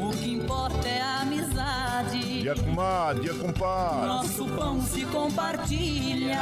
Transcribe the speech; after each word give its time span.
o 0.00 0.10
que 0.10 0.32
importa 0.32 0.88
é 0.88 1.00
a 1.00 1.20
amizade. 1.20 2.42
Dia 2.42 2.54
comadre, 2.54 3.22
dia 3.22 3.34
compadre. 3.34 4.06
Nosso 4.06 4.46
pão 4.48 4.80
se 4.82 5.04
compartilha. 5.06 6.38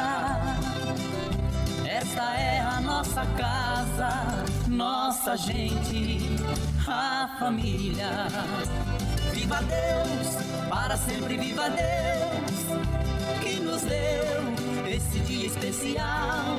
Esta 1.85 2.35
é 2.35 2.61
a 2.61 2.81
nossa 2.81 3.25
casa, 3.27 4.45
nossa 4.69 5.37
gente, 5.37 6.19
a 6.87 7.37
família. 7.39 8.27
Viva 9.33 9.61
Deus, 9.63 10.69
para 10.69 10.97
sempre 10.97 11.37
viva 11.37 11.69
Deus, 11.71 13.41
que 13.43 13.61
nos 13.61 13.83
deu 13.83 14.89
esse 14.89 15.19
dia 15.21 15.47
especial. 15.47 16.59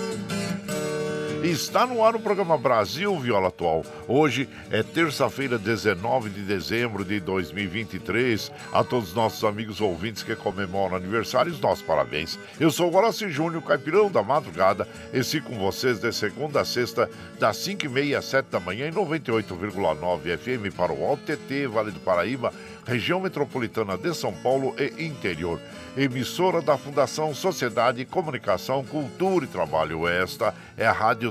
Está 1.43 1.87
no 1.87 2.05
ar 2.05 2.15
o 2.15 2.19
programa 2.19 2.55
Brasil 2.55 3.17
Viola 3.17 3.47
Atual. 3.47 3.83
Hoje 4.07 4.47
é 4.69 4.83
terça-feira, 4.83 5.57
19 5.57 6.29
de 6.29 6.41
dezembro 6.41 7.03
de 7.03 7.19
2023. 7.19 8.51
A 8.71 8.83
todos 8.83 9.09
os 9.09 9.15
nossos 9.15 9.43
amigos 9.43 9.81
ouvintes 9.81 10.21
que 10.21 10.35
comemoram 10.35 10.95
aniversários, 10.95 11.59
nossos 11.59 11.83
parabéns. 11.83 12.37
Eu 12.59 12.69
sou 12.69 12.91
o 12.91 12.95
Horácio 12.95 13.27
Júnior, 13.27 13.63
caipirão 13.63 14.11
da 14.11 14.21
madrugada, 14.21 14.87
e 15.11 15.23
sigo 15.23 15.49
com 15.49 15.57
vocês 15.57 15.99
de 15.99 16.11
segunda 16.11 16.61
a 16.61 16.65
sexta, 16.65 17.09
das 17.39 17.57
5h30 17.57 18.17
às 18.17 18.25
7 18.25 18.45
da 18.45 18.59
manhã, 18.59 18.87
em 18.87 18.91
98,9 18.91 20.37
FM 20.37 20.75
para 20.75 20.93
o 20.93 21.03
Alto 21.03 21.23
TT, 21.23 21.65
Vale 21.65 21.89
do 21.89 21.99
Paraíba, 22.01 22.53
região 22.85 23.19
metropolitana 23.19 23.97
de 23.97 24.13
São 24.13 24.31
Paulo 24.31 24.75
e 24.77 25.03
interior 25.03 25.59
emissora 25.95 26.61
da 26.61 26.77
Fundação 26.77 27.33
Sociedade, 27.33 28.05
Comunicação, 28.05 28.83
Cultura 28.83 29.45
e 29.45 29.47
Trabalho. 29.47 30.07
Esta 30.07 30.53
é 30.77 30.85
a 30.85 30.91
Rádio 30.91 31.30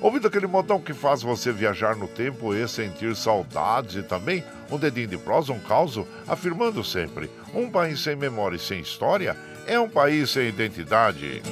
Ouvindo 0.00 0.28
aquele 0.28 0.46
modão 0.46 0.80
que 0.80 0.94
faz 0.94 1.20
você 1.20 1.52
viajar 1.52 1.94
no 1.94 2.08
tempo 2.08 2.54
e 2.54 2.66
sentir 2.66 3.14
saudades 3.14 3.96
e 3.96 4.02
também 4.02 4.42
um 4.70 4.78
dedinho 4.78 5.08
de 5.08 5.18
prosa, 5.18 5.52
um 5.52 5.60
caos, 5.60 6.00
afirmando 6.26 6.82
sempre: 6.82 7.30
um 7.54 7.70
país 7.70 8.00
sem 8.00 8.16
memória 8.16 8.56
e 8.56 8.60
sem 8.60 8.80
história 8.80 9.36
é 9.66 9.78
um 9.78 9.88
país 9.88 10.30
sem 10.30 10.48
identidade. 10.48 11.42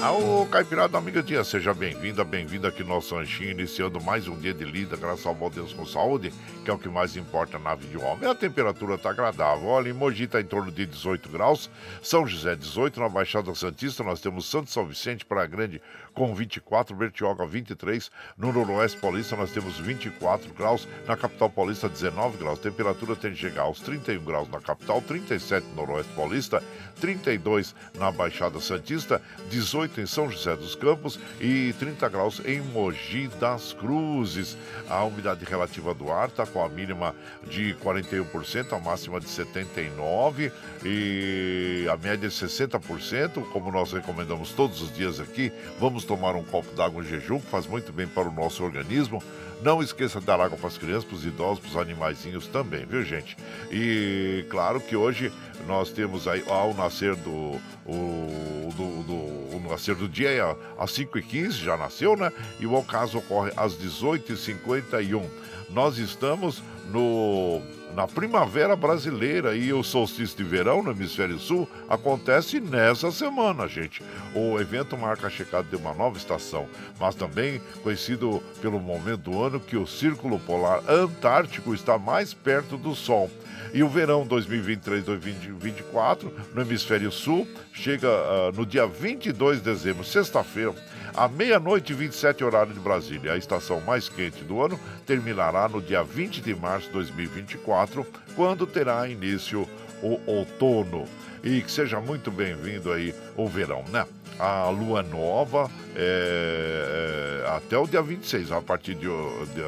Ao 0.00 0.46
Caipirada 0.46 0.96
Amiga 0.96 1.20
Dia, 1.20 1.42
seja 1.42 1.74
bem-vinda, 1.74 2.22
bem-vinda 2.22 2.68
aqui 2.68 2.84
no 2.84 2.90
nosso 2.90 3.16
Anchinho, 3.16 3.50
iniciando 3.50 4.00
mais 4.00 4.28
um 4.28 4.38
dia 4.38 4.54
de 4.54 4.64
lida, 4.64 4.96
graças 4.96 5.26
ao 5.26 5.34
bom 5.34 5.50
Deus 5.50 5.72
com 5.72 5.84
saúde, 5.84 6.32
que 6.64 6.70
é 6.70 6.72
o 6.72 6.78
que 6.78 6.88
mais 6.88 7.16
importa 7.16 7.58
na 7.58 7.74
vida 7.74 7.98
de 7.98 8.04
homem. 8.04 8.30
A 8.30 8.34
temperatura 8.34 8.94
está 8.94 9.10
agradável. 9.10 9.66
Olha, 9.66 9.88
em 9.88 9.92
Mogi 9.92 10.22
está 10.24 10.40
em 10.40 10.44
torno 10.44 10.70
de 10.70 10.86
18 10.86 11.28
graus, 11.28 11.68
São 12.00 12.24
José 12.24 12.54
18, 12.54 13.00
na 13.00 13.08
Baixada 13.08 13.52
Santista 13.56 14.04
nós 14.04 14.20
temos 14.20 14.46
Santo 14.46 14.70
São 14.70 14.86
Vicente 14.86 15.26
para 15.26 15.44
Grande 15.46 15.82
com 16.18 16.34
24, 16.34 16.96
Bertioga 16.96 17.46
23, 17.46 18.10
no 18.36 18.52
Noroeste 18.52 18.98
Paulista 18.98 19.36
nós 19.36 19.52
temos 19.52 19.78
24 19.78 20.52
graus, 20.52 20.88
na 21.06 21.16
capital 21.16 21.48
paulista 21.48 21.88
19 21.88 22.38
graus. 22.38 22.58
Temperatura 22.58 23.14
tem 23.14 23.30
de 23.30 23.38
chegar 23.38 23.62
aos 23.62 23.78
31 23.78 24.24
graus 24.24 24.48
na 24.48 24.60
capital, 24.60 25.00
37 25.00 25.68
no 25.68 25.76
Noroeste 25.76 26.12
Paulista, 26.14 26.60
32 27.00 27.72
na 27.94 28.10
Baixada 28.10 28.58
Santista, 28.58 29.22
18 29.48 30.00
em 30.00 30.06
São 30.06 30.28
José 30.28 30.56
dos 30.56 30.74
Campos 30.74 31.20
e 31.40 31.72
30 31.78 32.08
graus 32.08 32.42
em 32.44 32.60
Mogi 32.60 33.28
das 33.38 33.72
Cruzes. 33.72 34.58
A 34.90 35.04
umidade 35.04 35.44
relativa 35.44 35.94
do 35.94 36.10
ar 36.10 36.30
está 36.30 36.44
com 36.44 36.64
a 36.64 36.68
mínima 36.68 37.14
de 37.48 37.76
41%, 37.76 38.72
a 38.72 38.80
máxima 38.80 39.20
de 39.20 39.26
79% 39.26 40.50
e 40.84 41.86
a 41.88 41.96
média 41.96 42.28
de 42.28 42.34
60%, 42.34 43.52
como 43.52 43.70
nós 43.70 43.92
recomendamos 43.92 44.50
todos 44.50 44.82
os 44.82 44.92
dias 44.92 45.20
aqui. 45.20 45.52
Vamos 45.78 46.07
tomar 46.08 46.34
um 46.34 46.42
copo 46.42 46.74
d'água 46.74 47.02
em 47.02 47.06
jejum, 47.06 47.38
que 47.38 47.46
faz 47.46 47.66
muito 47.66 47.92
bem 47.92 48.08
para 48.08 48.26
o 48.26 48.32
nosso 48.32 48.64
organismo. 48.64 49.22
Não 49.62 49.82
esqueça 49.82 50.18
de 50.18 50.26
dar 50.26 50.40
água 50.40 50.56
para 50.56 50.68
as 50.68 50.78
crianças, 50.78 51.04
para 51.04 51.16
os 51.16 51.24
idosos, 51.24 51.58
para 51.60 51.68
os 51.68 51.76
animaizinhos 51.76 52.46
também, 52.46 52.86
viu, 52.86 53.04
gente? 53.04 53.36
E 53.70 54.46
claro 54.48 54.80
que 54.80 54.96
hoje 54.96 55.30
nós 55.66 55.90
temos 55.90 56.26
aí 56.26 56.42
ao 56.48 56.72
nascer 56.72 57.14
do, 57.16 57.60
o, 57.84 58.72
do, 58.74 59.02
do 59.02 59.56
o 59.56 59.66
nascer 59.68 59.94
do 59.94 60.08
dia 60.08 60.56
às 60.78 60.92
5h15, 60.92 61.50
já 61.50 61.76
nasceu, 61.76 62.16
né? 62.16 62.32
E 62.58 62.66
o 62.66 62.72
ocaso 62.74 63.18
ocorre 63.18 63.52
às 63.56 63.74
18h51. 63.74 65.24
Nós 65.68 65.98
estamos 65.98 66.62
no 66.90 67.60
na 67.94 68.06
primavera 68.06 68.76
brasileira 68.76 69.56
e 69.56 69.72
o 69.72 69.82
solstício 69.82 70.36
de 70.36 70.44
verão 70.44 70.82
no 70.82 70.90
hemisfério 70.90 71.38
sul 71.38 71.68
acontece 71.88 72.60
nessa 72.60 73.10
semana, 73.10 73.66
gente. 73.66 74.02
O 74.34 74.58
evento 74.60 74.96
marca 74.96 75.26
a 75.26 75.30
chegada 75.30 75.68
de 75.68 75.76
uma 75.76 75.94
nova 75.94 76.16
estação, 76.16 76.66
mas 76.98 77.14
também 77.14 77.60
conhecido 77.82 78.42
pelo 78.60 78.78
momento 78.78 79.30
do 79.30 79.42
ano 79.42 79.60
que 79.60 79.76
o 79.76 79.86
círculo 79.86 80.38
polar 80.38 80.82
antártico 80.88 81.74
está 81.74 81.98
mais 81.98 82.32
perto 82.32 82.76
do 82.76 82.94
Sol. 82.94 83.30
E 83.72 83.82
o 83.82 83.88
verão 83.88 84.26
2023-2024 84.26 86.30
no 86.54 86.62
hemisfério 86.62 87.12
sul 87.12 87.46
chega 87.72 88.08
uh, 88.08 88.52
no 88.54 88.64
dia 88.64 88.86
22 88.86 89.58
de 89.58 89.64
dezembro, 89.64 90.04
sexta-feira 90.04 90.74
à 91.14 91.28
meia-noite, 91.28 91.92
27 91.92 92.44
horário 92.44 92.72
de 92.72 92.80
Brasília. 92.80 93.32
A 93.32 93.36
estação 93.36 93.80
mais 93.80 94.08
quente 94.08 94.44
do 94.44 94.62
ano 94.62 94.78
terminará 95.04 95.68
no 95.68 95.82
dia 95.82 96.02
20 96.02 96.40
de 96.40 96.54
março 96.54 96.86
de 96.86 96.92
2024, 96.92 98.06
quando 98.36 98.66
terá 98.66 99.08
início 99.08 99.68
o 100.02 100.20
outono. 100.26 101.04
E 101.42 101.60
que 101.60 101.70
seja 101.70 102.00
muito 102.00 102.30
bem-vindo 102.30 102.92
aí 102.92 103.14
o 103.36 103.48
verão, 103.48 103.84
né? 103.90 104.06
A 104.38 104.70
lua 104.70 105.02
nova 105.02 105.68
é, 105.96 107.42
é, 107.44 107.56
até 107.56 107.76
o 107.76 107.86
dia 107.86 108.00
26, 108.00 108.52
a 108.52 108.60
partir 108.60 108.94
de, 108.94 109.06
de, 109.06 109.62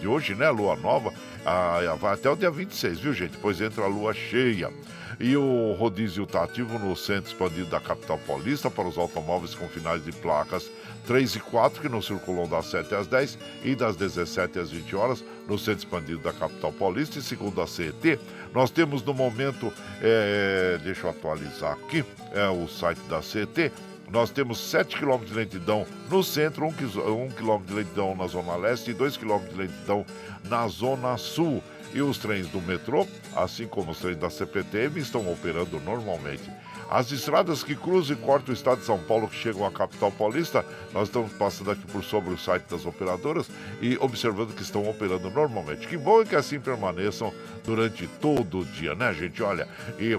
de 0.00 0.08
hoje, 0.08 0.34
né? 0.34 0.50
Lua 0.50 0.76
nova, 0.76 1.12
a, 1.44 1.94
vai 1.98 2.14
até 2.14 2.30
o 2.30 2.36
dia 2.36 2.50
26, 2.50 3.00
viu, 3.00 3.12
gente? 3.12 3.32
Depois 3.32 3.60
entra 3.60 3.84
a 3.84 3.88
lua 3.88 4.12
cheia. 4.12 4.70
E 5.18 5.36
o 5.36 5.72
rodízio 5.72 6.24
está 6.24 6.44
ativo 6.44 6.78
no 6.78 6.96
centro 6.96 7.30
expandido 7.30 7.66
da 7.66 7.78
capital 7.78 8.18
paulista 8.26 8.70
para 8.70 8.88
os 8.88 8.96
automóveis 8.96 9.54
com 9.54 9.68
finais 9.68 10.02
de 10.02 10.12
placas 10.12 10.70
3 11.06 11.36
e 11.36 11.40
4, 11.40 11.82
que 11.82 11.88
não 11.88 12.00
circulam 12.00 12.48
das 12.48 12.66
7 12.66 12.94
às 12.94 13.06
10 13.06 13.38
e 13.64 13.74
das 13.74 13.96
17 13.96 14.58
às 14.58 14.70
20 14.70 14.96
horas 14.96 15.24
no 15.48 15.58
centro 15.58 15.84
expandido 15.84 16.20
da 16.20 16.32
capital 16.32 16.72
paulista. 16.72 17.18
E 17.18 17.22
segundo 17.22 17.60
a 17.60 17.66
CET, 17.66 18.18
nós 18.54 18.70
temos 18.70 19.02
no 19.02 19.12
momento, 19.12 19.72
é, 20.00 20.78
deixa 20.82 21.06
eu 21.06 21.10
atualizar 21.10 21.72
aqui, 21.72 22.04
é 22.32 22.48
o 22.48 22.68
site 22.68 23.00
da 23.08 23.20
CET, 23.20 23.72
nós 24.12 24.30
temos 24.30 24.58
7 24.58 24.96
km 24.98 25.24
de 25.24 25.34
lentidão 25.34 25.86
no 26.10 26.22
centro, 26.22 26.66
1 26.66 26.72
km 26.72 27.64
de 27.64 27.74
lentidão 27.74 28.14
na 28.16 28.26
zona 28.26 28.56
leste 28.56 28.90
e 28.90 28.94
2 28.94 29.16
km 29.16 29.38
de 29.48 29.56
lentidão 29.56 30.04
na 30.44 30.66
zona 30.68 31.16
sul. 31.16 31.62
E 31.92 32.00
os 32.00 32.18
trens 32.18 32.46
do 32.46 32.60
metrô, 32.60 33.04
assim 33.34 33.66
como 33.66 33.90
os 33.90 33.98
trens 33.98 34.16
da 34.16 34.30
CPTM, 34.30 35.00
estão 35.00 35.30
operando 35.30 35.80
normalmente. 35.80 36.48
As 36.88 37.10
estradas 37.10 37.64
que 37.64 37.74
cruzam 37.74 38.16
e 38.16 38.20
cortam 38.20 38.52
o 38.52 38.56
estado 38.56 38.78
de 38.78 38.84
São 38.84 38.98
Paulo, 38.98 39.28
que 39.28 39.36
chegam 39.36 39.66
à 39.66 39.72
capital 39.72 40.10
paulista, 40.12 40.64
nós 40.92 41.08
estamos 41.08 41.32
passando 41.32 41.72
aqui 41.72 41.84
por 41.86 42.04
sobre 42.04 42.32
o 42.32 42.38
site 42.38 42.64
das 42.64 42.86
operadoras 42.86 43.48
e 43.80 43.96
observando 43.98 44.54
que 44.54 44.62
estão 44.62 44.88
operando 44.88 45.30
normalmente. 45.30 45.86
Que 45.86 45.96
bom 45.96 46.24
que 46.24 46.36
assim 46.36 46.60
permaneçam 46.60 47.32
durante 47.64 48.06
todo 48.20 48.60
o 48.60 48.64
dia, 48.64 48.94
né, 48.94 49.12
gente? 49.14 49.42
Olha, 49.42 49.68
e 49.98 50.16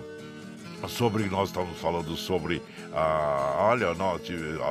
sobre 0.88 1.24
nós 1.26 1.50
estamos 1.50 1.78
falando 1.80 2.16
sobre 2.16 2.62
ah, 2.94 3.56
olha 3.60 3.94
nós, 3.94 4.22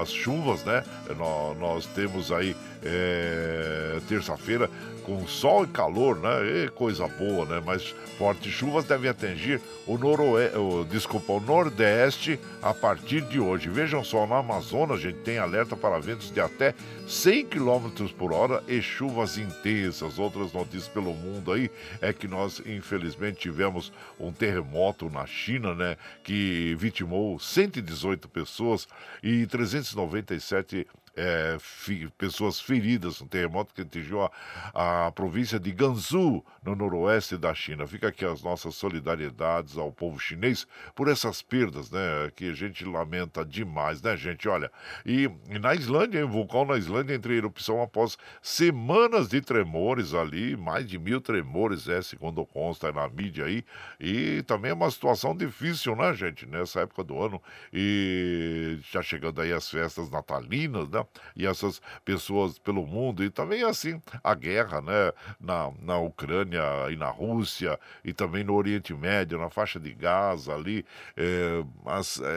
as 0.01 0.11
chuvas 0.11 0.65
né? 0.65 0.85
Nós, 1.17 1.59
nós 1.59 1.87
temos 1.87 2.31
aí 2.31 2.55
é, 2.83 3.99
terça-feira 4.09 4.69
com 5.01 5.27
sol 5.27 5.65
e 5.65 5.69
calor, 5.69 6.17
né? 6.17 6.65
E 6.65 6.69
coisa 6.69 7.09
boa, 7.09 7.45
né? 7.45 7.63
Mas 7.65 7.95
fortes 8.19 8.53
chuvas 8.53 8.85
devem 8.85 9.11
atingir 9.11 9.61
o 9.87 9.99
noroeste, 9.99 10.57
o, 10.57 10.85
desculpa, 10.85 11.33
o 11.33 11.41
nordeste 11.41 12.39
a 12.63 12.73
partir 12.73 13.23
de 13.23 13.41
hoje. 13.41 13.69
Vejam 13.69 14.05
só, 14.05 14.27
no 14.27 14.35
Amazonas 14.35 14.99
a 14.99 15.01
gente 15.01 15.19
tem 15.19 15.39
alerta 15.39 15.77
para 15.77 15.99
ventos 15.99 16.31
de 16.31 16.41
até 16.41 16.75
100 17.09 17.47
km 17.47 17.89
por 18.17 18.33
hora 18.33 18.63
e 18.69 18.81
chuvas 18.81 19.37
intensas. 19.37 20.19
Outras 20.19 20.53
notícias 20.53 20.89
pelo 20.89 21.13
mundo 21.13 21.53
aí 21.53 21.71
é 22.01 22.13
que 22.13 22.29
nós 22.29 22.63
infelizmente 22.65 23.41
tivemos 23.41 23.93
um 24.19 24.33
terremoto 24.33 25.11
na 25.11 25.27
China, 25.27 25.75
né? 25.75 25.97
Que 26.23 26.77
vitimou 26.79 27.39
118 27.39 28.29
pessoas 28.29 28.87
e 29.23 29.47
397 29.47 30.87
é, 31.21 31.59
fi, 31.61 32.09
pessoas 32.17 32.59
feridas, 32.59 33.21
um 33.21 33.27
terremoto 33.27 33.75
que 33.75 33.83
atingiu 33.83 34.23
a, 34.23 35.07
a 35.07 35.13
província 35.13 35.61
de 35.61 35.71
Gansu, 35.71 36.43
no 36.65 36.75
noroeste 36.75 37.37
da 37.37 37.55
China. 37.55 37.87
Fica 37.87 38.09
aqui 38.09 38.25
as 38.25 38.43
nossas 38.43 38.75
solidariedades 38.75 39.77
ao 39.77 39.93
povo 39.93 40.19
chinês 40.19 40.67
por 40.95 41.09
essas 41.09 41.43
perdas, 41.43 41.91
né? 41.91 42.31
Que 42.35 42.51
a 42.51 42.55
gente 42.55 42.85
lamenta 42.85 43.45
demais, 43.45 44.01
né, 44.01 44.17
gente? 44.17 44.49
Olha, 44.49 44.71
e, 45.05 45.31
e 45.49 45.59
na 45.59 45.75
Islândia, 45.75 46.25
um 46.25 46.31
vulcão 46.31 46.65
na 46.65 46.77
Islândia 46.77 47.15
entra 47.15 47.33
em 47.33 47.37
erupção 47.37 47.83
após 47.83 48.17
semanas 48.43 49.29
de 49.29 49.41
tremores 49.41 50.15
ali, 50.15 50.57
mais 50.57 50.87
de 50.87 50.99
mil 50.99 51.21
tremores, 51.21 51.89
é, 51.89 52.01
segundo 52.01 52.45
consta 52.47 52.91
na 52.93 53.09
mídia 53.09 53.45
aí. 53.45 53.65
E 53.99 54.43
também 54.43 54.71
é 54.71 54.75
uma 54.75 54.91
situação 54.91 55.37
difícil, 55.37 55.95
né, 55.97 56.15
gente? 56.15 56.47
Nessa 56.47 56.81
época 56.81 57.05
do 57.05 57.23
ano. 57.23 57.43
E 57.73 58.79
já 58.91 59.03
chegando 59.03 59.41
aí 59.41 59.53
as 59.53 59.69
festas 59.71 60.11
natalinas, 60.11 60.89
né? 60.89 61.05
E 61.35 61.47
essas 61.47 61.81
pessoas 62.05 62.59
pelo 62.59 62.87
mundo, 62.87 63.25
e 63.25 63.31
também 63.31 63.63
assim 63.63 64.01
a 64.23 64.35
guerra, 64.35 64.81
né? 64.81 65.13
Na, 65.41 65.71
na 65.81 65.99
Ucrânia 65.99 66.63
e 66.91 66.97
na 66.97 67.09
Rússia, 67.09 67.79
e 68.05 68.13
também 68.13 68.45
no 68.45 68.55
Oriente 68.55 68.95
Médio, 68.95 69.39
na 69.39 69.51
faixa 69.51 69.79
de 69.79 69.93
Gaza 69.93 70.55
ali. 70.55 70.85
É, 71.17 71.63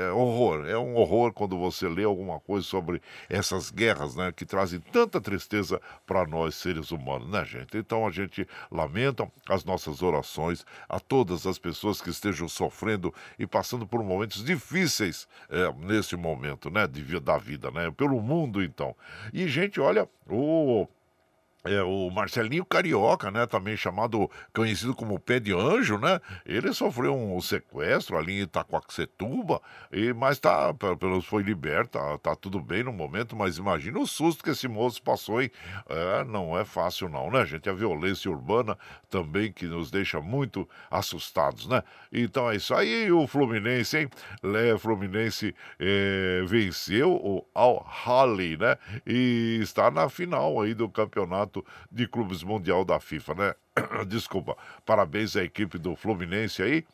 é 0.07 0.11
horror, 0.11 0.65
é 0.65 0.77
um 0.77 0.95
horror 0.95 1.33
quando 1.33 1.57
você 1.57 1.87
lê 1.87 2.03
alguma 2.03 2.39
coisa 2.39 2.65
sobre 2.65 3.01
essas 3.29 3.69
guerras, 3.69 4.15
né? 4.15 4.31
Que 4.31 4.45
trazem 4.45 4.79
tanta 4.79 5.19
tristeza 5.19 5.81
para 6.05 6.25
nós 6.25 6.55
seres 6.55 6.91
humanos, 6.91 7.29
né, 7.29 7.43
gente? 7.45 7.77
Então 7.77 8.07
a 8.07 8.11
gente 8.11 8.47
lamenta 8.71 9.29
as 9.49 9.63
nossas 9.63 10.01
orações 10.01 10.65
a 10.87 10.99
todas 10.99 11.45
as 11.45 11.57
pessoas 11.57 12.01
que 12.01 12.09
estejam 12.09 12.47
sofrendo 12.47 13.13
e 13.37 13.45
passando 13.45 13.85
por 13.85 14.03
momentos 14.03 14.43
difíceis 14.43 15.27
é, 15.49 15.71
nesse 15.85 16.15
momento, 16.15 16.69
né? 16.69 16.87
De, 16.87 17.19
da 17.19 17.37
vida, 17.37 17.71
né? 17.71 17.91
Pelo 17.91 18.21
mundo, 18.21 18.62
então. 18.63 18.95
E, 19.31 19.47
gente, 19.47 19.79
olha, 19.79 20.07
o 20.29 20.87
é, 21.63 21.81
o 21.81 22.09
Marcelinho 22.09 22.65
Carioca, 22.65 23.31
né, 23.31 23.45
também 23.45 23.77
chamado, 23.77 24.29
conhecido 24.53 24.93
como 24.93 25.19
Pé 25.19 25.39
de 25.39 25.53
Anjo, 25.53 25.97
né, 25.97 26.19
ele 26.45 26.73
sofreu 26.73 27.15
um 27.15 27.39
sequestro 27.39 28.17
ali 28.17 28.39
em 28.39 28.41
Itacoaxetuba, 28.41 29.61
e, 29.91 30.11
mas 30.13 30.39
tá, 30.39 30.73
pelo 30.73 31.21
foi 31.21 31.41
liberto, 31.41 31.97
tá, 31.97 32.17
tá, 32.17 32.35
tudo 32.35 32.59
bem 32.59 32.83
no 32.83 32.91
momento, 32.91 33.35
mas 33.35 33.57
imagina 33.57 33.97
o 33.99 34.05
susto 34.05 34.43
que 34.43 34.49
esse 34.49 34.67
moço 34.67 35.01
passou, 35.01 35.41
hein? 35.41 35.49
É, 35.87 36.23
não 36.25 36.57
é 36.57 36.65
fácil 36.65 37.07
não, 37.07 37.31
né, 37.31 37.45
gente? 37.45 37.69
A 37.69 37.73
violência 37.73 38.29
urbana 38.29 38.77
também 39.09 39.51
que 39.51 39.65
nos 39.65 39.89
deixa 39.89 40.19
muito 40.19 40.67
assustados, 40.91 41.67
né? 41.67 41.81
Então 42.11 42.49
é 42.51 42.55
isso 42.57 42.73
aí, 42.73 43.11
o 43.11 43.25
Fluminense, 43.25 43.97
hein? 43.97 44.09
O 44.73 44.77
Fluminense 44.77 45.55
é, 45.79 46.43
venceu 46.45 47.13
o 47.13 47.45
Al 47.53 47.85
Hali, 48.05 48.57
né, 48.57 48.77
e 49.05 49.59
está 49.61 49.89
na 49.89 50.09
final 50.09 50.61
aí 50.61 50.73
do 50.73 50.89
campeonato 50.89 51.52
Campeonato 51.53 51.65
de 51.91 52.07
Clubes 52.07 52.43
Mundial 52.43 52.83
da 52.83 52.99
FIFA, 52.99 53.33
né? 53.35 53.53
Desculpa. 54.07 54.57
Parabéns 54.85 55.35
à 55.35 55.43
equipe 55.43 55.77
do 55.77 55.95
Fluminense 55.95 56.63
aí, 56.63 56.85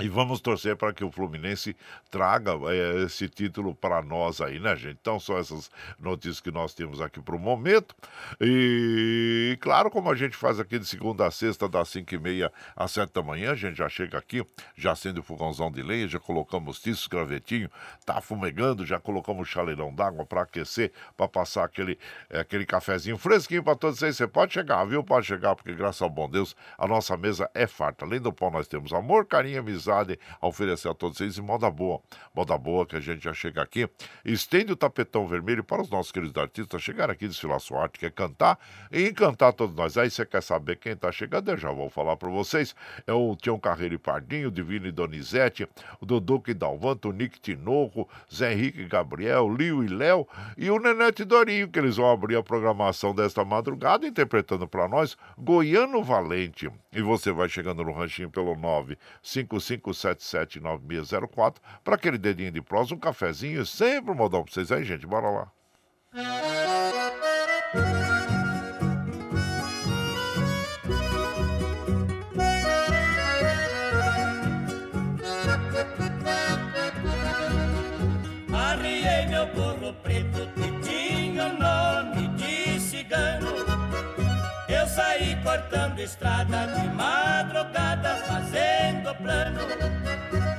e 0.00 0.08
vamos 0.08 0.40
torcer 0.40 0.76
para 0.76 0.92
que 0.92 1.04
o 1.04 1.10
Fluminense 1.10 1.76
traga 2.10 2.52
é, 2.72 3.04
esse 3.04 3.28
título 3.28 3.74
para 3.74 4.02
nós 4.02 4.40
aí, 4.40 4.58
né, 4.58 4.74
gente? 4.74 4.98
Então, 5.00 5.20
são 5.20 5.36
essas 5.36 5.70
notícias 5.98 6.40
que 6.40 6.50
nós 6.50 6.74
temos 6.74 7.00
aqui 7.00 7.20
para 7.20 7.36
o 7.36 7.38
momento. 7.38 7.94
E, 8.40 9.58
claro, 9.60 9.90
como 9.90 10.10
a 10.10 10.14
gente 10.14 10.36
faz 10.36 10.58
aqui 10.58 10.78
de 10.78 10.86
segunda 10.86 11.26
a 11.26 11.30
sexta, 11.30 11.68
das 11.68 11.88
5 11.90 12.14
e 12.14 12.18
meia 12.18 12.52
às 12.74 12.92
7 12.92 13.12
da 13.12 13.22
manhã, 13.22 13.52
a 13.52 13.54
gente 13.54 13.76
já 13.76 13.88
chega 13.88 14.16
aqui, 14.16 14.44
já 14.74 14.92
acende 14.92 15.20
o 15.20 15.22
fogãozão 15.22 15.70
de 15.70 15.82
lenha, 15.82 16.08
já 16.08 16.18
colocamos 16.18 16.80
tiços, 16.80 17.06
gravetinho, 17.06 17.70
tá 18.06 18.20
fumegando, 18.20 18.86
já 18.86 18.98
colocamos 18.98 19.48
chaleirão 19.48 19.94
d'água 19.94 20.24
para 20.24 20.42
aquecer, 20.42 20.92
para 21.16 21.28
passar 21.28 21.64
aquele, 21.64 21.98
é, 22.30 22.40
aquele 22.40 22.64
cafezinho 22.64 23.18
fresquinho 23.18 23.62
para 23.62 23.76
todos 23.76 23.98
vocês. 23.98 24.16
Você 24.16 24.26
pode 24.26 24.54
chegar, 24.54 24.84
viu? 24.86 25.04
Pode 25.04 25.26
chegar, 25.26 25.54
porque 25.54 25.74
graças 25.74 26.00
ao 26.00 26.08
bom 26.08 26.28
Deus, 26.28 26.56
a 26.78 26.86
nossa 26.86 27.16
mesa 27.16 27.50
é 27.52 27.66
farta. 27.66 28.04
Além 28.06 28.20
do 28.20 28.32
pão, 28.32 28.50
nós 28.50 28.66
temos 28.66 28.92
amor, 28.92 29.26
carinho, 29.26 29.60
amizade 29.60 29.89
a 29.90 30.46
oferecer 30.46 30.88
a 30.88 30.94
todos 30.94 31.18
vocês 31.18 31.36
e 31.36 31.42
moda 31.42 31.70
boa. 31.70 32.00
Moda 32.34 32.56
boa 32.56 32.86
que 32.86 32.96
a 32.96 33.00
gente 33.00 33.22
já 33.22 33.32
chega 33.32 33.62
aqui. 33.62 33.88
Estende 34.24 34.72
o 34.72 34.76
tapetão 34.76 35.26
vermelho 35.26 35.62
para 35.62 35.82
os 35.82 35.90
nossos 35.90 36.10
queridos 36.10 36.36
artistas 36.36 36.82
chegar 36.82 37.10
aqui, 37.10 37.28
desfilar 37.28 37.60
sua 37.60 37.82
arte, 37.82 37.98
quer 37.98 38.10
cantar 38.10 38.58
e 38.90 39.08
encantar 39.08 39.52
todos 39.52 39.74
nós. 39.74 39.98
Aí 39.98 40.10
você 40.10 40.24
quer 40.24 40.42
saber 40.42 40.76
quem 40.76 40.92
está 40.92 41.12
chegando? 41.12 41.50
Eu 41.50 41.56
já 41.56 41.70
vou 41.70 41.90
falar 41.90 42.16
para 42.16 42.30
vocês. 42.30 42.74
É 43.06 43.12
o 43.12 43.36
Tião 43.36 43.58
Carreiro 43.58 43.94
e 43.94 43.98
Pardinho, 43.98 44.50
Divino 44.50 44.86
e 44.86 44.92
Donizete, 44.92 45.68
o 46.00 46.06
Duduque 46.06 46.52
e 46.52 46.54
Dalvanto, 46.54 47.10
o 47.10 47.12
Nick 47.12 47.40
Tinoco, 47.40 48.08
Zé 48.32 48.52
Henrique 48.52 48.86
Gabriel, 48.86 49.48
Lio 49.48 49.84
e 49.84 49.88
Léo 49.88 50.26
e 50.56 50.70
o 50.70 50.78
Nenete 50.78 51.24
Dorinho, 51.24 51.68
que 51.68 51.78
eles 51.78 51.96
vão 51.96 52.10
abrir 52.10 52.36
a 52.36 52.42
programação 52.42 53.14
desta 53.14 53.44
madrugada 53.44 54.06
interpretando 54.06 54.66
para 54.66 54.88
nós 54.88 55.16
Goiano 55.36 56.02
Valente. 56.02 56.70
E 56.92 57.02
você 57.02 57.30
vai 57.30 57.48
chegando 57.48 57.84
no 57.84 57.92
ranchinho 57.92 58.30
pelo 58.30 58.56
955779604 59.80 61.56
para 61.82 61.94
aquele 61.94 62.18
dedinho 62.18 62.52
de 62.52 62.62
prós, 62.62 62.92
um 62.92 62.98
cafezinho, 62.98 63.64
sempre 63.66 64.10
um 64.10 64.14
modão 64.14 64.44
para 64.44 64.52
vocês 64.52 64.70
aí, 64.70 64.84
gente. 64.84 65.06
Bora 65.06 65.28
lá. 65.30 65.52
Arriei 78.52 79.26
meu 79.26 79.46
burro 79.46 79.92
preto 80.02 80.46
que 80.54 80.70
tinha 80.88 81.46
o 81.46 81.58
nome 81.58 82.28
de 82.36 82.78
cigano. 82.80 83.48
Eu 84.68 84.86
saí 84.86 85.36
cortando 85.42 85.98
estrada 85.98 86.66
de 86.68 86.88
plano. 89.22 89.60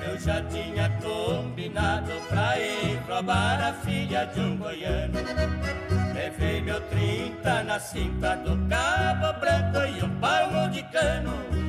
Eu 0.05 0.19
já 0.19 0.41
tinha 0.43 0.89
combinado 1.01 2.11
pra 2.29 2.59
ir 2.59 2.99
roubar 3.07 3.61
a 3.61 3.73
filha 3.73 4.25
de 4.25 4.39
um 4.39 4.57
goiano. 4.57 5.19
Levei 6.13 6.61
meu 6.61 6.79
trinta 6.81 7.63
na 7.63 7.79
cinta 7.79 8.35
do 8.37 8.57
cabo 8.67 9.39
branco 9.39 9.79
e 9.97 10.03
um 10.03 10.19
palmo 10.19 10.69
de 10.69 10.83
cano. 10.83 11.60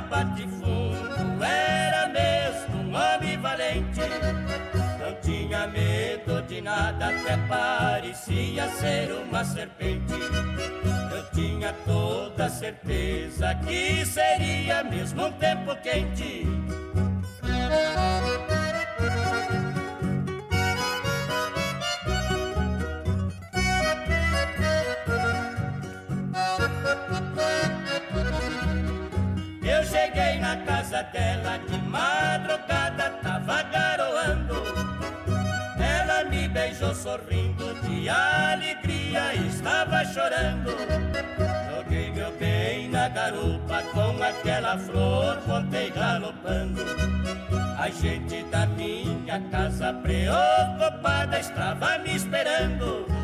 Enjeitava 0.00 0.08
bate-fundo, 0.08 1.44
era 1.44 2.08
mesmo 2.08 2.76
um 2.82 2.94
homem 2.94 3.38
valente. 3.38 4.00
Não 4.98 5.14
tinha 5.20 5.66
medo 5.66 6.42
de 6.42 6.60
nada, 6.60 7.08
até 7.08 7.36
parecia 7.48 8.68
ser 8.68 9.12
uma 9.12 9.44
serpente. 9.44 10.14
Eu 11.12 11.30
tinha 11.32 11.72
toda 11.84 12.48
certeza 12.48 13.54
que 13.66 14.04
seria 14.06 14.82
mesmo 14.84 15.26
um 15.26 15.32
tempo 15.32 15.76
quente. 15.76 16.46
Dela 31.04 31.58
de 31.58 31.78
madrugada, 31.78 33.10
tava 33.22 33.62
garoando. 33.62 34.54
Ela 35.78 36.24
me 36.24 36.48
beijou 36.48 36.94
sorrindo 36.94 37.74
de 37.82 38.08
alegria, 38.08 39.34
estava 39.34 40.04
chorando. 40.04 40.70
Joguei 41.74 42.10
meu 42.12 42.30
bem 42.38 42.88
na 42.88 43.08
garupa 43.08 43.82
com 43.92 44.22
aquela 44.22 44.78
flor, 44.78 45.38
voltei 45.46 45.90
galopando. 45.90 46.82
A 47.78 47.88
gente 47.88 48.42
da 48.44 48.66
minha 48.66 49.40
casa 49.50 49.92
preocupada 49.94 51.38
estava 51.38 51.98
me 51.98 52.14
esperando. 52.14 53.19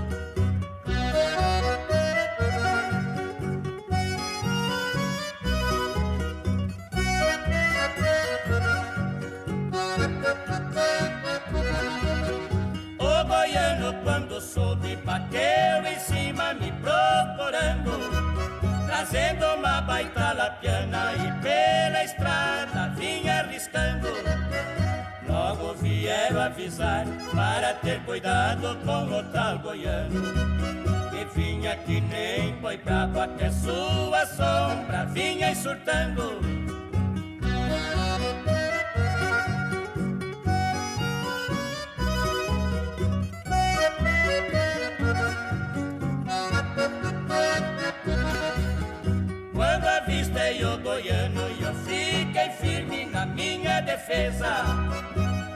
Bateu 15.16 15.86
em 15.86 15.98
cima 15.98 16.54
me 16.54 16.70
procurando 16.72 18.36
Trazendo 18.86 19.46
uma 19.54 19.80
baita 19.80 20.32
lapiana 20.32 21.12
e 21.14 21.42
pela 21.42 22.04
estrada 22.04 22.94
vinha 22.96 23.40
arriscando. 23.40 24.08
Logo 25.28 25.74
vieram 25.74 26.40
avisar 26.40 27.04
para 27.34 27.74
ter 27.74 28.00
cuidado 28.04 28.76
com 28.84 29.04
o 29.04 29.22
tal 29.24 29.58
goiano 29.58 30.22
Que 31.10 31.24
vinha 31.38 31.76
que 31.76 32.00
nem 32.00 32.54
boi 32.56 32.76
bravo 32.78 33.20
até 33.20 33.50
sua 33.50 34.24
sombra 34.26 35.04
vinha 35.12 35.54
surtando 35.54 36.75
avistei 50.56 50.64
o 50.64 51.00
e 51.00 51.62
eu 51.62 51.74
fiquei 51.84 52.50
firme 52.50 53.06
na 53.06 53.26
minha 53.26 53.80
defesa. 53.80 54.64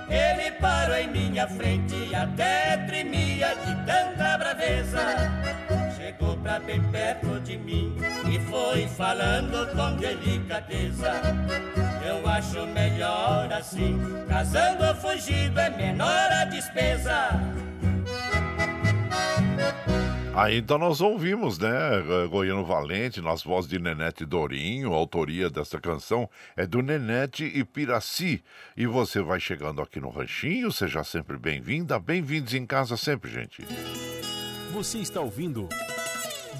Ele 0.09 0.50
parou 0.52 0.97
em 0.97 1.09
minha 1.09 1.47
frente 1.47 1.95
e 1.95 2.14
até 2.14 2.76
tremia 2.87 3.54
de 3.54 3.75
tanta 3.87 4.38
braveza. 4.38 5.00
Chegou 5.97 6.37
pra 6.38 6.59
bem 6.59 6.83
perto 6.90 7.40
de 7.40 7.57
mim 7.57 7.97
e 8.28 8.38
foi 8.50 8.87
falando 8.88 9.66
com 9.75 9.97
delicadeza. 9.97 11.12
Eu 12.04 12.28
acho 12.28 12.66
melhor 12.66 13.52
assim, 13.52 13.99
casando 14.28 14.95
fugido 14.97 15.61
é 15.61 15.71
menor 15.71 16.33
a 16.33 16.45
despesa 16.45 17.30
Aí 20.32 20.58
então 20.58 20.78
nós 20.78 21.00
ouvimos, 21.00 21.58
né, 21.58 21.70
Goiano 22.30 22.64
Valente, 22.64 23.20
nas 23.20 23.42
vozes 23.42 23.68
de 23.68 23.78
Nenete 23.78 24.25
Dorinho, 24.25 24.92
a 24.92 24.96
autoria 24.96 25.50
dessa 25.50 25.80
canção 25.80 26.30
é 26.56 26.66
do 26.66 26.80
Nenete 26.80 27.44
e 27.44 27.64
Piraci. 27.64 28.42
E 28.76 28.87
você 28.87 29.20
vai 29.20 29.40
chegando 29.40 29.82
aqui 29.82 30.00
no 30.00 30.08
Ranchinho, 30.08 30.70
seja 30.70 31.02
sempre 31.02 31.37
bem-vinda, 31.37 31.99
bem-vindos 31.99 32.54
em 32.54 32.64
casa 32.64 32.96
sempre, 32.96 33.30
gente. 33.30 33.64
Você 34.72 34.99
está 34.99 35.20
ouvindo 35.20 35.68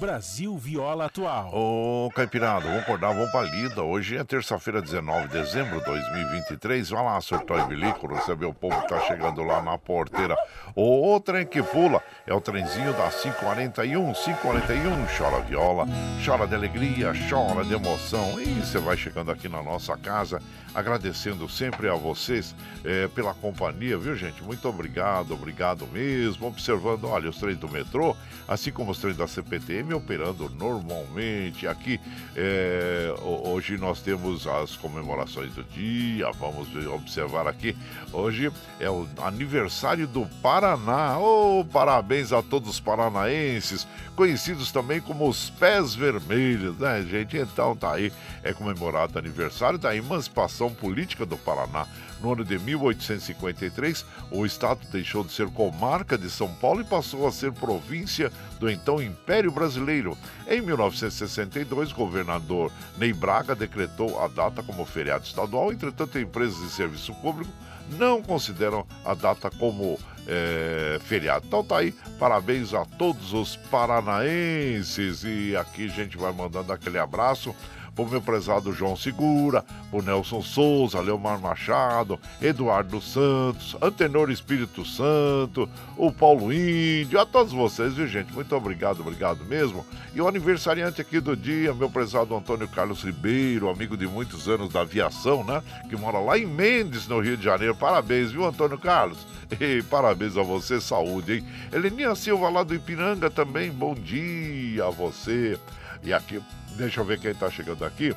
Brasil 0.01 0.57
Viola 0.57 1.05
Atual. 1.05 1.51
Ô, 1.53 2.09
Caipirada, 2.15 2.65
vamos 2.65 2.81
acordar, 2.81 3.13
vamos 3.13 3.29
pra 3.29 3.43
lida. 3.43 3.83
Hoje 3.83 4.17
é 4.17 4.23
terça-feira, 4.23 4.81
19 4.81 5.27
de 5.27 5.33
dezembro 5.33 5.77
de 5.77 5.85
2023. 5.85 6.89
Vai 6.89 7.05
lá, 7.05 7.21
surtou 7.21 7.59
e 7.59 7.63
bilico, 7.65 8.11
receber 8.11 8.47
o 8.47 8.53
povo 8.53 8.81
que 8.81 8.87
tá 8.87 8.99
chegando 9.01 9.43
lá 9.43 9.61
na 9.61 9.77
porteira. 9.77 10.35
O 10.75 11.19
trem 11.19 11.45
que 11.45 11.61
pula 11.61 12.01
é 12.25 12.33
o 12.33 12.41
trenzinho 12.41 12.93
da 12.93 13.11
541, 13.11 14.11
541. 14.11 15.05
Chora 15.15 15.43
viola, 15.43 15.85
chora 16.25 16.47
de 16.47 16.55
alegria, 16.55 17.13
chora 17.29 17.63
de 17.63 17.75
emoção. 17.75 18.41
E 18.41 18.55
você 18.55 18.79
vai 18.79 18.97
chegando 18.97 19.29
aqui 19.29 19.47
na 19.47 19.61
nossa 19.61 19.95
casa, 19.97 20.41
agradecendo 20.73 21.47
sempre 21.47 21.87
a 21.87 21.93
vocês 21.93 22.55
eh, 22.83 23.07
pela 23.13 23.35
companhia, 23.35 23.99
viu, 23.99 24.15
gente? 24.15 24.41
Muito 24.41 24.67
obrigado, 24.67 25.35
obrigado 25.35 25.85
mesmo. 25.85 26.47
Observando, 26.47 27.03
olha, 27.03 27.29
os 27.29 27.37
trens 27.37 27.59
do 27.59 27.69
metrô, 27.69 28.15
assim 28.47 28.71
como 28.71 28.89
os 28.89 28.97
trens 28.97 29.15
da 29.15 29.27
CPTM 29.27 29.90
operando 29.93 30.49
normalmente. 30.49 31.67
Aqui, 31.67 31.99
é, 32.35 33.13
Hoje 33.21 33.77
nós 33.77 34.01
temos 34.01 34.47
as 34.47 34.75
comemorações 34.75 35.53
do 35.53 35.63
dia, 35.63 36.31
vamos 36.31 36.67
observar 36.87 37.47
aqui. 37.47 37.75
Hoje 38.11 38.51
é 38.79 38.89
o 38.89 39.07
aniversário 39.21 40.07
do 40.07 40.25
Paraná. 40.41 41.17
Oh, 41.19 41.65
parabéns 41.65 42.31
a 42.31 42.41
todos 42.41 42.69
os 42.69 42.79
paranaenses, 42.79 43.87
conhecidos 44.15 44.71
também 44.71 44.99
como 44.99 45.27
os 45.27 45.49
Pés 45.49 45.93
Vermelhos, 45.93 46.77
né, 46.77 47.03
gente? 47.03 47.37
Então 47.37 47.75
tá 47.75 47.93
aí, 47.93 48.11
é 48.43 48.53
comemorado 48.53 49.15
o 49.15 49.19
aniversário 49.19 49.77
da 49.77 49.95
emancipação 49.95 50.73
política 50.73 51.25
do 51.25 51.37
Paraná. 51.37 51.87
No 52.21 52.33
ano 52.33 52.45
de 52.45 52.59
1853, 52.59 54.05
o 54.29 54.45
estado 54.45 54.79
deixou 54.91 55.23
de 55.23 55.33
ser 55.33 55.47
comarca 55.47 56.17
de 56.17 56.29
São 56.29 56.53
Paulo 56.55 56.81
e 56.81 56.85
passou 56.85 57.27
a 57.27 57.31
ser 57.31 57.51
província 57.51 58.31
do 58.59 58.69
então 58.69 59.01
Império 59.01 59.51
Brasileiro. 59.51 60.17
Em 60.47 60.61
1962, 60.61 61.91
o 61.91 61.95
governador 61.95 62.71
Ney 62.97 63.11
Braga 63.11 63.55
decretou 63.55 64.23
a 64.23 64.27
data 64.27 64.61
como 64.61 64.85
feriado 64.85 65.25
estadual, 65.25 65.71
entretanto, 65.71 66.19
empresas 66.19 66.59
de 66.61 66.69
serviço 66.69 67.13
público 67.15 67.51
não 67.97 68.21
consideram 68.21 68.85
a 69.03 69.13
data 69.13 69.49
como 69.49 69.99
é, 70.27 70.99
feriado. 71.03 71.45
Então 71.47 71.63
tá 71.63 71.77
aí, 71.77 71.91
parabéns 72.19 72.73
a 72.73 72.85
todos 72.85 73.33
os 73.33 73.55
paranaenses 73.55 75.23
e 75.23 75.55
aqui 75.55 75.85
a 75.85 75.89
gente 75.89 76.17
vai 76.17 76.31
mandando 76.31 76.71
aquele 76.71 76.99
abraço 76.99 77.55
pro 77.95 78.07
meu 78.07 78.21
prezado 78.21 78.71
João 78.73 78.95
Segura, 78.95 79.63
pro 79.89 80.01
Nelson 80.01 80.41
Souza, 80.41 80.99
Leomar 80.99 81.39
Machado, 81.39 82.19
Eduardo 82.41 83.01
Santos, 83.01 83.75
Antenor 83.81 84.29
Espírito 84.29 84.85
Santo, 84.85 85.69
o 85.97 86.11
Paulo 86.11 86.51
Índio, 86.53 87.19
a 87.19 87.25
todos 87.25 87.53
vocês, 87.53 87.93
viu 87.93 88.07
gente? 88.07 88.33
Muito 88.33 88.55
obrigado, 88.55 89.01
obrigado 89.01 89.43
mesmo. 89.45 89.85
E 90.13 90.21
o 90.21 90.27
aniversariante 90.27 91.01
aqui 91.01 91.19
do 91.19 91.35
dia, 91.35 91.73
meu 91.73 91.89
prezado 91.89 92.35
Antônio 92.35 92.67
Carlos 92.67 93.03
Ribeiro, 93.03 93.69
amigo 93.69 93.97
de 93.97 94.07
muitos 94.07 94.47
anos 94.47 94.71
da 94.71 94.81
aviação, 94.81 95.43
né? 95.43 95.61
Que 95.89 95.95
mora 95.95 96.19
lá 96.19 96.37
em 96.37 96.45
Mendes, 96.45 97.07
no 97.07 97.19
Rio 97.19 97.37
de 97.37 97.43
Janeiro. 97.43 97.75
Parabéns, 97.75 98.31
viu, 98.31 98.45
Antônio 98.45 98.77
Carlos? 98.77 99.17
E 99.59 99.81
parabéns 99.83 100.37
a 100.37 100.43
você, 100.43 100.79
saúde, 100.79 101.33
hein? 101.33 101.47
Heleninha 101.73 102.15
Silva 102.15 102.49
lá 102.49 102.63
do 102.63 102.73
Ipiranga 102.73 103.29
também, 103.29 103.69
bom 103.69 103.93
dia 103.93 104.85
a 104.85 104.89
você. 104.89 105.59
E 106.03 106.13
aqui, 106.13 106.41
deixa 106.75 106.99
eu 106.99 107.05
ver 107.05 107.19
quem 107.19 107.31
está 107.31 107.49
chegando 107.49 107.85
aqui 107.85 108.15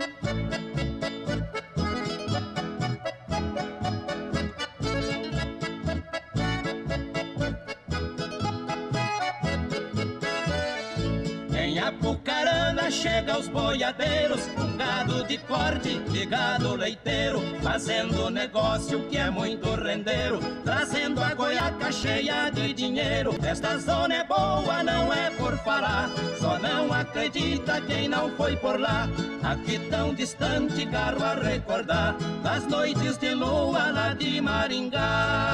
Chega 12.89 13.38
os 13.38 13.50
boiadeiros, 13.50 14.48
um 14.57 14.77
gado 14.77 15.24
de 15.25 15.38
corte 15.40 16.01
e 16.14 16.25
gado 16.25 16.75
leiteiro, 16.75 17.42
fazendo 17.61 18.29
negócio 18.29 19.01
que 19.09 19.18
é 19.18 19.29
muito 19.29 19.70
rendeiro, 19.75 20.40
trazendo 20.64 21.22
a 21.22 21.33
goiaca 21.33 21.92
cheia 21.92 22.50
de 22.50 22.74
dinheiro. 22.74 23.35
Esta 23.44 23.77
zona 23.77 24.16
é 24.16 24.24
boa, 24.24 24.83
não 24.83 25.14
é 25.14 25.29
por 25.31 25.57
falar, 25.59 26.09
só 26.40 26.57
não 26.59 26.92
acredita 26.94 27.81
quem 27.81 28.07
não 28.07 28.31
foi 28.31 28.55
por 28.55 28.79
lá. 28.79 29.07
Aqui 29.44 29.79
tão 29.90 30.14
distante, 30.14 30.85
caro 30.85 31.22
a 31.24 31.33
recordar, 31.35 32.16
das 32.42 32.66
noites 32.68 33.18
de 33.18 33.33
lua 33.33 33.92
lá 33.92 34.14
de 34.14 34.40
Maringá. 34.42 35.47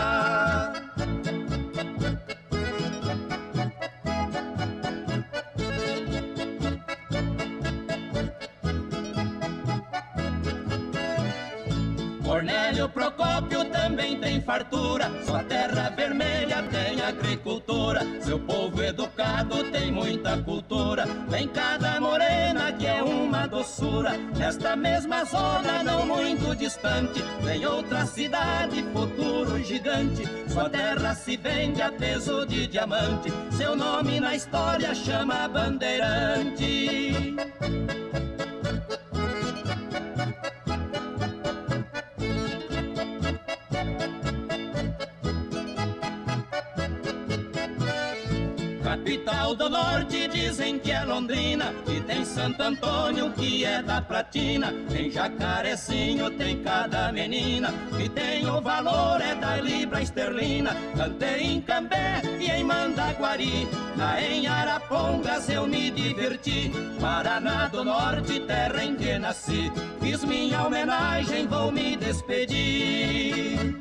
Fartura, 14.54 15.12
sua 15.26 15.44
terra 15.46 15.90
vermelha 15.90 16.62
tem 16.70 17.02
agricultura, 17.02 18.02
seu 18.22 18.38
povo 18.38 18.84
educado 18.84 19.64
tem 19.72 19.92
muita 19.92 20.38
cultura, 20.44 21.08
tem 21.32 21.48
cada 21.48 22.00
morena 22.00 22.72
que 22.72 22.86
é 22.86 23.02
uma 23.02 23.48
doçura. 23.48 24.12
Nesta 24.38 24.76
mesma 24.76 25.26
zona, 25.26 25.82
não 25.84 26.06
muito 26.06 26.56
distante, 26.56 27.24
tem 27.44 27.66
outra 27.66 28.06
cidade, 28.06 28.84
futuro 28.94 29.58
gigante, 29.64 30.24
sua 30.48 30.70
terra 30.70 31.16
se 31.16 31.36
vende 31.36 31.82
a 31.82 31.92
peso 31.92 32.46
de 32.46 32.68
diamante, 32.68 33.34
seu 33.58 33.76
nome 33.76 34.20
na 34.20 34.36
história 34.36 34.94
chama 34.94 35.48
Bandeirante. 35.48 37.34
Do 49.64 49.70
Norte 49.70 50.28
dizem 50.28 50.78
que 50.78 50.92
é 50.92 51.06
Londrina 51.06 51.74
E 51.88 52.02
tem 52.02 52.26
Santo 52.26 52.62
Antônio 52.62 53.32
que 53.32 53.64
é 53.64 53.82
da 53.82 54.02
Platina 54.02 54.74
Tem 54.90 55.10
Jacarecinho, 55.10 56.30
tem 56.32 56.62
cada 56.62 57.12
menina 57.14 57.74
Que 57.98 58.10
tem 58.10 58.46
o 58.46 58.60
valor 58.60 59.22
é 59.22 59.36
da 59.36 59.58
libra 59.58 60.02
esterlina. 60.02 60.76
Cantei 60.98 61.44
em 61.44 61.62
Cambé 61.62 62.22
e 62.40 62.52
em 62.52 62.64
Mandaguari 62.64 63.68
Lá 63.96 64.22
em 64.22 64.48
Arapongas 64.48 65.48
eu 65.50 65.66
me 65.68 65.92
diverti. 65.92 66.72
Paraná 67.00 67.68
do 67.68 67.86
Norte, 67.86 68.42
terra 68.42 68.84
em 68.84 68.96
que 68.96 69.18
nasci 69.18 69.72
Fiz 70.02 70.26
minha 70.26 70.66
homenagem, 70.66 71.48
vou 71.48 71.72
me 71.72 71.96
despedir 71.96 73.78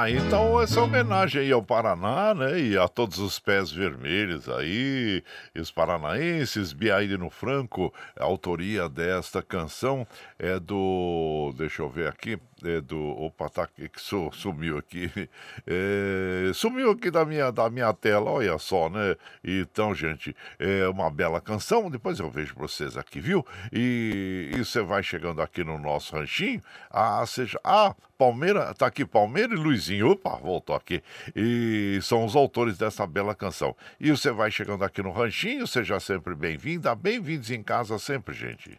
Ah, 0.00 0.08
então 0.08 0.62
essa 0.62 0.80
homenagem 0.80 1.42
aí 1.42 1.50
ao 1.50 1.60
Paraná, 1.60 2.32
né? 2.32 2.56
E 2.60 2.78
a 2.78 2.86
todos 2.86 3.18
os 3.18 3.40
pés 3.40 3.72
vermelhos 3.72 4.48
aí, 4.48 5.24
e 5.52 5.60
os 5.60 5.72
paranaenses, 5.72 6.72
no 7.18 7.28
Franco, 7.28 7.92
a 8.16 8.22
autoria 8.22 8.88
desta 8.88 9.42
canção 9.42 10.06
é 10.38 10.58
do. 10.60 11.52
Deixa 11.56 11.82
eu 11.82 11.88
ver 11.88 12.08
aqui 12.08 12.38
é, 12.64 12.80
do. 12.80 12.98
Opa, 12.98 13.48
tá 13.48 13.64
aqui 13.64 13.88
que 13.88 14.00
sumiu 14.00 14.78
aqui. 14.78 15.10
É, 15.70 16.50
sumiu 16.54 16.90
aqui 16.92 17.10
da 17.10 17.24
minha, 17.24 17.50
da 17.50 17.68
minha 17.68 17.92
tela, 17.92 18.30
olha 18.30 18.56
só, 18.58 18.88
né? 18.88 19.16
Então, 19.44 19.94
gente, 19.94 20.34
é 20.58 20.88
uma 20.88 21.10
bela 21.10 21.40
canção. 21.40 21.90
Depois 21.90 22.18
eu 22.18 22.30
vejo 22.30 22.54
vocês 22.54 22.96
aqui, 22.96 23.20
viu? 23.20 23.44
E, 23.72 24.50
e 24.54 24.64
você 24.64 24.80
vai 24.80 25.02
chegando 25.02 25.42
aqui 25.42 25.62
no 25.62 25.78
nosso 25.78 26.14
ranchinho. 26.14 26.62
Ah, 26.90 27.24
seja. 27.26 27.60
Ah, 27.62 27.94
Palmeira, 28.16 28.72
tá 28.74 28.86
aqui 28.86 29.04
Palmeira 29.04 29.52
e 29.52 29.56
Luizinho. 29.56 30.10
Opa, 30.10 30.36
voltou 30.36 30.74
aqui. 30.74 31.02
E 31.36 31.98
são 32.02 32.24
os 32.24 32.34
autores 32.34 32.78
dessa 32.78 33.06
bela 33.06 33.34
canção. 33.34 33.76
E 34.00 34.10
você 34.10 34.30
vai 34.30 34.50
chegando 34.50 34.84
aqui 34.84 35.02
no 35.02 35.10
ranchinho, 35.10 35.66
seja 35.66 36.00
sempre 36.00 36.34
bem-vinda. 36.34 36.94
Bem-vindos 36.94 37.50
em 37.50 37.62
casa 37.62 37.98
sempre, 37.98 38.34
gente. 38.34 38.78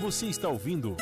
Você 0.00 0.26
está 0.26 0.48
ouvindo. 0.48 0.96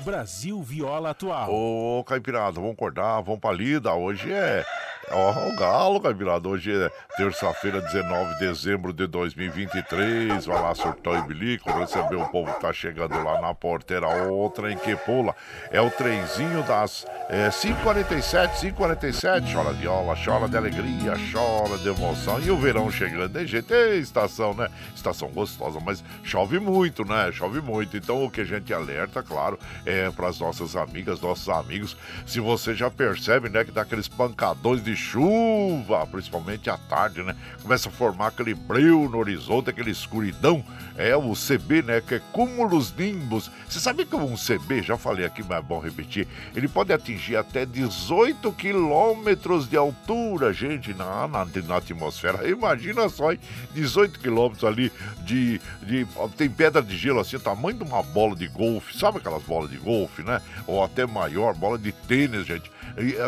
Brasil 0.00 0.62
Viola 0.62 1.10
Atual. 1.10 1.52
Ô, 1.52 2.02
Caipirada, 2.04 2.52
vamos 2.52 2.72
acordar, 2.72 3.20
vamos 3.20 3.40
pra 3.40 3.52
lida. 3.52 3.92
Hoje 3.92 4.32
é 4.32 4.64
Ó, 5.10 5.48
o 5.48 5.56
Galo, 5.56 6.00
Caipirada. 6.00 6.48
Hoje 6.48 6.72
é 6.74 6.90
terça-feira, 7.16 7.80
19 7.80 8.34
de 8.34 8.40
dezembro 8.40 8.92
de 8.92 9.06
2023. 9.06 10.44
Vai 10.46 10.60
lá, 10.60 10.74
surtão 10.74 11.16
e 11.16 11.22
bilico, 11.22 11.70
receber 11.70 12.16
o 12.16 12.26
povo 12.26 12.52
que 12.52 12.60
tá 12.60 12.72
chegando 12.72 13.14
lá 13.22 13.40
na 13.40 13.54
porteira. 13.54 14.08
Outra 14.26 14.72
em 14.72 14.76
que 14.76 14.96
pula. 14.96 15.34
É 15.70 15.80
o 15.80 15.90
trenzinho 15.90 16.60
das 16.64 17.06
é, 17.28 17.48
5h47, 17.48 18.74
5h47. 18.74 19.52
Chora 19.52 19.72
viola, 19.72 20.16
chora 20.16 20.48
de 20.48 20.56
alegria, 20.56 21.14
chora 21.32 21.78
de 21.78 21.88
emoção. 21.88 22.40
E 22.40 22.50
o 22.50 22.56
verão 22.56 22.90
chegando. 22.90 23.32
Tem 23.32 23.46
jeito, 23.46 23.72
é 23.72 23.96
estação, 23.96 24.54
né? 24.54 24.68
Estação 24.94 25.28
gostosa, 25.28 25.78
mas 25.84 26.02
chove 26.24 26.58
muito, 26.58 27.04
né? 27.04 27.30
Chove 27.30 27.60
muito. 27.60 27.96
Então 27.96 28.24
o 28.24 28.30
que 28.30 28.40
a 28.40 28.44
gente 28.44 28.74
alerta, 28.74 29.22
claro, 29.22 29.56
é 29.84 30.10
para 30.10 30.28
as 30.28 30.40
nossas 30.40 30.74
amigas, 30.74 31.20
nossos 31.20 31.48
amigos. 31.48 31.96
Se 32.26 32.40
você 32.40 32.74
já 32.74 32.90
percebe, 32.90 33.48
né, 33.48 33.64
que 33.64 33.70
dá 33.70 33.82
aqueles 33.82 34.08
pancadões 34.08 34.82
de 34.82 34.95
chuva, 34.96 36.06
principalmente 36.06 36.70
à 36.70 36.76
tarde, 36.76 37.22
né? 37.22 37.36
Começa 37.62 37.88
a 37.88 37.92
formar 37.92 38.28
aquele 38.28 38.54
breu 38.54 39.08
no 39.08 39.18
horizonte, 39.18 39.70
aquela 39.70 39.90
escuridão. 39.90 40.64
É 40.96 41.14
o 41.14 41.34
CB, 41.34 41.82
né? 41.82 42.00
Que 42.00 42.16
é 42.16 42.22
cúmulos 42.32 42.94
nimbus. 42.96 43.50
Você 43.68 43.78
sabia 43.78 44.06
que 44.06 44.16
um 44.16 44.34
CB, 44.34 44.82
já 44.82 44.96
falei 44.96 45.26
aqui, 45.26 45.42
mas 45.42 45.58
é 45.58 45.62
bom 45.62 45.78
repetir, 45.78 46.26
ele 46.54 46.66
pode 46.66 46.92
atingir 46.92 47.36
até 47.36 47.66
18 47.66 48.50
quilômetros 48.52 49.68
de 49.68 49.76
altura, 49.76 50.52
gente, 50.52 50.94
na, 50.94 51.28
na, 51.28 51.44
na 51.44 51.76
atmosfera. 51.76 52.48
Imagina 52.48 53.08
só, 53.08 53.32
hein? 53.32 53.40
18 53.74 54.18
quilômetros 54.18 54.64
ali 54.64 54.90
de, 55.20 55.60
de. 55.82 56.06
Tem 56.36 56.48
pedra 56.48 56.82
de 56.82 56.96
gelo 56.96 57.20
assim, 57.20 57.38
tamanho 57.38 57.76
de 57.76 57.84
uma 57.84 58.02
bola 58.02 58.34
de 58.34 58.48
golfe. 58.48 58.96
Sabe 58.98 59.18
aquelas 59.18 59.42
bolas 59.42 59.70
de 59.70 59.76
golfe, 59.76 60.22
né? 60.22 60.40
Ou 60.66 60.82
até 60.82 61.06
maior, 61.06 61.54
bola 61.54 61.78
de 61.78 61.92
tênis, 61.92 62.46
gente 62.46 62.75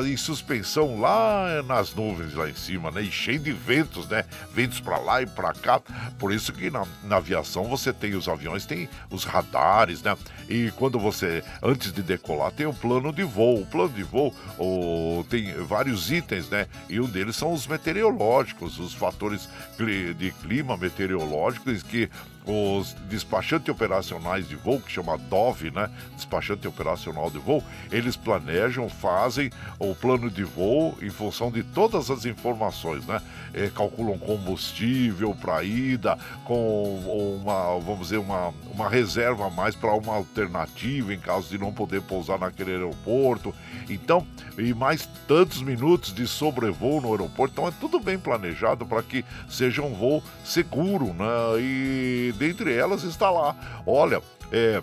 em 0.06 0.16
suspensão 0.16 1.00
lá 1.00 1.62
nas 1.62 1.94
nuvens 1.94 2.34
lá 2.34 2.48
em 2.48 2.54
cima, 2.54 2.90
né? 2.90 3.02
E 3.02 3.10
cheio 3.10 3.38
de 3.38 3.52
ventos, 3.52 4.08
né? 4.08 4.24
Ventos 4.52 4.80
para 4.80 4.98
lá 4.98 5.22
e 5.22 5.26
para 5.26 5.52
cá. 5.52 5.80
Por 6.18 6.32
isso 6.32 6.52
que 6.52 6.70
na, 6.70 6.86
na, 7.04 7.16
aviação 7.16 7.64
você 7.64 7.92
tem 7.92 8.14
os 8.14 8.28
aviões, 8.28 8.64
tem 8.64 8.88
os 9.10 9.24
radares, 9.24 10.02
né? 10.02 10.16
E 10.48 10.70
quando 10.76 10.98
você, 10.98 11.42
antes 11.62 11.92
de 11.92 12.02
decolar, 12.02 12.52
tem 12.52 12.66
o 12.66 12.74
plano 12.74 13.12
de 13.12 13.22
voo. 13.22 13.62
O 13.62 13.66
plano 13.66 13.90
de 13.90 14.02
voo 14.02 14.34
oh, 14.58 15.24
tem 15.28 15.52
vários 15.64 16.10
itens, 16.10 16.48
né? 16.48 16.66
E 16.88 17.00
um 17.00 17.06
deles 17.06 17.36
são 17.36 17.52
os 17.52 17.66
meteorológicos, 17.66 18.78
os 18.78 18.94
fatores 18.94 19.48
de 20.16 20.32
clima 20.42 20.76
meteorológicos 20.76 21.82
que 21.82 22.08
os 22.48 22.94
despachantes 23.10 23.68
operacionais 23.68 24.48
de 24.48 24.56
voo, 24.56 24.80
que 24.80 24.90
chama 24.90 25.18
DOV, 25.18 25.70
né? 25.70 25.90
Despachante 26.16 26.66
operacional 26.66 27.30
de 27.30 27.38
voo, 27.38 27.62
eles 27.92 28.16
planejam, 28.16 28.88
fazem 28.88 29.50
o 29.78 29.94
plano 29.94 30.30
de 30.30 30.44
voo 30.44 30.96
em 31.02 31.10
função 31.10 31.50
de 31.50 31.62
todas 31.62 32.10
as 32.10 32.24
informações, 32.24 33.04
né? 33.06 33.20
É, 33.52 33.68
calculam 33.68 34.18
combustível 34.18 35.34
para 35.34 35.62
ida, 35.62 36.18
com 36.44 37.38
uma, 37.42 37.78
vamos 37.80 38.08
dizer, 38.08 38.18
uma, 38.18 38.54
uma 38.72 38.88
reserva 38.88 39.46
a 39.46 39.50
mais 39.50 39.74
para 39.74 39.92
uma 39.92 40.14
alternativa 40.14 41.12
em 41.12 41.18
caso 41.18 41.48
de 41.50 41.58
não 41.58 41.72
poder 41.72 42.00
pousar 42.00 42.38
naquele 42.38 42.72
aeroporto. 42.72 43.54
Então, 43.90 44.26
e 44.58 44.74
mais 44.74 45.08
tantos 45.26 45.62
minutos 45.62 46.12
de 46.12 46.26
sobrevoo 46.26 47.00
no 47.00 47.12
aeroporto. 47.12 47.52
Então 47.52 47.68
é 47.68 47.72
tudo 47.72 48.00
bem 48.00 48.18
planejado 48.18 48.84
para 48.84 49.02
que 49.02 49.24
seja 49.48 49.82
um 49.82 49.94
voo 49.94 50.22
seguro, 50.44 51.14
né? 51.14 51.60
E 51.60 52.34
dentre 52.38 52.74
elas 52.74 53.02
está 53.02 53.30
lá. 53.30 53.54
Olha, 53.86 54.22
é, 54.52 54.80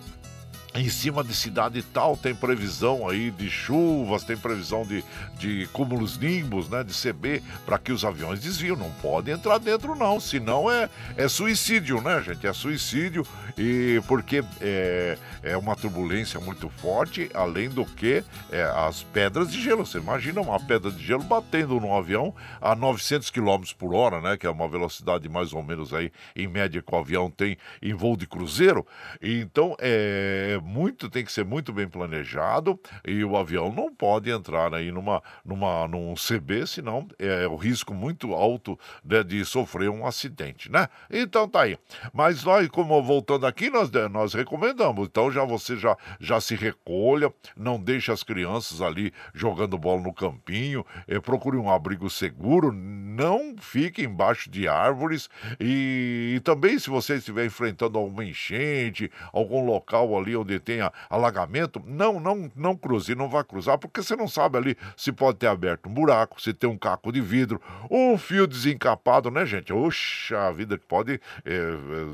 em 0.76 0.90
cima 0.90 1.24
de 1.24 1.34
cidade 1.34 1.82
tal 1.82 2.18
tem 2.18 2.36
previsão 2.36 3.08
aí 3.08 3.32
de 3.32 3.50
chuvas, 3.50 4.24
tem 4.24 4.36
previsão 4.36 4.84
de, 4.84 5.04
de 5.40 5.68
cúmulos 5.72 6.18
nimbus, 6.18 6.68
né, 6.70 6.84
de 6.84 6.94
CB, 6.94 7.42
para 7.66 7.78
que 7.78 7.92
os 7.92 8.04
aviões 8.04 8.42
desviam. 8.42 8.76
Não 8.76 8.92
pode 9.02 9.32
entrar 9.32 9.58
dentro 9.58 9.96
não, 9.96 10.20
senão 10.20 10.70
é, 10.70 10.90
é 11.16 11.28
suicídio, 11.30 12.02
né, 12.02 12.22
gente? 12.22 12.46
É 12.46 12.52
suicídio 12.52 13.26
e 13.58 14.02
porque 14.06 14.44
é, 14.60 15.18
é 15.42 15.56
uma 15.56 15.76
turbulência 15.76 16.40
muito 16.42 16.68
forte, 16.70 17.30
além 17.34 17.70
do 17.70 17.86
que 17.86 18.24
é, 18.52 18.64
as 18.64 19.02
pedras 19.02 19.52
de 19.52 19.62
gelo. 19.62 19.86
Você 19.86 19.98
imagina 19.98 20.42
uma 20.42 20.60
pedra 20.60 20.92
de 20.92 21.04
gelo 21.04 21.24
batendo 21.24 21.80
num 21.80 21.96
avião 21.96 22.36
a 22.60 22.76
900 22.76 23.30
km 23.30 23.64
por 23.78 23.94
hora, 23.94 24.20
né, 24.20 24.36
que 24.36 24.46
é 24.46 24.50
uma 24.50 24.68
velocidade 24.68 25.30
mais 25.30 25.54
ou 25.54 25.64
menos 25.64 25.94
aí 25.94 26.12
em 26.36 26.48
média 26.48 26.82
que 26.82 26.94
o 26.94 26.98
avião 26.98 27.32
tem 27.32 27.58
em 27.82 27.94
voo 27.94 28.18
de 28.18 28.28
cruzeiro. 28.28 28.86
Então 29.22 29.76
é 29.80 30.60
muito, 30.66 31.10
tem 31.10 31.24
que 31.24 31.32
ser 31.32 31.46
muito 31.46 31.72
bem 31.72 31.88
planejado 31.88 32.80
e 33.06 33.24
o 33.24 33.38
avião 33.38 33.72
não 33.72 33.94
pode 33.94 34.32
entrar 34.32 34.74
aí 34.74 34.92
numa, 34.92 35.22
numa, 35.46 35.88
num 35.88 36.16
CB, 36.16 36.66
senão 36.66 37.08
é 37.20 37.48
o 37.48 37.56
risco 37.56 37.94
muito 37.94 38.34
alto 38.34 38.78
né, 39.04 39.24
de 39.24 39.46
sofrer 39.46 39.90
um 39.90 40.06
acidente, 40.06 40.72
né? 40.72 40.88
Então 41.10 41.48
tá 41.48 41.62
aí. 41.62 41.78
Mas 42.12 42.44
nós, 42.44 42.68
como 42.70 43.02
voltando 43.04 43.46
aqui, 43.46 43.70
nós, 43.70 43.92
nós 44.12 44.34
recomendamos. 44.34 45.08
Então 45.08 45.32
já 45.32 45.46
você 45.46 45.78
já, 45.78 45.96
já 46.20 46.42
se 46.42 46.56
recolha, 46.56 47.32
não 47.56 47.80
deixe 47.80 48.12
as 48.12 48.24
crianças 48.24 48.82
ali 48.82 49.14
jogando 49.34 49.78
bola 49.78 50.02
no 50.02 50.14
campinho, 50.14 50.86
é, 51.08 51.20
procure 51.20 51.58
um 51.58 51.70
abrigo 51.70 52.10
seguro, 52.10 52.72
não 52.72 53.56
fique 53.60 54.04
embaixo 54.04 54.50
de 54.50 54.68
árvores 54.68 55.30
e, 55.60 56.34
e 56.36 56.40
também 56.40 56.80
se 56.80 56.90
você 56.90 57.16
estiver 57.16 57.46
enfrentando 57.46 57.98
alguma 57.98 58.26
enchente, 58.26 59.12
algum 59.32 59.64
local 59.64 60.18
ali 60.18 60.36
onde 60.36 60.55
tenha 60.60 60.92
alagamento, 61.10 61.82
não, 61.86 62.20
não, 62.20 62.52
não 62.56 62.76
cruze, 62.76 63.16
não 63.16 63.30
vá 63.30 63.44
cruzar, 63.44 63.78
porque 63.78 64.02
você 64.02 64.16
não 64.16 64.28
sabe 64.28 64.58
ali 64.58 64.78
se 64.96 65.12
pode 65.12 65.38
ter 65.38 65.48
aberto 65.48 65.88
um 65.88 65.94
buraco, 65.94 66.42
se 66.42 66.54
tem 66.54 66.70
um 66.70 66.78
caco 66.78 67.12
de 67.12 67.22
vidro, 67.22 67.62
um 67.90 68.18
fio 68.18 68.48
desencapado, 68.48 69.30
né, 69.30 69.46
gente? 69.46 69.74
Oxa, 69.74 70.48
a 70.48 70.52
vida 70.52 70.78
que 70.78 70.86
pode 70.86 71.20
é, 71.44 71.62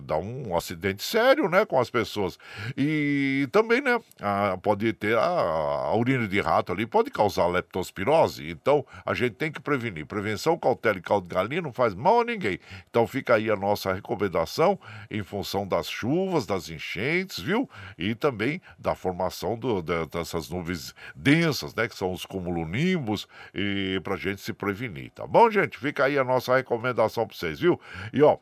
dar 0.04 0.18
um 0.18 0.56
acidente 0.56 1.04
sério, 1.04 1.50
né, 1.50 1.66
com 1.66 1.80
as 1.80 1.90
pessoas. 1.90 2.38
E 2.78 3.48
também, 3.52 3.82
né, 3.82 4.00
a, 4.20 4.58
pode 4.62 4.92
ter 4.94 5.18
a, 5.18 5.24
a 5.24 5.96
urina 5.96 6.28
de 6.28 6.40
rato 6.40 6.72
ali, 6.72 6.86
pode 6.86 7.10
causar 7.12 7.48
leptospirose, 7.48 8.50
então 8.50 8.86
a 9.06 9.14
gente 9.14 9.36
tem 9.36 9.52
que 9.52 9.60
prevenir. 9.60 10.06
Prevenção, 10.06 10.58
cautela 10.58 10.98
e 10.98 11.02
caldo 11.02 11.28
de 11.28 11.36
galinha 11.36 11.62
não 11.62 11.74
faz 11.74 11.94
mal 11.94 12.22
a 12.22 12.24
ninguém. 12.24 12.60
Então 12.90 13.06
fica 13.08 13.36
aí 13.36 13.50
a 13.50 13.56
nossa 13.56 13.94
recomendação 13.94 14.80
em 15.10 15.24
função 15.24 15.68
das 15.68 15.90
chuvas, 15.90 16.46
das 16.46 16.70
enchentes, 16.70 17.40
viu? 17.40 17.70
E 17.98 18.16
também 18.16 18.31
também 18.32 18.62
da 18.80 18.96
formação 18.96 19.58
do, 19.58 19.82
da, 19.82 20.06
dessas 20.06 20.50
nuvens 20.50 20.96
densas, 21.16 21.76
né? 21.76 21.88
Que 21.88 21.96
são 21.96 22.12
os 22.12 22.26
cumulonimbus, 22.26 23.28
e 23.54 24.00
para 24.04 24.16
gente 24.16 24.42
se 24.42 24.54
prevenir, 24.54 25.12
tá 25.12 25.28
bom, 25.28 25.52
gente? 25.52 25.78
Fica 25.78 26.06
aí 26.06 26.18
a 26.18 26.24
nossa 26.24 26.56
recomendação 26.56 27.28
para 27.28 27.36
vocês, 27.36 27.60
viu? 27.60 27.80
E 28.14 28.24
ó, 28.24 28.38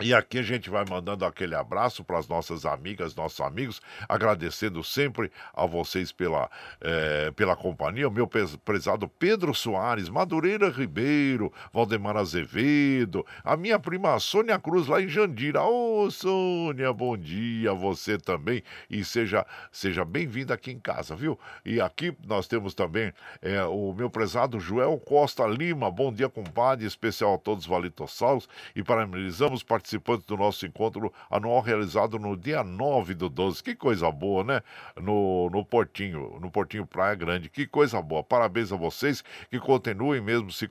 e 0.00 0.14
aqui 0.14 0.38
a 0.38 0.42
gente 0.42 0.70
vai 0.70 0.84
mandando 0.88 1.24
aquele 1.24 1.56
abraço 1.56 2.04
para 2.04 2.18
as 2.18 2.28
nossas 2.28 2.64
amigas, 2.64 3.16
nossos 3.16 3.40
amigos, 3.40 3.82
agradecendo 4.08 4.84
sempre 4.84 5.28
a 5.52 5.66
vocês 5.66 6.12
pela, 6.12 6.48
é, 6.80 7.32
pela 7.32 7.56
companhia. 7.56 8.06
O 8.06 8.10
meu 8.10 8.28
prezado 8.28 9.08
Pedro 9.08 9.52
Soares, 9.52 10.08
Madureira 10.08 10.68
Ribeiro, 10.70 11.52
Valdemar 11.72 12.16
Azevedo, 12.16 13.26
a 13.42 13.56
minha 13.56 13.76
prima 13.76 14.20
Sônia 14.20 14.56
Cruz 14.56 14.86
lá 14.86 15.02
em 15.02 15.08
Jandira. 15.08 15.64
Ô, 15.64 16.04
oh, 16.04 16.10
Sônia, 16.12 16.92
bom 16.92 17.16
dia, 17.16 17.74
você 17.74 18.16
também. 18.18 18.62
E 18.88 19.04
seja, 19.04 19.44
seja 19.72 20.04
bem-vinda 20.04 20.54
aqui 20.54 20.70
em 20.70 20.78
casa, 20.78 21.16
viu? 21.16 21.36
E 21.64 21.80
aqui 21.80 22.16
nós 22.24 22.46
temos 22.46 22.72
também 22.72 23.12
é, 23.42 23.64
o 23.64 23.92
meu 23.92 24.08
prezado 24.08 24.60
Joel 24.60 24.96
Costa 24.98 25.44
Lima. 25.44 25.90
Bom 25.90 26.12
dia, 26.12 26.28
compadre, 26.28 26.86
especial 26.86 27.34
a 27.34 27.38
todos 27.38 27.64
os 27.64 27.68
valitossauros. 27.68 28.48
E 28.76 28.82
parabenizamos, 28.84 29.64
participando 29.64 29.87
participantes 29.88 30.26
do 30.26 30.36
nosso 30.36 30.66
encontro 30.66 31.12
anual 31.30 31.60
realizado 31.60 32.18
no 32.18 32.36
dia 32.36 32.62
9 32.62 33.14
do 33.14 33.28
12. 33.28 33.62
Que 33.62 33.74
coisa 33.74 34.10
boa, 34.10 34.44
né? 34.44 34.60
No, 35.00 35.48
no 35.50 35.64
Portinho, 35.64 36.38
no 36.40 36.50
Portinho 36.50 36.86
Praia 36.86 37.14
Grande. 37.14 37.48
Que 37.48 37.66
coisa 37.66 38.02
boa. 38.02 38.22
Parabéns 38.22 38.72
a 38.72 38.76
vocês 38.76 39.22
que 39.50 39.58
continuem 39.58 40.20
mesmo 40.20 40.52
se 40.52 40.68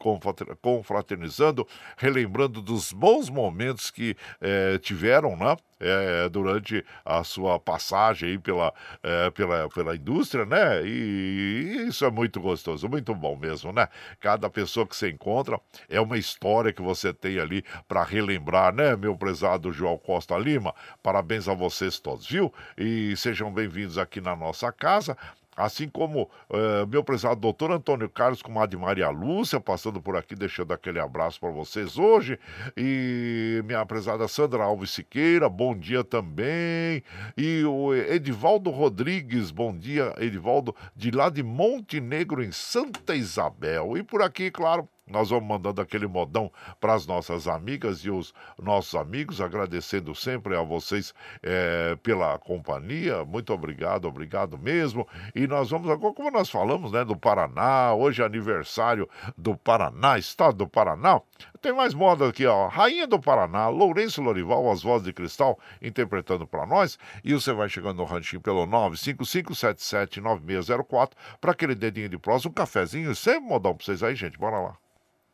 confraternizando, 0.62 1.68
relembrando 1.98 2.62
dos 2.62 2.92
bons 2.92 3.30
momentos 3.30 3.90
que 3.90 4.16
eh, 4.42 4.78
tiveram, 4.80 5.36
né? 5.36 5.56
É, 5.80 6.28
durante 6.30 6.84
a 7.06 7.24
sua 7.24 7.60
passagem 7.60 8.40
pela, 8.40 8.74
é, 9.04 9.30
pela, 9.30 9.70
pela 9.70 9.96
indústria, 9.96 10.46
né? 10.46 10.84
E, 10.84 11.78
e, 11.78 11.88
isso 11.88 12.04
é 12.04 12.10
muito 12.10 12.40
gostoso, 12.40 12.90
muito 12.90 13.14
bom 13.14 13.36
mesmo, 13.36 13.72
né? 13.72 13.88
Cada 14.20 14.50
pessoa 14.50 14.88
que 14.88 14.96
você 14.96 15.10
encontra 15.10 15.60
é 15.90 16.02
uma 16.02 16.18
história 16.18 16.74
que 16.74 16.82
você 16.82 17.14
tem 17.14 17.40
ali 17.40 17.64
para 17.88 18.04
relembrar, 18.04 18.74
né, 18.74 18.96
meu 18.96 19.16
prezado 19.16 19.72
João 19.72 19.98
Costa 19.98 20.38
Lima? 20.38 20.74
Parabéns 21.04 21.48
a 21.48 21.54
vocês 21.54 22.00
todos, 22.00 22.28
viu? 22.28 22.54
E 22.78 23.16
sejam 23.16 23.52
bem-vindos 23.52 23.98
aqui 23.98 24.20
na 24.20 24.36
nossa 24.36 24.72
casa. 24.72 25.18
Assim 25.58 25.90
como 25.90 26.30
uh, 26.52 26.86
meu 26.88 27.04
prezado 27.04 27.42
doutor 27.42 27.72
Antônio 27.72 28.08
Carlos, 28.08 28.44
com 28.44 28.62
a 28.62 28.68
de 28.68 28.78
Maria 28.78 29.10
Lúcia, 29.10 29.60
passando 29.60 30.00
por 30.00 30.16
aqui, 30.16 30.36
deixando 30.36 30.72
aquele 30.72 31.00
abraço 31.00 31.40
para 31.40 31.50
vocês 31.50 31.98
hoje. 31.98 32.40
E 32.78 33.64
minha 33.66 33.84
prezada 33.84 34.28
Sandra 34.28 34.64
Alves 34.64 34.92
Siqueira, 34.92 35.50
bom 35.50 35.76
dia 35.76 36.04
também. 36.04 37.02
E 37.36 37.64
o 37.64 37.96
Edivaldo 37.96 38.70
Rodrigues, 38.70 39.50
bom 39.50 39.76
dia, 39.76 40.14
Edivaldo, 40.20 40.76
de 40.96 41.10
lá 41.10 41.28
de 41.30 41.42
Montenegro, 41.42 42.44
em 42.44 42.52
Santa 42.52 43.16
Isabel. 43.16 43.98
E 43.98 44.04
por 44.04 44.22
aqui, 44.22 44.52
claro, 44.52 44.88
nós 45.08 45.30
vamos 45.30 45.48
mandando 45.48 45.82
aquele 45.82 46.08
modão 46.08 46.52
para 46.80 46.94
as 46.94 47.08
nossas 47.08 47.48
amigas 47.48 48.00
e 48.00 48.10
os 48.10 48.34
nossos 48.62 48.96
amigos, 48.96 49.40
agradecendo 49.40 50.14
sempre 50.14 50.56
a 50.56 50.62
vocês 50.62 51.14
é, 51.42 51.96
pela 52.04 52.38
companhia. 52.38 53.24
Muito 53.24 53.54
obrigado, 53.54 54.06
obrigado 54.06 54.58
mesmo. 54.58 55.08
E 55.34 55.48
nós 55.48 55.70
vamos 55.70 55.90
agora, 55.90 56.14
como 56.14 56.32
nós 56.32 56.50
falamos, 56.50 56.92
né, 56.92 57.06
do 57.06 57.16
Paraná, 57.16 57.94
hoje 57.94 58.22
é 58.22 58.26
aniversário 58.26 59.10
do 59.38 59.56
Paraná, 59.56 60.18
estado 60.18 60.58
do 60.58 60.68
Paraná. 60.68 61.22
Tem 61.62 61.74
mais 61.74 61.94
moda 61.94 62.28
aqui, 62.28 62.46
ó. 62.46 62.68
Rainha 62.68 63.08
do 63.08 63.20
Paraná, 63.20 63.70
Lourenço 63.70 64.22
Lorival, 64.22 64.70
as 64.72 64.84
vozes 64.84 65.06
de 65.06 65.14
cristal, 65.14 65.58
interpretando 65.82 66.46
para 66.46 66.66
nós. 66.66 67.00
E 67.24 67.34
você 67.34 67.54
vai 67.54 67.70
chegando 67.70 67.98
no 67.98 68.06
ranchinho 68.06 68.42
pelo 68.42 68.66
955779604 68.68 71.12
para 71.40 71.52
aquele 71.52 71.76
dedinho 71.76 72.10
de 72.10 72.18
prosa, 72.18 72.48
um 72.48 72.52
cafezinho, 72.52 73.14
sempre 73.16 73.48
modão 73.48 73.76
para 73.76 73.86
vocês 73.86 74.02
aí, 74.04 74.16
gente. 74.16 74.38
Bora 74.38 74.60
lá. 74.60 74.78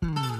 Quando 0.03 0.32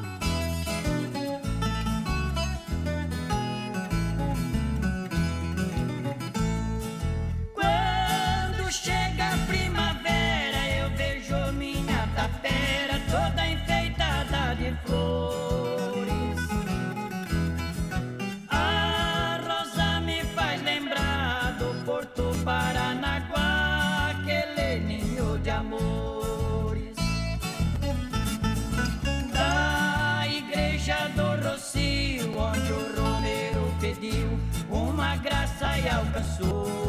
e 36.44 36.83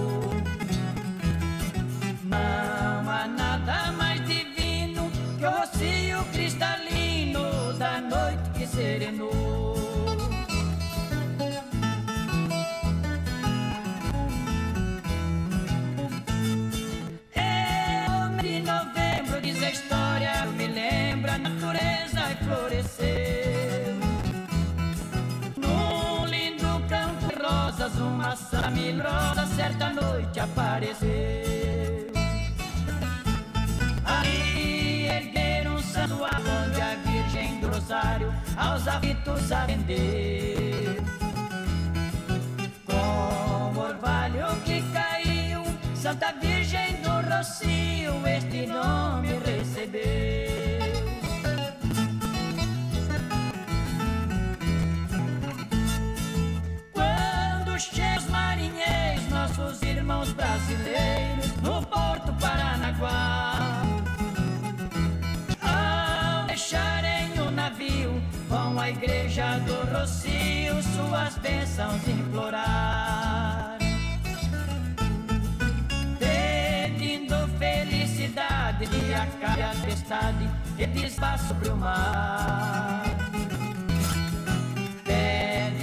noite 30.35 30.41
apareceu. 30.41 31.09
Aí 34.05 35.07
ergueram 35.07 35.77
um 35.77 35.83
santuário 35.83 36.45
onde 36.67 36.81
a 36.81 36.95
Virgem 36.97 37.61
do 37.61 37.69
Rosário 37.69 38.35
aos 38.57 38.87
aflitos 38.89 39.53
a 39.53 39.67
vender. 39.67 41.03
Com 42.85 43.79
orvalho 43.79 44.47
que 44.65 44.83
caiu, 44.93 45.63
Santa 45.95 46.33
Virgem 46.33 47.01
do 47.03 47.35
Rocio, 47.35 48.27
este 48.27 48.67
nome 48.67 49.29
recebeu. 49.45 50.64
Suas 70.95 71.35
bênçãos 71.39 72.09
implorar. 72.09 73.79
Pedindo 76.19 77.37
felicidade, 77.59 78.85
e 78.85 79.15
acabe 79.15 79.63
a 79.63 79.71
tempestade, 79.71 80.49
que 80.77 80.87
despaça 80.87 81.49
sobre 81.49 81.69
o 81.69 81.77
mar 81.77 83.05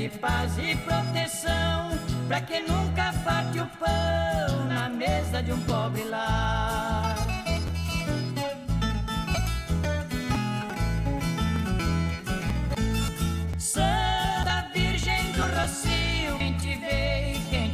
pede 0.02 0.10
paz 0.18 0.58
e 0.58 0.76
proteção 0.78 1.92
para 2.28 2.42
que 2.42 2.60
nunca 2.62 3.14
falte 3.24 3.60
o 3.60 3.68
pão 3.78 4.66
na 4.68 4.90
mesa 4.90 5.44
de 5.44 5.52
um 5.52 5.62
pobre 5.62 6.04
lar. 6.06 7.01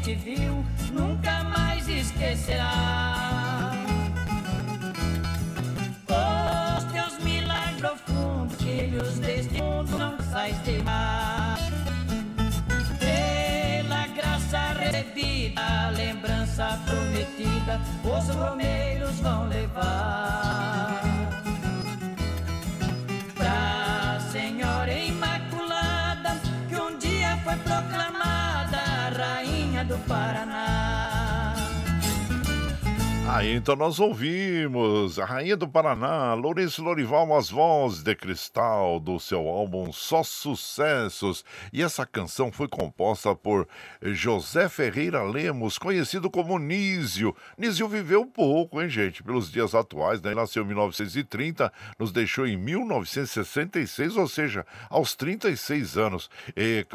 Te 0.07 0.15
viu 0.15 0.63
nunca 0.93 1.43
mais 1.43 1.85
esquecerá. 1.89 3.73
Os 6.07 6.83
teus 6.93 7.19
milagres 7.25 7.81
profundos, 7.81 8.55
filhos 8.55 9.19
deste 9.19 9.61
mundo, 9.61 9.97
não 9.97 10.17
sais 10.31 10.63
de 10.63 10.81
mar. 10.83 11.57
Pela 12.99 14.07
graça 14.07 14.59
recebida, 14.79 15.61
a 15.61 15.89
lembrança 15.89 16.79
prometida, 16.85 17.81
os 18.05 18.33
romeiros 18.33 19.19
vão 19.19 19.49
levar. 19.49 21.06
Rainha 29.97 30.03
do 30.03 30.07
Paraná. 30.07 30.56
Aí 33.29 33.53
então 33.53 33.75
nós 33.75 33.99
ouvimos 33.99 35.19
a 35.19 35.25
Rainha 35.25 35.57
do 35.57 35.67
Paraná, 35.67 36.33
Lourenço 36.33 36.81
Lorival, 36.81 37.37
as 37.37 37.49
vozes 37.49 38.01
de 38.01 38.15
cristal 38.15 39.01
do 39.01 39.19
seu 39.19 39.49
álbum 39.49 39.91
Só 39.91 40.23
Sucessos. 40.23 41.43
E 41.73 41.83
essa 41.83 42.05
canção 42.05 42.53
foi 42.53 42.69
composta 42.69 43.35
por 43.35 43.67
José 44.01 44.69
Ferreira 44.69 45.23
Lemos, 45.23 45.77
conhecido 45.77 46.31
como 46.31 46.57
Nísio. 46.57 47.35
Nísio 47.57 47.89
viveu 47.89 48.25
pouco, 48.25 48.81
hein, 48.81 48.87
gente, 48.87 49.21
pelos 49.21 49.51
dias 49.51 49.75
atuais, 49.75 50.21
né? 50.21 50.29
Ele 50.29 50.39
nasceu 50.39 50.63
em 50.63 50.67
1930, 50.67 51.71
nos 51.99 52.13
deixou 52.13 52.47
em 52.47 52.55
1966, 52.55 54.15
ou 54.15 54.29
seja, 54.29 54.65
aos 54.89 55.15
36 55.15 55.97
anos. 55.97 56.29
E, 56.55 56.87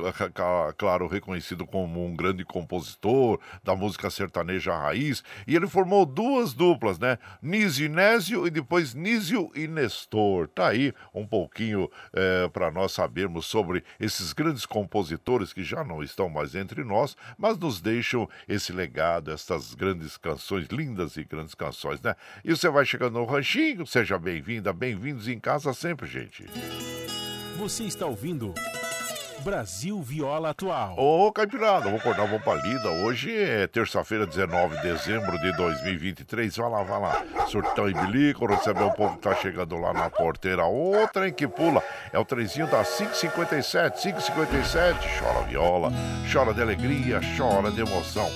claro, 0.78 1.06
reconhecido 1.08 1.66
como 1.66 2.04
um 2.06 2.16
grande 2.16 2.42
compositor 2.42 3.38
da 3.62 3.76
música 3.76 4.08
sertaneja 4.08 4.74
raiz. 4.74 5.22
E 5.46 5.54
ele 5.54 5.66
formou 5.66 6.06
duas 6.06 6.21
duas 6.22 6.54
duplas, 6.54 7.00
né? 7.00 7.18
Nísio 7.42 7.86
e 7.86 7.88
Nésio 7.88 8.46
e 8.46 8.50
depois 8.50 8.94
Nísio 8.94 9.50
e 9.56 9.66
Nestor. 9.66 10.46
Tá 10.46 10.68
aí 10.68 10.94
um 11.12 11.26
pouquinho 11.26 11.90
é, 12.12 12.48
para 12.48 12.70
nós 12.70 12.92
sabermos 12.92 13.46
sobre 13.46 13.82
esses 13.98 14.32
grandes 14.32 14.64
compositores 14.64 15.52
que 15.52 15.64
já 15.64 15.82
não 15.82 16.00
estão 16.00 16.28
mais 16.28 16.54
entre 16.54 16.84
nós, 16.84 17.16
mas 17.36 17.58
nos 17.58 17.80
deixam 17.80 18.28
esse 18.48 18.72
legado, 18.72 19.32
essas 19.32 19.74
grandes 19.74 20.16
canções, 20.16 20.68
lindas 20.68 21.16
e 21.16 21.24
grandes 21.24 21.56
canções, 21.56 22.00
né? 22.00 22.14
E 22.44 22.50
você 22.50 22.68
vai 22.68 22.84
chegando 22.84 23.14
no 23.14 23.24
ranchinho, 23.24 23.84
seja 23.84 24.16
bem-vinda, 24.16 24.72
bem-vindos 24.72 25.26
em 25.26 25.40
casa 25.40 25.74
sempre, 25.74 26.06
gente. 26.06 26.46
Você 27.58 27.82
está 27.82 28.06
ouvindo 28.06 28.54
Brasil 29.42 30.00
Viola 30.00 30.50
Atual. 30.50 30.94
Ô, 30.96 31.32
Caipirada, 31.32 31.88
vou 31.90 31.98
acordar, 31.98 32.26
vou 32.26 32.38
pra 32.38 32.54
lida. 32.54 32.88
Hoje 33.04 33.36
é 33.36 33.66
terça-feira, 33.66 34.24
19 34.24 34.76
de 34.76 34.82
dezembro 34.82 35.36
de 35.40 35.52
2023. 35.56 36.56
Vai 36.56 36.70
lá, 36.70 36.82
vai 36.82 37.00
lá. 37.00 37.46
Surtão 37.48 37.88
e 37.88 37.94
bilico, 37.94 38.46
receber 38.46 38.84
o 38.84 38.92
povo 38.92 39.16
que 39.16 39.22
tá 39.22 39.34
chegando 39.34 39.76
lá 39.76 39.92
na 39.92 40.08
porteira. 40.08 40.64
O 40.64 41.08
trem 41.12 41.32
que 41.32 41.48
pula 41.48 41.82
é 42.12 42.18
o 42.18 42.24
trenzinho 42.24 42.68
da 42.68 42.84
557, 42.84 44.00
557. 44.00 45.18
Chora 45.18 45.46
viola, 45.46 45.92
chora 46.32 46.54
de 46.54 46.62
alegria, 46.62 47.20
chora 47.36 47.70
de 47.70 47.80
emoção. 47.80 48.30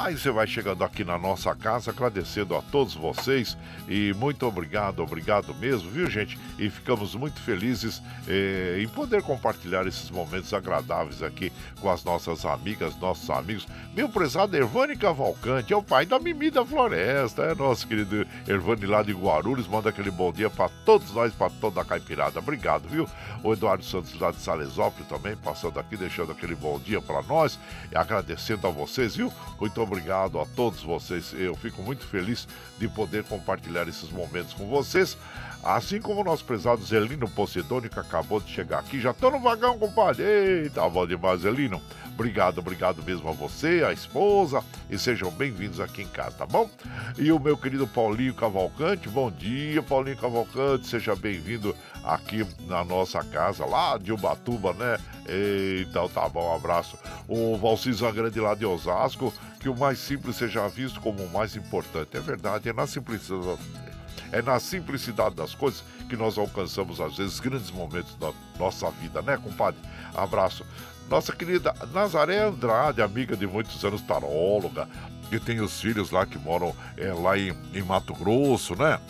Aí 0.00 0.16
você 0.16 0.30
vai 0.30 0.46
chegando 0.46 0.82
aqui 0.82 1.04
na 1.04 1.18
nossa 1.18 1.54
casa, 1.54 1.90
agradecendo 1.90 2.56
a 2.56 2.62
todos 2.62 2.94
vocês 2.94 3.54
e 3.86 4.14
muito 4.14 4.46
obrigado, 4.46 5.02
obrigado 5.02 5.54
mesmo, 5.54 5.90
viu 5.90 6.08
gente? 6.08 6.38
E 6.58 6.70
ficamos 6.70 7.14
muito 7.14 7.38
felizes 7.38 8.00
eh, 8.26 8.80
em 8.80 8.88
poder 8.88 9.22
compartilhar 9.22 9.86
esses 9.86 10.10
momentos 10.10 10.54
agradáveis 10.54 11.22
aqui 11.22 11.52
com 11.82 11.90
as 11.90 12.02
nossas 12.02 12.46
amigas, 12.46 12.98
nossos 12.98 13.28
amigos. 13.28 13.68
Meu 13.92 14.08
prezado 14.08 14.56
Ervani 14.56 14.96
Cavalcante, 14.96 15.74
é 15.74 15.76
o 15.76 15.82
pai 15.82 16.06
da 16.06 16.18
Mimi 16.18 16.50
da 16.50 16.64
Floresta, 16.64 17.42
é 17.42 17.54
nosso 17.54 17.86
querido 17.86 18.26
Ervani 18.48 18.86
lá 18.86 19.02
de 19.02 19.12
Guarulhos, 19.12 19.68
manda 19.68 19.90
aquele 19.90 20.10
bom 20.10 20.32
dia 20.32 20.48
para 20.48 20.70
todos 20.86 21.12
nós, 21.12 21.30
para 21.34 21.50
toda 21.60 21.82
a 21.82 21.84
caipirada. 21.84 22.38
Obrigado, 22.38 22.88
viu? 22.88 23.06
O 23.42 23.52
Eduardo 23.52 23.84
Santos 23.84 24.18
lá 24.18 24.30
de 24.30 24.38
Salesópolis 24.38 25.06
também, 25.06 25.36
passando 25.36 25.78
aqui, 25.78 25.94
deixando 25.94 26.32
aquele 26.32 26.54
bom 26.54 26.78
dia 26.78 27.02
para 27.02 27.20
nós 27.20 27.60
e 27.92 27.98
agradecendo 27.98 28.66
a 28.66 28.70
vocês, 28.70 29.14
viu? 29.14 29.30
Muito 29.60 29.78
obrigado 29.78 29.89
obrigado 29.90 30.38
a 30.38 30.46
todos 30.46 30.82
vocês. 30.82 31.32
Eu 31.32 31.56
fico 31.56 31.82
muito 31.82 32.06
feliz 32.06 32.46
de 32.78 32.88
poder 32.88 33.24
compartilhar 33.24 33.88
esses 33.88 34.08
momentos 34.10 34.54
com 34.54 34.68
vocês. 34.68 35.18
Assim 35.62 36.00
como 36.00 36.22
o 36.22 36.24
nosso 36.24 36.44
prezado 36.44 36.82
Zelino 36.84 37.28
Posidônio, 37.28 37.90
que 37.90 38.00
acabou 38.00 38.40
de 38.40 38.50
chegar 38.50 38.78
aqui. 38.78 39.00
Já 39.00 39.12
tô 39.12 39.30
no 39.30 39.40
vagão, 39.40 39.78
compadre. 39.78 40.22
Eita, 40.22 40.88
bom 40.88 41.06
demais, 41.06 41.42
Zelino. 41.42 41.80
Obrigado, 42.14 42.58
obrigado 42.58 43.02
mesmo 43.02 43.30
a 43.30 43.32
você, 43.32 43.82
a 43.82 43.94
esposa, 43.94 44.62
e 44.90 44.98
sejam 44.98 45.30
bem-vindos 45.30 45.80
aqui 45.80 46.02
em 46.02 46.06
casa, 46.06 46.36
tá 46.36 46.44
bom? 46.44 46.68
E 47.16 47.32
o 47.32 47.40
meu 47.40 47.56
querido 47.56 47.86
Paulinho 47.86 48.34
Cavalcante, 48.34 49.08
bom 49.08 49.30
dia, 49.30 49.82
Paulinho 49.82 50.18
Cavalcante, 50.18 50.86
seja 50.86 51.16
bem-vindo 51.16 51.74
aqui 52.04 52.46
na 52.66 52.84
nossa 52.84 53.24
casa, 53.24 53.64
lá 53.64 53.96
de 53.96 54.12
Ubatuba, 54.12 54.74
né? 54.74 54.98
Então 55.80 56.10
tá 56.10 56.28
bom, 56.28 56.52
um 56.52 56.56
abraço. 56.56 56.98
O 57.26 57.56
Valciso 57.56 58.10
Grande 58.12 58.38
lá 58.38 58.54
de 58.54 58.66
Osasco, 58.66 59.32
que 59.58 59.70
o 59.70 59.76
mais 59.76 59.98
simples 59.98 60.36
seja 60.36 60.68
visto 60.68 61.00
como 61.00 61.22
o 61.22 61.32
mais 61.32 61.56
importante. 61.56 62.18
É 62.18 62.20
verdade, 62.20 62.68
é 62.68 62.72
na 62.74 62.86
simplicidade. 62.86 63.58
É 64.32 64.40
na 64.40 64.58
simplicidade 64.60 65.34
das 65.34 65.54
coisas 65.54 65.82
que 66.08 66.16
nós 66.16 66.38
alcançamos, 66.38 67.00
às 67.00 67.16
vezes, 67.16 67.40
grandes 67.40 67.70
momentos 67.70 68.14
da 68.16 68.32
nossa 68.58 68.90
vida, 68.90 69.22
né, 69.22 69.36
compadre? 69.36 69.80
Abraço. 70.14 70.64
Nossa 71.08 71.32
querida 71.32 71.74
Nazaré 71.92 72.38
Andrade, 72.38 73.02
amiga 73.02 73.36
de 73.36 73.46
muitos 73.46 73.84
anos, 73.84 74.00
taróloga, 74.02 74.88
que 75.28 75.40
tem 75.40 75.60
os 75.60 75.80
filhos 75.80 76.10
lá 76.12 76.24
que 76.24 76.38
moram 76.38 76.74
é, 76.96 77.12
lá 77.12 77.36
em, 77.36 77.52
em 77.74 77.82
Mato 77.82 78.14
Grosso, 78.14 78.76
né? 78.76 79.00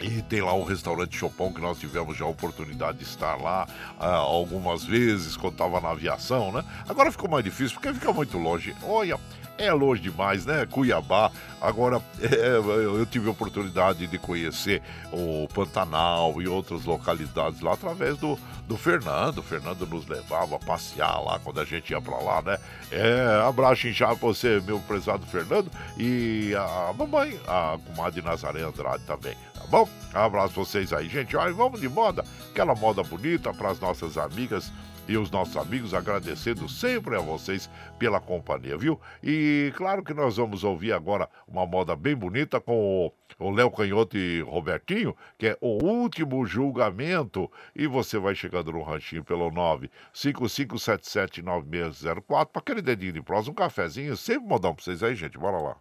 E 0.00 0.20
tem 0.22 0.42
lá 0.42 0.52
um 0.52 0.64
restaurante 0.64 1.16
Chopin 1.16 1.52
que 1.52 1.60
nós 1.60 1.78
tivemos 1.78 2.16
já 2.16 2.24
a 2.24 2.28
oportunidade 2.28 2.98
de 2.98 3.04
estar 3.04 3.36
lá 3.36 3.66
ah, 3.98 4.16
algumas 4.16 4.84
vezes 4.84 5.36
quando 5.36 5.52
estava 5.54 5.80
na 5.80 5.90
aviação, 5.90 6.52
né? 6.52 6.62
Agora 6.86 7.10
ficou 7.10 7.30
mais 7.30 7.44
difícil 7.44 7.74
porque 7.74 7.94
fica 7.94 8.12
muito 8.12 8.36
longe. 8.36 8.74
Olha, 8.82 9.18
é 9.56 9.72
longe 9.72 10.02
demais, 10.02 10.44
né? 10.44 10.66
Cuiabá. 10.66 11.30
Agora, 11.60 12.02
é, 12.20 12.56
eu 12.56 13.06
tive 13.06 13.28
a 13.28 13.32
oportunidade 13.32 14.06
de 14.06 14.18
conhecer 14.18 14.82
o 15.12 15.48
Pantanal 15.52 16.40
e 16.42 16.48
outras 16.48 16.84
localidades 16.84 17.60
lá 17.60 17.74
através 17.74 18.18
do, 18.18 18.38
do 18.66 18.76
Fernando. 18.76 19.38
O 19.38 19.42
Fernando 19.42 19.86
nos 19.86 20.06
levava 20.06 20.56
a 20.56 20.58
passear 20.58 21.20
lá 21.22 21.38
quando 21.38 21.60
a 21.60 21.64
gente 21.64 21.90
ia 21.90 22.00
pra 22.00 22.18
lá, 22.18 22.42
né? 22.42 22.58
É, 22.90 23.42
abraço 23.46 23.86
inchado 23.86 24.16
pra 24.16 24.28
você, 24.28 24.60
meu 24.64 24.80
prezado 24.80 25.24
Fernando, 25.26 25.70
e 25.96 26.54
a 26.56 26.92
mamãe, 26.92 27.38
a 27.46 27.78
comadre 27.86 28.22
Nazaré 28.22 28.62
Andrade 28.62 29.04
também, 29.04 29.34
tá 29.54 29.64
bom? 29.68 29.88
Abraço 30.12 30.54
vocês 30.54 30.92
aí, 30.92 31.08
gente. 31.08 31.36
Olha, 31.36 31.52
vamos 31.52 31.80
de 31.80 31.88
moda, 31.88 32.24
aquela 32.50 32.74
moda 32.74 33.02
bonita 33.02 33.52
para 33.52 33.70
as 33.70 33.80
nossas 33.80 34.18
amigas 34.18 34.72
e 35.08 35.16
os 35.16 35.30
nossos 35.30 35.56
amigos, 35.56 35.94
agradecendo 35.94 36.68
sempre 36.68 37.16
a 37.16 37.20
vocês 37.20 37.70
pela 37.98 38.20
companhia, 38.20 38.76
viu? 38.76 39.00
E 39.22 39.72
claro 39.76 40.02
que 40.02 40.12
nós 40.14 40.36
vamos 40.36 40.64
ouvir 40.64 40.92
agora 40.92 41.28
uma 41.46 41.64
moda 41.66 41.94
bem 41.94 42.16
bonita 42.16 42.60
com 42.60 43.12
o 43.38 43.50
Léo 43.50 43.70
Canhoto 43.70 44.16
e 44.16 44.40
Robertinho, 44.40 45.14
que 45.38 45.48
é 45.48 45.58
o 45.60 45.84
último 45.84 46.46
julgamento. 46.46 47.50
E 47.74 47.86
você 47.86 48.18
vai 48.18 48.34
chegando 48.34 48.72
no 48.72 48.82
ranchinho 48.82 49.24
pelo 49.24 49.50
955779604 49.50 52.22
para 52.24 52.48
aquele 52.54 52.82
dedinho 52.82 53.12
de 53.12 53.22
prosa, 53.22 53.50
um 53.50 53.54
cafezinho, 53.54 54.16
sempre 54.16 54.48
modão 54.48 54.74
para 54.74 54.84
vocês 54.84 55.02
aí, 55.02 55.14
gente. 55.14 55.38
Bora 55.38 55.58
lá. 55.58 55.76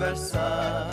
Conversar. 0.00 0.88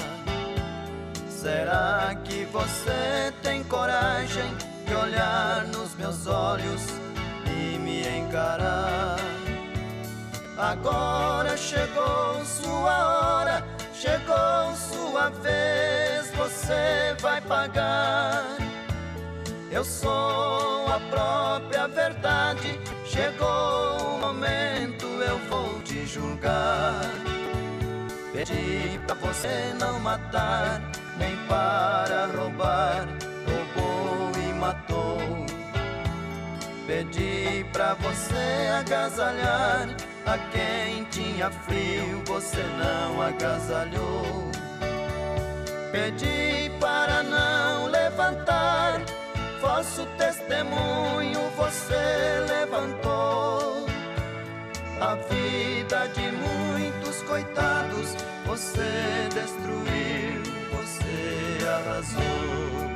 Será 1.29 2.15
que 2.23 2.45
você 2.45 3.33
tem 3.41 3.63
coragem 3.63 4.53
de 4.85 4.95
olhar 4.95 5.65
nos 5.67 5.95
meus 5.95 6.27
olhos 6.27 6.81
e 7.45 7.77
me 7.79 8.01
encarar? 8.19 9.17
Agora 10.57 11.55
chegou 11.55 12.43
sua 12.43 13.41
hora, 13.41 13.63
chegou 13.93 14.75
sua 14.75 15.29
vez, 15.29 16.31
você 16.35 17.15
vai 17.21 17.39
pagar. 17.41 18.43
Eu 19.71 19.83
sou 19.83 20.87
a 20.87 20.99
própria 21.09 21.87
verdade, 21.87 22.79
chegou 23.05 24.15
o 24.15 24.19
momento, 24.19 25.05
eu 25.05 25.37
vou 25.49 25.81
te 25.81 26.05
julgar. 26.05 27.01
Pedi 28.37 28.99
pra 29.07 29.15
você 29.15 29.73
não 29.79 29.99
matar, 29.99 30.79
nem 31.17 31.35
para 31.47 32.27
roubar, 32.27 33.07
roubou 33.47 34.31
e 34.39 34.53
matou. 34.53 35.17
Pedi 36.85 37.65
pra 37.73 37.95
você 37.95 38.69
agasalhar 38.79 39.89
a 40.27 40.37
quem 40.51 41.03
tinha 41.05 41.49
frio, 41.49 42.21
você 42.27 42.61
não 42.77 43.23
agasalhou. 43.23 44.51
Pedi 45.91 46.69
para 46.79 47.23
não 47.23 47.87
levantar, 47.87 49.01
falso 49.59 50.05
testemunho 50.15 51.39
você 51.57 52.45
levantou. 52.47 53.87
A 55.01 55.15
vida 55.15 56.07
de 56.13 56.31
muitos 56.33 56.76
coitados 57.27 58.15
você 58.45 59.27
destruiu, 59.33 60.41
você 60.71 61.67
arrasou. 61.67 62.87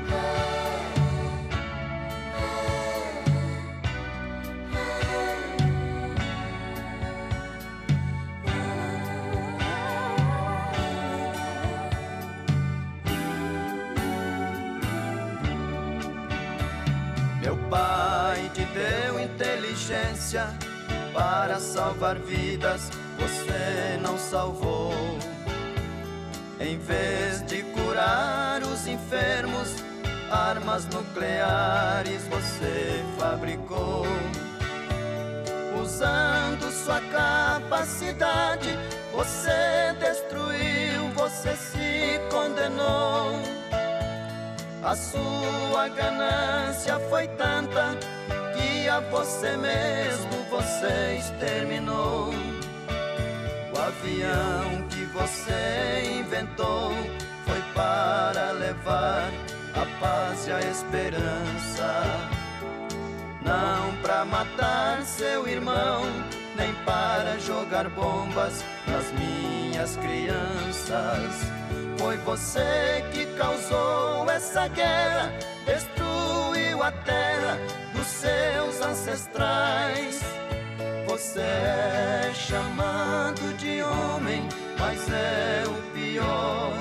Meu 17.42 17.58
pai 17.70 18.50
te 18.54 18.64
deu 18.66 19.20
inteligência 19.20 20.48
para 21.14 21.60
salvar 21.60 22.18
vidas, 22.18 22.90
você 23.22 24.00
não 24.02 24.18
salvou. 24.18 24.94
Em 26.60 26.78
vez 26.78 27.44
de 27.44 27.62
curar 27.64 28.62
os 28.64 28.88
enfermos, 28.88 29.76
armas 30.32 30.86
nucleares 30.86 32.24
você 32.28 33.04
fabricou. 33.18 34.06
Usando 35.82 36.72
sua 36.72 37.00
capacidade, 37.02 38.70
você 39.12 39.96
destruiu, 40.00 41.10
você 41.16 41.56
se 41.56 42.20
condenou. 42.32 43.40
A 44.84 44.96
sua 44.96 45.88
ganância 45.90 47.00
foi 47.10 47.28
tanta 47.28 47.98
que 48.54 48.90
a 48.90 49.00
você 49.00 49.56
mesmo 49.58 50.44
você 50.50 51.18
exterminou. 51.20 52.32
O 53.74 53.80
avião 53.80 54.88
que 54.90 55.06
você 55.06 56.20
inventou 56.20 56.92
foi 57.46 57.62
para 57.74 58.52
levar 58.52 59.32
a 59.74 60.00
paz 60.00 60.48
e 60.48 60.52
a 60.52 60.60
esperança. 60.60 62.04
Não 63.42 63.96
para 64.02 64.26
matar 64.26 65.02
seu 65.04 65.48
irmão, 65.48 66.04
nem 66.56 66.74
para 66.86 67.40
jogar 67.40 67.90
bombas 67.90 68.64
nas 68.88 69.12
minhas 69.14 69.96
crianças. 69.96 71.52
Foi 71.98 72.18
você 72.18 73.06
que 73.14 73.26
causou 73.38 74.30
essa 74.30 74.68
guerra, 74.68 75.32
destruiu 75.66 76.84
a 76.84 76.92
terra 76.92 77.58
dos 77.94 78.08
seus 78.08 78.82
ancestrais. 78.82 80.20
Você 81.12 81.42
é 81.42 82.32
chamado 82.34 83.54
de 83.58 83.84
homem, 83.84 84.48
mas 84.80 85.10
é 85.12 85.64
o 85.68 85.94
pior 85.94 86.72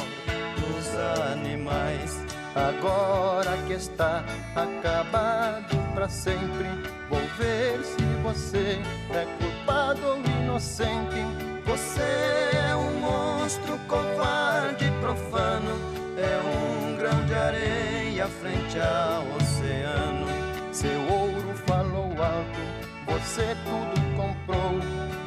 dos 0.54 0.86
animais. 1.32 2.16
Agora 2.54 3.56
que 3.66 3.72
está 3.72 4.24
acabado 4.54 5.76
para 5.94 6.08
sempre, 6.08 6.68
vou 7.08 7.18
ver 7.38 7.82
se 7.82 8.04
você 8.22 8.78
é 9.12 9.26
culpado 9.40 10.00
ou 10.06 10.18
inocente. 10.42 11.26
Você 11.66 12.56
é 12.56 12.76
um 12.76 13.00
monstro 13.00 13.76
covarde 13.88 14.92
profano, 15.00 15.74
é 16.16 16.38
um 16.46 16.96
grão 16.96 17.26
de 17.26 17.34
areia 17.34 18.28
frente 18.28 18.78
ao 18.78 19.24
oceano. 19.38 20.28
Seu 20.72 21.00
ouro 21.12 21.52
falou 21.66 22.12
alto, 22.22 22.60
você 23.08 23.56
tudo 23.64 24.09
comprou, 24.30 24.78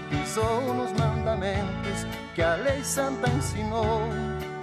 pisou 0.10 0.74
nos 0.74 0.92
mandamentos 0.94 2.06
que 2.34 2.42
a 2.42 2.56
lei 2.56 2.84
santa 2.84 3.30
ensinou. 3.30 4.02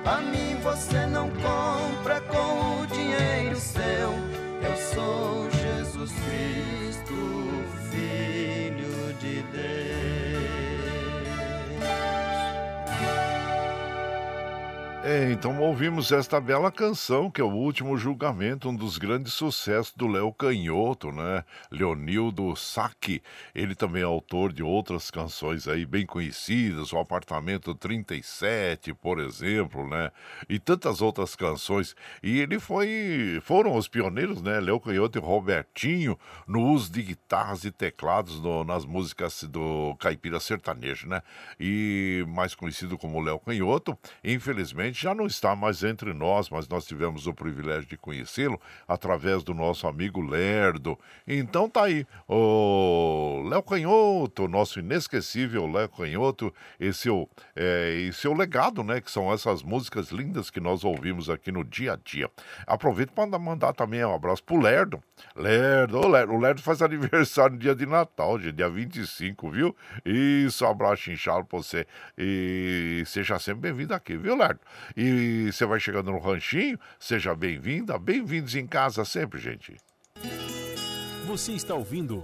A 0.05 0.20
mim 0.20 0.57
você 0.62 1.07
não 1.07 1.28
compra 1.30 2.20
com 2.22 2.82
o 2.82 2.86
dinheiro 2.86 3.57
seu. 3.57 4.11
Eu 4.62 4.76
sou 4.95 5.51
Jesus 5.51 6.12
Cristo, 6.12 7.14
É, 15.13 15.33
então 15.33 15.59
ouvimos 15.59 16.13
esta 16.13 16.41
bela 16.41 16.71
canção, 16.71 17.29
que 17.29 17.41
é 17.41 17.45
o 17.45 17.49
último 17.51 17.99
julgamento, 17.99 18.69
um 18.69 18.77
dos 18.77 18.97
grandes 18.97 19.33
sucessos 19.33 19.93
do 19.97 20.07
Léo 20.07 20.33
Canhoto, 20.33 21.11
né? 21.11 21.43
Leonildo 21.69 22.55
Sacchi. 22.55 23.21
Ele 23.53 23.75
também 23.75 24.03
é 24.03 24.05
autor 24.05 24.53
de 24.53 24.63
outras 24.63 25.11
canções 25.11 25.67
aí 25.67 25.85
bem 25.85 26.07
conhecidas, 26.07 26.93
o 26.93 26.97
Apartamento 26.99 27.75
37, 27.75 28.95
por 28.95 29.19
exemplo, 29.19 29.85
né? 29.89 30.13
E 30.49 30.61
tantas 30.61 31.01
outras 31.03 31.35
canções. 31.35 31.97
E 32.23 32.39
ele 32.39 32.61
foi, 32.61 33.41
foram 33.43 33.75
os 33.75 33.89
pioneiros, 33.89 34.41
né? 34.41 34.61
Léo 34.61 34.79
Canhoto 34.79 35.19
e 35.19 35.21
Robertinho, 35.21 36.17
no 36.47 36.63
uso 36.69 36.93
de 36.93 37.03
guitarras 37.03 37.65
e 37.65 37.73
teclados 37.73 38.41
no- 38.41 38.63
nas 38.63 38.85
músicas 38.85 39.43
do 39.43 39.97
caipira 39.99 40.39
sertanejo, 40.39 41.09
né? 41.09 41.21
E 41.59 42.25
mais 42.29 42.55
conhecido 42.55 42.97
como 42.97 43.21
Léo 43.21 43.41
Canhoto, 43.41 43.99
infelizmente 44.23 45.00
já 45.01 45.15
não 45.15 45.27
está 45.27 45.57
mais 45.57 45.83
entre 45.83 46.13
nós, 46.13 46.51
mas 46.51 46.69
nós 46.69 46.85
tivemos 46.85 47.27
o 47.27 47.33
privilégio 47.33 47.89
de 47.89 47.97
conhecê-lo 47.97 48.61
através 48.87 49.43
do 49.43 49.55
nosso 49.55 49.87
amigo 49.87 50.21
Lerdo. 50.21 50.99
Então 51.27 51.71
tá 51.71 51.85
aí, 51.85 52.07
o 52.29 53.43
Léo 53.49 53.63
Canhoto, 53.63 54.47
nosso 54.47 54.79
inesquecível 54.79 55.67
Léo 55.71 55.89
Canhoto, 55.89 56.53
e 56.79 56.93
seu, 56.93 57.29
é, 57.57 57.95
e 57.95 58.13
seu 58.13 58.35
legado, 58.35 58.85
né? 58.85 59.01
Que 59.01 59.11
são 59.11 59.33
essas 59.33 59.63
músicas 59.63 60.11
lindas 60.11 60.51
que 60.51 60.61
nós 60.61 60.85
ouvimos 60.85 61.31
aqui 61.31 61.51
no 61.51 61.65
dia 61.65 61.95
a 61.95 61.97
dia. 61.97 62.31
Aproveito 62.67 63.13
para 63.13 63.39
mandar 63.39 63.73
também 63.73 64.05
um 64.05 64.15
abraço 64.15 64.45
pro 64.45 64.61
Lerdo. 64.61 65.03
Lerdo, 65.35 65.99
ô 65.99 66.09
Lerdo, 66.09 66.35
o 66.35 66.39
Lerdo 66.39 66.61
faz 66.61 66.83
aniversário 66.83 67.55
no 67.55 67.59
dia 67.59 67.75
de 67.75 67.87
Natal, 67.87 68.39
dia 68.39 68.69
25, 68.69 69.51
viu? 69.51 69.75
Isso, 70.05 70.67
abraço 70.67 71.11
inchado 71.11 71.45
pra 71.47 71.59
você. 71.59 71.87
E 72.19 73.03
seja 73.07 73.39
sempre 73.39 73.63
bem-vindo 73.63 73.95
aqui, 73.95 74.17
viu, 74.17 74.37
Lerdo? 74.37 74.61
E 74.97 75.51
você 75.53 75.64
vai 75.64 75.81
chegando 75.81 76.11
no 76.11 76.18
ranchinho, 76.18 76.78
seja 76.99 77.35
bem-vinda, 77.35 77.99
bem-vindos 77.99 78.55
em 78.55 78.66
casa 78.66 79.05
sempre, 79.05 79.39
gente. 79.39 79.76
Você 81.26 81.53
está 81.53 81.74
ouvindo 81.74 82.22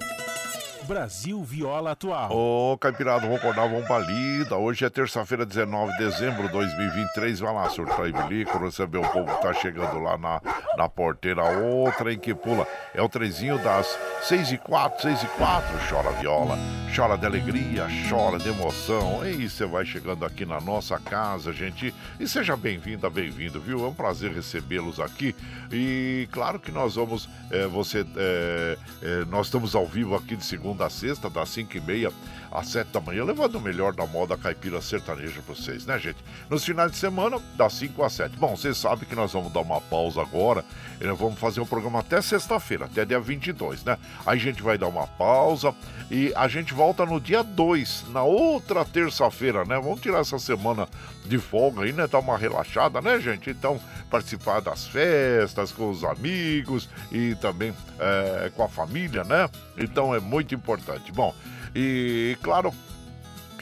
Brasil 0.87 1.43
Viola 1.43 1.91
Atual. 1.91 2.31
Ô, 2.31 2.79
Caipirado, 2.79 3.27
vamos 3.27 3.39
acordar, 3.41 3.69
vamos 3.69 3.87
pra 3.87 3.99
lida. 3.99 4.57
Hoje 4.57 4.85
é 4.85 4.89
terça-feira, 4.91 5.45
19 5.45 5.93
de 5.93 5.99
dezembro 5.99 6.45
de 6.45 6.53
2023. 6.53 7.41
Vai 7.41 7.53
lá, 7.53 7.69
surtar 7.69 8.09
e 8.09 8.13
bilico, 8.13 8.57
receber 8.57 8.99
o 8.99 9.09
povo 9.09 9.35
que 9.35 9.43
tá 9.43 9.53
chegando 9.53 9.99
lá 9.99 10.17
na, 10.17 10.41
na 10.77 10.89
porteira. 10.89 11.43
Outra 11.43 12.13
em 12.13 12.19
que 12.19 12.33
pula. 12.33 12.67
É 12.95 13.03
o 13.03 13.09
trezinho 13.09 13.59
das 13.59 13.99
6 14.23 14.53
e 14.53 14.59
4, 14.59 15.03
6 15.03 15.23
e 15.25 15.27
4. 15.27 15.89
Chora 15.91 16.11
viola, 16.13 16.57
chora 16.95 17.19
de 17.19 17.27
alegria, 17.27 17.89
chora 18.09 18.39
de 18.39 18.49
emoção. 18.49 19.27
E 19.27 19.51
você 19.51 19.67
vai 19.67 19.85
chegando 19.85 20.25
aqui 20.25 20.47
na 20.47 20.61
nossa 20.61 21.01
casa, 21.01 21.53
gente. 21.53 21.93
E 22.21 22.29
seja 22.29 22.57
bem-vinda, 22.57 23.11
bem-vindo, 23.11 23.61
viu? 23.61 23.85
É 23.85 23.89
um 23.89 23.95
prazer 23.95 24.31
recebê-los 24.33 25.01
aqui. 25.01 25.35
E 25.73 26.29
claro 26.31 26.61
que 26.61 26.71
nós 26.71 26.95
vamos, 26.95 27.29
é, 27.51 27.67
você, 27.67 28.07
é, 28.17 28.79
é, 29.03 29.25
nós 29.25 29.47
estamos 29.47 29.75
ao 29.75 29.85
vivo 29.85 30.15
aqui 30.15 30.37
de 30.37 30.45
segunda 30.45 30.76
a 30.85 30.91
sexta, 30.91 31.29
das 31.31 31.49
5 31.49 31.77
e 31.77 31.81
meia 31.81 32.13
às 32.57 32.69
7 32.69 32.89
da 32.89 33.01
manhã, 33.01 33.23
levando 33.23 33.57
o 33.57 33.61
melhor 33.61 33.93
da 33.93 34.07
moda 34.07 34.37
caipira 34.37 34.81
sertaneja 34.81 35.43
pra 35.43 35.55
vocês, 35.55 35.85
né, 35.85 35.99
gente? 35.99 36.17
Nos 36.49 36.65
finais 36.65 36.91
de 36.91 36.97
semana, 36.97 37.39
das 37.55 37.75
5 37.75 38.03
às 38.03 38.15
7. 38.15 38.37
Bom, 38.37 38.57
vocês 38.57 38.79
sabem 38.79 39.07
que 39.07 39.15
nós 39.15 39.33
vamos 39.33 39.53
dar 39.53 39.61
uma 39.61 39.79
pausa 39.79 40.23
agora, 40.23 40.65
e 40.99 41.07
vamos 41.09 41.39
fazer 41.39 41.61
o 41.61 41.67
programa 41.67 42.01
até 42.01 42.21
sexta-feira, 42.23 42.87
até 42.87 43.05
dia 43.05 43.21
22, 43.21 43.85
né? 43.85 43.99
Aí 44.25 44.39
a 44.39 44.41
gente 44.41 44.63
vai 44.63 44.79
dar 44.79 44.89
uma 44.89 45.07
pausa 45.07 45.75
e 46.11 46.33
a 46.35 46.49
gente 46.49 46.73
volta 46.73 47.05
no 47.05 47.21
dia 47.21 47.43
2, 47.43 48.07
na 48.09 48.23
outra 48.23 48.87
terça-feira, 48.87 49.65
né? 49.67 49.79
Vamos 49.79 50.01
tirar 50.01 50.21
essa 50.21 50.39
semana 50.39 50.89
de 51.27 51.39
folga 51.39 51.83
aí, 51.83 51.93
né? 51.93 52.07
Dar 52.07 52.21
uma 52.21 52.39
relaxada, 52.39 53.03
né, 53.03 53.21
gente? 53.21 53.51
Então, 53.51 53.79
participar 54.11 54.61
das 54.61 54.87
festas 54.87 55.73
com 55.73 55.91
os 55.91 56.05
amigos 56.05 56.89
e 57.13 57.35
também 57.35 57.75
é, 57.99 58.51
com 58.57 58.63
a 58.63 58.69
família, 58.69 59.25
né? 59.25 59.51
Então 59.77 60.15
é 60.15 60.21
muito 60.21 60.55
importante. 60.55 61.13
Bom, 61.13 61.35
e 61.75 62.37
claro 62.43 62.73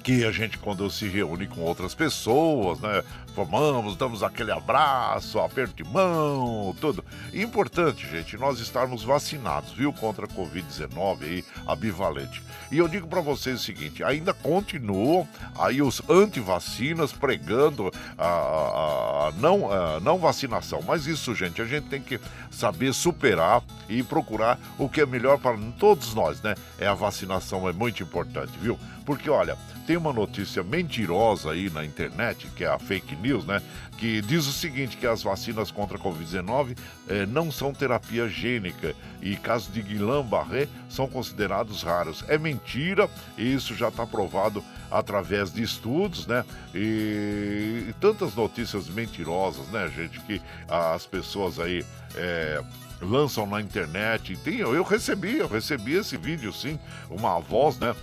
que 0.03 0.25
a 0.25 0.31
gente, 0.31 0.59
quando 0.59 0.91
se 0.91 1.09
reúne 1.09 1.47
com 1.47 1.63
outras 1.63 1.95
pessoas, 1.95 2.79
né? 2.81 3.03
Formamos, 3.35 3.97
damos 3.97 4.23
aquele 4.23 4.53
abraço, 4.53 5.41
aperto 5.41 5.75
de 5.75 5.85
mão, 5.91 6.75
tudo. 6.81 7.05
Importante, 7.33 8.09
gente, 8.09 8.37
nós 8.37 8.61
estarmos 8.61 9.03
vacinados, 9.03 9.73
viu? 9.73 9.93
Contra 9.93 10.27
a 10.27 10.29
Covid-19 10.29 11.23
aí, 11.23 11.45
a 11.67 11.75
bivalente. 11.75 12.41
E 12.71 12.79
eu 12.79 12.87
digo 12.87 13.09
para 13.09 13.21
vocês 13.21 13.61
o 13.61 13.65
seguinte: 13.65 14.05
ainda 14.05 14.33
continuam 14.33 15.27
aí 15.59 15.83
os 15.83 16.01
antivacinas 16.09 17.13
pregando 17.13 17.91
a, 18.17 18.25
a- 18.27 19.29
a 19.29 19.33
não, 19.33 19.71
a 19.73 19.99
não 20.01 20.17
vacinação. 20.19 20.81
Mas 20.87 21.07
isso, 21.07 21.35
gente, 21.35 21.61
a 21.61 21.65
gente 21.65 21.89
tem 21.89 22.01
que 22.01 22.21
saber 22.53 22.95
superar 22.95 23.63
e 23.89 24.03
procurar 24.03 24.59
o 24.79 24.89
que 24.89 25.01
é 25.01 25.07
melhor 25.07 25.39
para 25.39 25.57
todos 25.79 26.15
nós, 26.15 26.41
né? 26.41 26.55
É 26.79 26.87
a 26.87 26.95
vacinação, 26.95 27.69
é 27.69 27.73
muito 27.73 28.01
importante, 28.03 28.53
viu? 28.61 28.79
Porque, 29.05 29.29
olha, 29.29 29.57
tem 29.87 29.97
uma 29.97 30.13
notícia 30.13 30.63
mentirosa 30.63 31.51
aí 31.51 31.69
na 31.69 31.85
internet, 31.85 32.49
que 32.57 32.65
é 32.65 32.69
a 32.69 32.79
fake 32.79 33.15
news, 33.17 33.45
né? 33.45 33.61
Que 33.99 34.23
diz 34.23 34.47
o 34.47 34.53
seguinte, 34.53 34.97
que 34.97 35.07
as 35.07 35.23
vacinas 35.23 35.71
contra 35.71 35.99
a 35.99 36.01
Covid-19 36.01 36.77
eh, 37.09 37.27
não 37.27 37.53
são 37.53 37.73
terapia 37.73 38.27
gênica 38.29 38.95
e 39.21 39.37
casos 39.37 39.73
de 39.73 39.83
Guillain-Barré 39.83 40.69
são 40.89 41.07
considerados 41.07 41.83
raros. 41.83 42.25
É 42.29 42.39
mentira, 42.39 43.09
e 43.37 43.55
isso 43.55 43.75
já 43.75 43.89
está 43.89 44.07
provado 44.07 44.65
através 44.91 45.53
de 45.53 45.63
estudos, 45.63 46.27
né? 46.27 46.45
E, 46.75 47.87
e 47.89 47.95
tantas 48.01 48.35
notícias 48.35 48.89
mentirosas, 48.89 49.67
né, 49.69 49.91
gente, 49.95 50.19
que 50.21 50.41
as 50.69 51.05
pessoas 51.07 51.61
aí... 51.61 51.85
eh, 52.15 52.63
lançam 53.03 53.47
na 53.47 53.61
internet. 53.61 54.37
Tem, 54.39 54.57
eu, 54.59 54.75
eu 54.75 54.83
recebi, 54.83 55.37
eu 55.37 55.49
recebi 55.49 55.93
esse 55.95 56.17
vídeo 56.17 56.53
sim, 56.53 56.79
uma 57.11 57.39
voz, 57.39 57.79
né? 57.79 57.95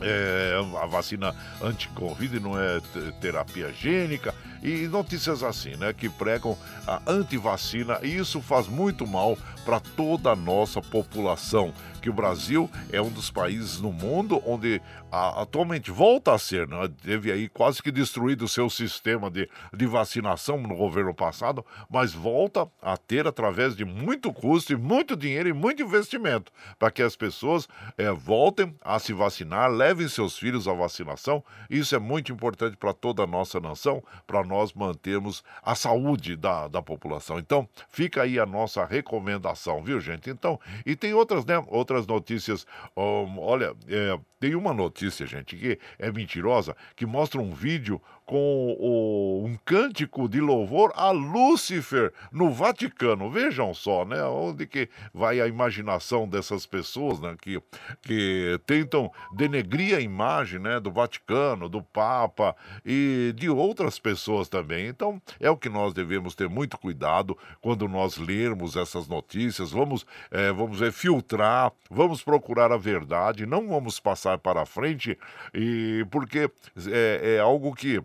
É, 0.00 0.54
a 0.82 0.86
vacina 0.86 1.34
anti-Covid 1.62 2.40
não 2.40 2.58
é 2.60 2.80
te- 2.80 3.12
terapia 3.20 3.72
gênica 3.72 4.34
E 4.64 4.88
notícias 4.88 5.42
assim, 5.42 5.76
né, 5.76 5.92
que 5.92 6.08
pregam 6.08 6.56
a 6.86 7.02
antivacina 7.06 7.98
e 8.02 8.16
isso 8.16 8.40
faz 8.40 8.66
muito 8.66 9.06
mal 9.06 9.36
para 9.62 9.78
toda 9.78 10.30
a 10.30 10.36
nossa 10.36 10.80
população 10.80 11.72
que 12.04 12.10
o 12.10 12.12
Brasil 12.12 12.70
é 12.92 13.00
um 13.00 13.08
dos 13.08 13.30
países 13.30 13.80
no 13.80 13.90
mundo 13.90 14.42
onde 14.44 14.78
a, 15.10 15.40
atualmente 15.40 15.90
volta 15.90 16.34
a 16.34 16.38
ser, 16.38 16.68
né? 16.68 16.76
teve 17.02 17.32
aí 17.32 17.48
quase 17.48 17.82
que 17.82 17.90
destruído 17.90 18.44
o 18.44 18.48
seu 18.48 18.68
sistema 18.68 19.30
de, 19.30 19.48
de 19.74 19.86
vacinação 19.86 20.58
no 20.58 20.76
governo 20.76 21.14
passado, 21.14 21.64
mas 21.88 22.12
volta 22.12 22.68
a 22.82 22.98
ter 22.98 23.26
através 23.26 23.74
de 23.74 23.86
muito 23.86 24.30
custo 24.34 24.74
e 24.74 24.76
muito 24.76 25.16
dinheiro 25.16 25.48
e 25.48 25.54
muito 25.54 25.82
investimento 25.82 26.52
para 26.78 26.90
que 26.90 27.02
as 27.02 27.16
pessoas 27.16 27.66
é, 27.96 28.10
voltem 28.12 28.76
a 28.82 28.98
se 28.98 29.14
vacinar, 29.14 29.70
levem 29.70 30.06
seus 30.06 30.36
filhos 30.36 30.68
à 30.68 30.74
vacinação. 30.74 31.42
Isso 31.70 31.96
é 31.96 31.98
muito 31.98 32.30
importante 32.30 32.76
para 32.76 32.92
toda 32.92 33.22
a 33.22 33.26
nossa 33.26 33.58
nação, 33.58 34.04
para 34.26 34.44
nós 34.54 34.72
mantermos 34.72 35.42
a 35.62 35.74
saúde 35.74 36.36
da, 36.36 36.68
da 36.68 36.80
população. 36.80 37.38
Então, 37.38 37.68
fica 37.88 38.22
aí 38.22 38.38
a 38.38 38.46
nossa 38.46 38.84
recomendação, 38.84 39.82
viu, 39.82 40.00
gente? 40.00 40.30
Então, 40.30 40.60
e 40.86 40.94
tem 40.94 41.12
outras, 41.12 41.44
né? 41.44 41.62
Outras 41.66 42.06
notícias. 42.06 42.64
Um, 42.96 43.38
olha, 43.40 43.74
é, 43.88 44.18
tem 44.38 44.54
uma 44.54 44.72
notícia, 44.72 45.26
gente, 45.26 45.56
que 45.56 45.78
é 45.98 46.12
mentirosa, 46.12 46.76
que 46.94 47.04
mostra 47.04 47.40
um 47.40 47.52
vídeo 47.52 48.00
com 48.26 48.76
o, 48.78 49.44
um 49.44 49.56
cântico 49.64 50.28
de 50.28 50.40
louvor 50.40 50.92
a 50.94 51.10
Lúcifer 51.10 52.12
no 52.32 52.50
Vaticano. 52.50 53.30
Vejam 53.30 53.74
só, 53.74 54.04
né? 54.04 54.22
Onde 54.24 54.66
que 54.66 54.88
vai 55.12 55.40
a 55.40 55.46
imaginação 55.46 56.26
dessas 56.26 56.64
pessoas, 56.66 57.20
né? 57.20 57.36
Que, 57.40 57.62
que 58.02 58.58
tentam 58.66 59.12
denegrir 59.32 59.96
a 59.96 60.00
imagem, 60.00 60.58
né? 60.58 60.80
Do 60.80 60.90
Vaticano, 60.90 61.68
do 61.68 61.82
Papa 61.82 62.56
e 62.84 63.32
de 63.36 63.50
outras 63.50 63.98
pessoas 63.98 64.48
também. 64.48 64.86
Então, 64.86 65.20
é 65.38 65.50
o 65.50 65.56
que 65.56 65.68
nós 65.68 65.92
devemos 65.92 66.34
ter 66.34 66.48
muito 66.48 66.78
cuidado 66.78 67.36
quando 67.60 67.86
nós 67.86 68.16
lermos 68.16 68.76
essas 68.76 69.06
notícias. 69.06 69.70
Vamos, 69.70 70.06
é, 70.30 70.52
vamos 70.52 70.80
é, 70.80 70.90
filtrar, 70.90 71.72
vamos 71.90 72.22
procurar 72.22 72.72
a 72.72 72.76
verdade, 72.76 73.46
não 73.46 73.68
vamos 73.68 74.00
passar 74.00 74.38
para 74.38 74.66
frente, 74.66 75.18
e 75.52 76.06
porque 76.10 76.50
é, 76.90 77.36
é 77.36 77.40
algo 77.40 77.74
que 77.74 78.02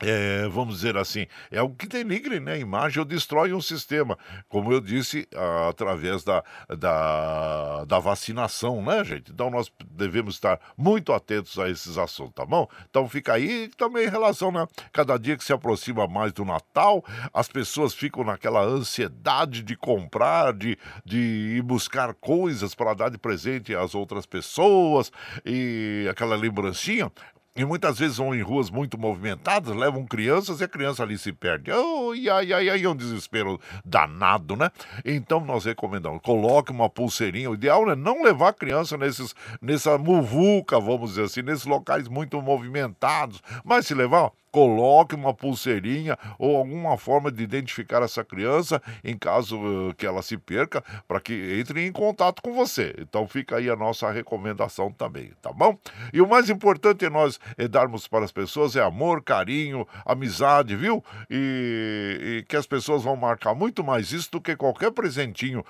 é, 0.00 0.46
vamos 0.48 0.76
dizer 0.76 0.96
assim, 0.96 1.26
é 1.50 1.58
algo 1.58 1.74
que 1.74 1.86
denigre 1.86 2.38
né, 2.38 2.52
a 2.52 2.58
imagem 2.58 3.00
ou 3.00 3.04
destrói 3.04 3.52
um 3.52 3.60
sistema, 3.60 4.16
como 4.48 4.72
eu 4.72 4.80
disse, 4.80 5.26
através 5.68 6.22
da, 6.22 6.44
da, 6.78 7.84
da, 7.84 7.98
vacinação, 7.98 8.80
né, 8.82 9.02
gente? 9.04 9.32
Então 9.32 9.50
nós 9.50 9.72
devemos 9.90 10.34
estar 10.34 10.60
muito 10.76 11.12
atentos 11.12 11.58
a 11.58 11.68
esses 11.68 11.98
assuntos, 11.98 12.34
tá 12.34 12.46
bom? 12.46 12.68
Então 12.88 13.08
fica 13.08 13.32
aí 13.32 13.68
também 13.76 14.06
em 14.06 14.10
relação, 14.10 14.52
né? 14.52 14.66
Cada 14.92 15.18
dia 15.18 15.36
que 15.36 15.44
se 15.44 15.52
aproxima 15.52 16.06
mais 16.06 16.32
do 16.32 16.44
Natal, 16.44 17.04
as 17.34 17.48
pessoas 17.48 17.92
ficam 17.92 18.22
naquela 18.22 18.62
ansiedade 18.62 19.62
de 19.62 19.76
comprar, 19.76 20.52
de, 20.52 20.78
de 21.04 21.56
ir 21.56 21.62
buscar 21.62 22.14
coisas 22.14 22.74
para 22.74 22.94
dar 22.94 23.08
de 23.10 23.18
presente 23.18 23.74
às 23.74 23.94
outras 23.94 24.26
pessoas 24.26 25.10
e 25.44 26.06
aquela 26.08 26.36
lembrancinha 26.36 27.10
e 27.56 27.64
muitas 27.64 27.98
vezes 27.98 28.18
vão 28.18 28.34
em 28.34 28.40
ruas 28.40 28.70
muito 28.70 28.96
movimentadas, 28.96 29.74
levam 29.74 30.06
crianças 30.06 30.60
e 30.60 30.64
a 30.64 30.68
criança 30.68 31.02
ali 31.02 31.18
se 31.18 31.32
perde. 31.32 31.72
Oh, 31.72 32.12
ai, 32.12 32.52
ai, 32.52 32.68
ai, 32.68 32.84
é 32.84 32.88
um 32.88 32.94
desespero 32.94 33.60
danado, 33.84 34.54
né? 34.54 34.70
Então 35.04 35.40
nós 35.40 35.64
recomendamos, 35.64 36.20
coloque 36.22 36.70
uma 36.70 36.88
pulseirinha. 36.88 37.50
O 37.50 37.54
ideal 37.54 37.90
é 37.90 37.96
não 37.96 38.22
levar 38.22 38.50
a 38.50 38.52
criança 38.52 38.96
nesses, 38.96 39.34
nessa 39.60 39.98
muvuca, 39.98 40.78
vamos 40.78 41.10
dizer 41.10 41.24
assim, 41.24 41.42
nesses 41.42 41.64
locais 41.64 42.06
muito 42.06 42.40
movimentados. 42.40 43.42
Mas 43.64 43.86
se 43.86 43.94
levar, 43.94 44.30
coloque 44.50 45.14
uma 45.14 45.34
pulseirinha 45.34 46.18
ou 46.38 46.56
alguma 46.56 46.96
forma 46.96 47.30
de 47.30 47.42
identificar 47.42 48.02
essa 48.02 48.24
criança 48.24 48.82
em 49.04 49.16
caso 49.16 49.58
uh, 49.58 49.94
que 49.94 50.06
ela 50.06 50.22
se 50.22 50.36
perca, 50.36 50.82
para 51.06 51.20
que 51.20 51.58
entre 51.60 51.86
em 51.86 51.92
contato 51.92 52.42
com 52.42 52.52
você. 52.52 52.94
Então 52.98 53.26
fica 53.26 53.56
aí 53.56 53.68
a 53.68 53.76
nossa 53.76 54.10
recomendação 54.10 54.90
também, 54.92 55.32
tá 55.42 55.52
bom? 55.52 55.78
E 56.12 56.20
o 56.20 56.28
mais 56.28 56.48
importante 56.50 57.04
é 57.04 57.10
nós 57.10 57.38
é 57.56 57.68
darmos 57.68 58.06
para 58.08 58.24
as 58.24 58.32
pessoas 58.32 58.76
é 58.76 58.82
amor, 58.82 59.22
carinho, 59.22 59.86
amizade, 60.04 60.74
viu? 60.76 61.04
E, 61.30 62.38
e 62.40 62.44
que 62.48 62.56
as 62.56 62.66
pessoas 62.66 63.02
vão 63.02 63.16
marcar 63.16 63.54
muito 63.54 63.84
mais 63.84 64.12
isso 64.12 64.30
do 64.30 64.40
que 64.40 64.56
qualquer 64.56 64.90
presentinho 64.90 65.64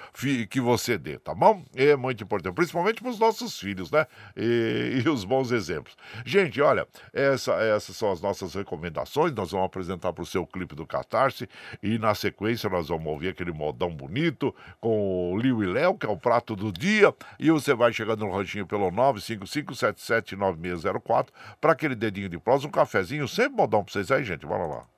que 0.50 0.60
você 0.60 0.96
dê, 0.96 1.18
tá 1.18 1.34
bom? 1.34 1.62
É 1.74 1.96
muito 1.96 2.22
importante, 2.22 2.54
principalmente 2.54 3.00
para 3.00 3.10
os 3.10 3.18
nossos 3.18 3.58
filhos, 3.58 3.90
né? 3.90 4.06
E, 4.36 5.02
e 5.04 5.08
os 5.08 5.24
bons 5.24 5.50
exemplos. 5.50 5.96
Gente, 6.24 6.60
olha, 6.60 6.86
essa, 7.12 7.52
essas 7.54 7.96
são 7.96 8.12
as 8.12 8.20
nossas 8.20 8.54
recomendações 8.54 8.67
recomendações, 8.68 9.32
nós 9.32 9.50
vamos 9.50 9.64
apresentar 9.66 10.12
para 10.12 10.22
o 10.22 10.26
seu 10.26 10.46
clipe 10.46 10.74
do 10.74 10.86
Catarse 10.86 11.48
e 11.82 11.98
na 11.98 12.14
sequência 12.14 12.68
nós 12.68 12.88
vamos 12.88 13.06
ouvir 13.06 13.28
aquele 13.28 13.52
modão 13.52 13.88
bonito 13.90 14.54
com 14.78 15.32
o 15.32 15.38
Liu 15.38 15.62
e 15.62 15.66
Léo, 15.66 15.96
que 15.96 16.04
é 16.04 16.08
o 16.08 16.18
prato 16.18 16.54
do 16.54 16.70
dia, 16.70 17.14
e 17.38 17.50
você 17.50 17.72
vai 17.74 17.90
chegando 17.92 18.26
no 18.26 18.30
ranchinho 18.30 18.66
pelo 18.66 18.92
955779604 18.92 21.28
para 21.60 21.72
aquele 21.72 21.94
dedinho 21.94 22.28
de 22.28 22.38
prosa, 22.38 22.66
um 22.66 22.70
cafezinho, 22.70 23.26
sempre 23.26 23.56
modão 23.56 23.82
para 23.82 23.92
vocês 23.92 24.10
aí, 24.10 24.22
gente, 24.22 24.44
bora 24.46 24.66
lá. 24.66 24.97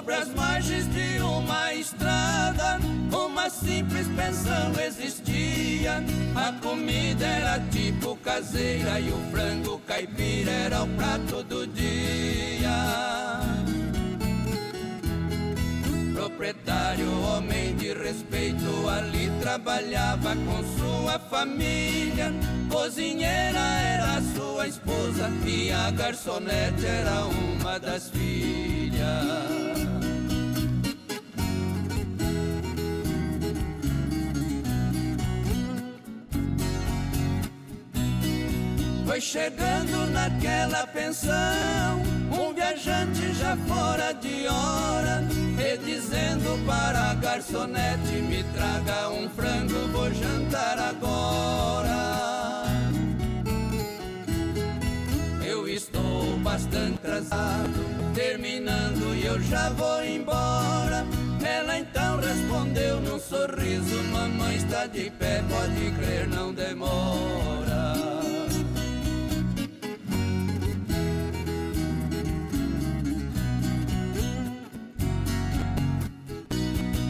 Sobre 0.00 0.14
as 0.14 0.28
margens 0.34 0.86
de 0.94 1.22
uma 1.22 1.74
estrada, 1.74 2.78
uma 3.12 3.50
simples 3.50 4.06
pensão 4.08 4.72
existia. 4.82 6.02
A 6.34 6.52
comida 6.52 7.26
era 7.26 7.60
tipo 7.70 8.16
caseira 8.16 8.98
e 8.98 9.10
o 9.10 9.18
frango 9.30 9.78
caipira 9.86 10.50
era 10.50 10.82
o 10.84 10.88
prato 10.88 11.42
do 11.42 11.66
dia. 11.66 12.70
Proprietário, 16.14 17.22
homem 17.22 17.76
de 17.76 17.92
respeito, 17.92 18.88
ali 18.88 19.30
trabalhava 19.42 20.34
com 20.34 20.64
sua 20.78 21.18
família. 21.18 22.32
Cozinheira 22.70 23.58
era 23.58 24.22
sua 24.34 24.66
esposa 24.66 25.30
e 25.44 25.70
a 25.70 25.90
garçonete 25.90 26.86
era 26.86 27.26
uma 27.26 27.78
das 27.78 28.08
filhas. 28.08 29.69
Foi 39.10 39.20
chegando 39.20 40.06
naquela 40.12 40.86
pensão 40.86 42.00
um 42.30 42.54
viajante 42.54 43.32
já 43.32 43.56
fora 43.66 44.12
de 44.12 44.46
hora, 44.46 45.24
e 45.58 45.76
dizendo 45.78 46.64
para 46.64 47.10
a 47.10 47.14
garçonete: 47.14 48.12
Me 48.28 48.44
traga 48.54 49.10
um 49.10 49.28
frango, 49.30 49.88
vou 49.88 50.14
jantar 50.14 50.78
agora. 50.78 52.66
Eu 55.44 55.68
estou 55.68 56.38
bastante 56.38 56.94
atrasado, 56.94 58.14
terminando 58.14 59.12
e 59.16 59.26
eu 59.26 59.42
já 59.42 59.70
vou 59.70 60.04
embora. 60.04 61.04
Ela 61.44 61.80
então 61.80 62.20
respondeu 62.20 63.00
num 63.00 63.18
sorriso: 63.18 64.04
Mamãe 64.12 64.54
está 64.54 64.86
de 64.86 65.10
pé, 65.10 65.42
pode 65.50 65.90
crer, 65.98 66.28
não 66.28 66.54
demora. 66.54 67.69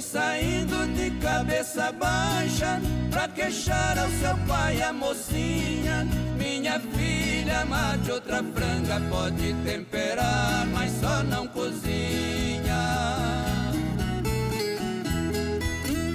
Foi 0.00 0.20
saindo 0.20 0.86
de 0.94 1.10
cabeça 1.20 1.92
baixa 1.92 2.80
pra 3.10 3.28
queixar 3.28 3.98
ao 3.98 4.08
seu 4.08 4.34
pai 4.48 4.80
a 4.80 4.94
mocinha. 4.94 6.08
Minha 6.38 6.80
filha, 6.80 7.66
mate 7.66 8.10
outra 8.10 8.42
franga, 8.42 8.98
pode 9.10 9.52
temperar, 9.62 10.66
mas 10.72 10.90
só 10.92 11.22
não 11.24 11.46
cozinha. 11.48 12.80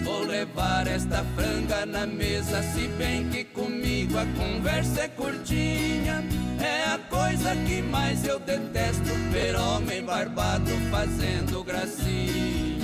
Vou 0.04 0.24
levar 0.24 0.88
esta 0.88 1.24
franga 1.36 1.86
na 1.86 2.08
mesa, 2.08 2.64
se 2.64 2.88
bem 2.88 3.30
que 3.30 3.44
comigo 3.44 4.18
a 4.18 4.26
conversa 4.26 5.02
é 5.02 5.08
curtinha. 5.10 6.24
É 6.60 6.86
a 6.86 6.98
coisa 7.08 7.56
que 7.68 7.84
mais 7.84 8.26
eu 8.26 8.40
detesto, 8.40 9.14
ver 9.32 9.56
homem 9.56 10.04
barbado 10.04 10.72
fazendo 10.90 11.64
gracinha. 11.64 12.75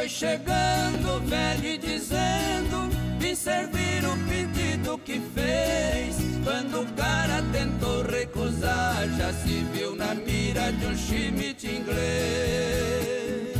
Foi 0.00 0.08
chegando 0.08 1.16
o 1.16 1.20
velho 1.20 1.66
e 1.66 1.76
dizendo 1.76 2.88
Vim 3.18 3.34
servir 3.34 4.02
o 4.02 4.16
pedido 4.26 4.96
que 4.96 5.20
fez 5.34 6.16
Quando 6.42 6.80
o 6.80 6.86
cara 6.94 7.42
tentou 7.52 8.02
recusar 8.04 9.06
Já 9.18 9.30
se 9.30 9.62
viu 9.74 9.94
na 9.94 10.14
mira 10.14 10.72
de 10.72 10.86
um 10.86 10.96
chimite 10.96 11.66
inglês 11.66 13.54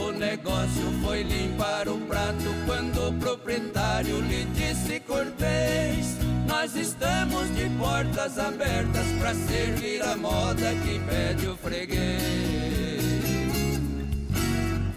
O 0.00 0.12
negócio 0.12 0.92
foi 1.02 1.24
limpar 1.24 1.88
o 1.88 1.98
prato 2.02 2.54
Quando 2.66 3.08
o 3.08 3.12
proprietário 3.14 4.20
lhe 4.20 4.44
disse 4.44 5.00
cortês 5.00 6.14
nós 6.46 6.76
estamos 6.76 7.52
de 7.56 7.68
portas 7.70 8.38
abertas 8.38 9.06
para 9.18 9.34
servir 9.34 10.00
a 10.02 10.16
moda 10.16 10.72
que 10.84 11.00
pede 11.00 11.48
o 11.48 11.56
freguês. 11.56 13.05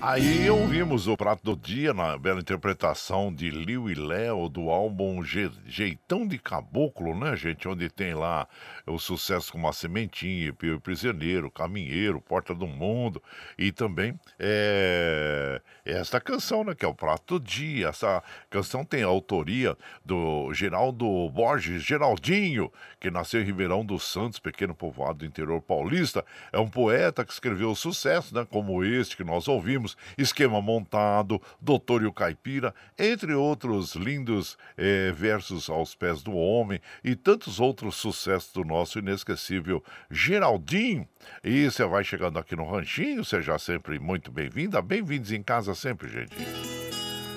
Aí 0.02 0.50
ouvimos 0.50 1.08
o 1.08 1.18
prato 1.18 1.44
do 1.44 1.58
dia 1.58 1.94
na 1.94 2.18
bela 2.18 2.40
interpretação 2.40 3.34
de 3.34 3.50
Liu 3.50 3.90
e 3.90 3.94
Léo 3.94 4.48
do 4.48 4.70
álbum 4.70 5.22
Je 5.22 5.52
Jeitão 5.68 6.26
de 6.26 6.40
Caboclo, 6.40 7.14
né, 7.14 7.36
gente? 7.36 7.68
Onde 7.68 7.90
tem 7.90 8.14
lá 8.14 8.48
o 8.88 8.98
sucesso 8.98 9.52
como 9.52 9.68
A 9.68 9.74
Sementinha, 9.74 10.54
Pio 10.54 10.80
Prisioneiro, 10.80 11.52
Caminheiro, 11.52 12.22
Porta 12.22 12.56
do 12.56 12.66
Mundo 12.66 13.22
e 13.58 13.74
também 13.74 14.18
é, 14.40 15.62
esta 15.84 16.22
canção, 16.22 16.64
né, 16.64 16.74
que 16.74 16.86
é 16.86 16.88
o 16.88 16.94
prato 16.94 17.38
do 17.38 17.46
dia. 17.46 17.90
Essa 17.90 18.24
canção 18.50 18.86
tem 18.86 19.04
a 19.04 19.08
autoria 19.08 19.76
do 20.06 20.54
Geraldo 20.54 21.30
Borges 21.30 21.84
Geraldinho, 21.84 22.72
que 23.02 23.12
nasceu 23.12 23.42
em 23.42 23.46
Ribeirão 23.46 23.84
dos 23.84 24.04
Santos, 24.10 24.40
pequeno 24.40 24.74
povoado 24.74 25.20
do 25.20 25.26
interior 25.26 25.62
paulista. 25.62 26.24
É 26.54 26.58
um 26.60 26.70
poeta 26.70 27.26
que 27.26 27.34
escreveu 27.34 27.76
sucesso, 27.76 28.34
né, 28.34 28.48
como 28.50 28.82
este 28.82 29.18
que 29.18 29.26
nós 29.26 29.50
ouvimos 29.50 29.89
Esquema 30.18 30.62
Montado, 30.62 31.42
Doutor 31.62 32.04
e 32.04 32.06
o 32.06 32.14
Caipira, 32.14 32.74
entre 32.98 33.34
outros 33.34 33.96
lindos 33.96 34.58
eh, 34.78 35.12
versos 35.16 35.70
aos 35.70 35.96
pés 35.96 36.22
do 36.22 36.34
homem 36.34 36.80
e 37.04 37.16
tantos 37.16 37.60
outros 37.60 37.96
sucessos 37.96 38.52
do 38.54 38.64
nosso 38.64 39.00
inesquecível 39.00 39.84
Geraldinho. 40.10 41.08
E 41.44 41.70
você 41.70 41.86
vai 41.86 42.04
chegando 42.04 42.40
aqui 42.40 42.56
no 42.56 42.70
Ranchinho, 42.70 43.24
seja 43.24 43.58
sempre 43.58 44.00
muito 44.00 44.32
bem-vinda, 44.32 44.82
bem-vindos 44.82 45.32
em 45.32 45.44
casa 45.44 45.74
sempre, 45.76 46.08
gente. 46.08 46.36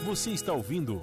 Você 0.04 0.30
está 0.30 0.52
ouvindo 0.52 1.00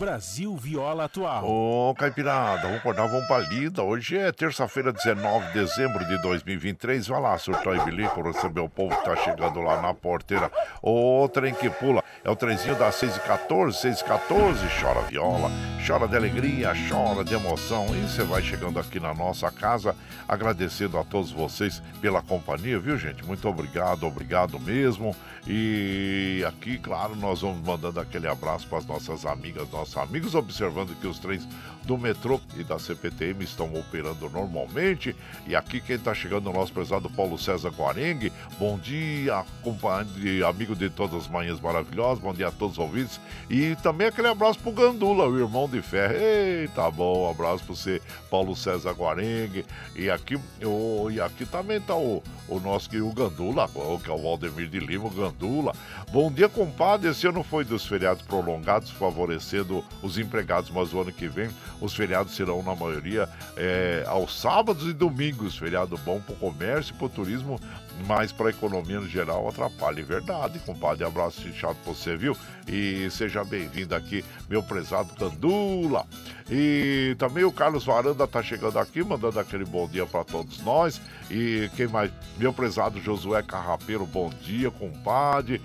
Brasil 0.00 0.56
Viola 0.56 1.04
Atual. 1.04 1.44
Ô, 1.44 1.94
Caipirada, 1.94 2.62
vamos 2.62 2.78
acordar, 2.78 3.06
vamos 3.06 3.26
pra 3.26 3.38
lida. 3.40 3.82
Hoje 3.82 4.16
é 4.16 4.32
terça-feira, 4.32 4.94
19 4.94 5.48
de 5.48 5.52
dezembro 5.52 6.02
de 6.06 6.16
2023. 6.22 7.06
Vai 7.06 7.20
lá, 7.20 7.36
surtou 7.36 7.76
e 7.76 7.84
bilico, 7.84 8.22
receber 8.22 8.60
o 8.62 8.68
povo 8.68 8.96
que 8.96 9.04
tá 9.04 9.14
chegando 9.16 9.60
lá 9.60 9.82
na 9.82 9.92
porteira. 9.92 10.50
O 10.82 11.28
trem 11.28 11.52
que 11.52 11.68
pula 11.68 12.02
é 12.24 12.30
o 12.30 12.34
trenzinho 12.34 12.76
das 12.76 12.94
6 12.94 13.14
e 13.14 13.20
14 13.20 13.76
6 13.76 14.00
e 14.00 14.04
14 14.04 14.66
Chora 14.80 15.02
viola, 15.02 15.50
chora 15.86 16.08
de 16.08 16.16
alegria, 16.16 16.72
chora 16.88 17.22
de 17.22 17.34
emoção. 17.34 17.84
E 17.94 18.00
você 18.08 18.22
vai 18.22 18.40
chegando 18.40 18.80
aqui 18.80 18.98
na 18.98 19.12
nossa 19.12 19.50
casa, 19.50 19.94
agradecendo 20.26 20.96
a 20.96 21.04
todos 21.04 21.30
vocês 21.30 21.82
pela 22.00 22.22
companhia, 22.22 22.78
viu, 22.78 22.96
gente? 22.96 23.22
Muito 23.22 23.46
obrigado, 23.46 24.06
obrigado 24.06 24.58
mesmo. 24.58 25.14
E 25.46 26.42
aqui, 26.48 26.78
claro, 26.78 27.14
nós 27.16 27.42
vamos 27.42 27.66
mandando 27.66 28.00
aquele 28.00 28.28
abraço 28.28 28.66
para 28.66 28.78
as 28.78 28.86
nossas 28.86 29.26
amigas, 29.26 29.70
nossos 29.70 29.89
amigos, 29.96 30.34
observando 30.34 30.98
que 31.00 31.06
os 31.06 31.18
trens 31.18 31.46
do 31.84 31.96
metrô 31.96 32.40
e 32.56 32.62
da 32.62 32.78
CPTM 32.78 33.42
estão 33.44 33.72
operando 33.74 34.28
normalmente. 34.28 35.16
E 35.46 35.56
aqui 35.56 35.80
quem 35.80 35.96
está 35.96 36.14
chegando 36.14 36.48
é 36.48 36.52
o 36.52 36.54
nosso 36.54 36.72
prezado 36.72 37.08
Paulo 37.10 37.38
César 37.38 37.70
Guarengue. 37.70 38.32
Bom 38.58 38.78
dia, 38.78 39.44
compadre, 39.62 40.42
amigo 40.44 40.76
de 40.76 40.90
todas 40.90 41.22
as 41.22 41.28
manhãs 41.28 41.60
maravilhosas. 41.60 42.22
Bom 42.22 42.34
dia 42.34 42.48
a 42.48 42.52
todos 42.52 42.78
os 42.78 42.84
ouvintes. 42.84 43.20
E 43.48 43.74
também 43.76 44.06
aquele 44.06 44.28
abraço 44.28 44.58
pro 44.58 44.72
Gandula, 44.72 45.26
o 45.26 45.38
irmão 45.38 45.68
de 45.68 45.80
ferro. 45.82 46.14
Eita, 46.14 46.90
bom, 46.90 47.30
abraço 47.30 47.64
para 47.64 47.74
você, 47.74 48.00
Paulo 48.30 48.54
César 48.54 48.92
Guarengue. 48.92 49.64
E 49.96 50.10
aqui, 50.10 50.38
o, 50.62 51.10
e 51.10 51.20
aqui 51.20 51.46
também 51.46 51.80
tá 51.80 51.96
o, 51.96 52.22
o 52.48 52.60
nosso 52.60 52.88
que 52.88 53.00
o 53.00 53.12
Gandula, 53.12 53.68
que 54.02 54.10
é 54.10 54.12
o 54.12 54.22
Valdemir 54.22 54.68
de 54.68 54.78
Lima, 54.78 55.06
o 55.06 55.10
Gandula. 55.10 55.72
Bom 56.12 56.30
dia, 56.30 56.48
compadre. 56.48 57.10
Esse 57.10 57.26
ano 57.26 57.42
foi 57.42 57.64
dos 57.64 57.86
feriados 57.86 58.22
prolongados, 58.22 58.90
favorecendo 58.90 59.79
os 60.02 60.18
empregados, 60.18 60.70
mas 60.70 60.92
o 60.92 61.00
ano 61.00 61.12
que 61.12 61.28
vem 61.28 61.50
os 61.80 61.94
feriados 61.94 62.34
serão, 62.34 62.62
na 62.62 62.74
maioria, 62.74 63.28
é, 63.56 64.04
aos 64.06 64.38
sábados 64.38 64.88
e 64.88 64.92
domingos. 64.92 65.56
Feriado 65.56 65.96
bom 65.98 66.20
para 66.20 66.34
o 66.34 66.38
comércio 66.38 66.94
para 66.94 67.06
o 67.06 67.08
turismo, 67.08 67.58
mas 68.06 68.32
para 68.32 68.48
a 68.48 68.50
economia 68.50 69.00
no 69.00 69.08
geral 69.08 69.48
atrapalha. 69.48 70.00
É 70.00 70.04
verdade, 70.04 70.58
compadre. 70.60 71.04
Abraço 71.04 71.46
inchado 71.48 71.76
para 71.84 71.92
você, 71.92 72.16
viu? 72.16 72.36
E 72.66 73.10
seja 73.10 73.44
bem-vindo 73.44 73.94
aqui, 73.94 74.24
meu 74.48 74.62
prezado 74.62 75.14
Candula. 75.14 76.06
E 76.50 77.14
também 77.16 77.44
o 77.44 77.52
Carlos 77.52 77.84
Varanda 77.84 78.26
tá 78.26 78.42
chegando 78.42 78.78
aqui, 78.78 79.04
mandando 79.04 79.38
aquele 79.38 79.64
bom 79.64 79.86
dia 79.86 80.04
para 80.04 80.24
todos 80.24 80.60
nós. 80.62 81.00
E 81.30 81.70
quem 81.76 81.86
mais? 81.86 82.10
Meu 82.36 82.52
prezado 82.52 83.00
Josué 83.00 83.40
Carrapeiro, 83.40 84.04
bom 84.04 84.30
dia, 84.42 84.68
compadre. 84.68 85.62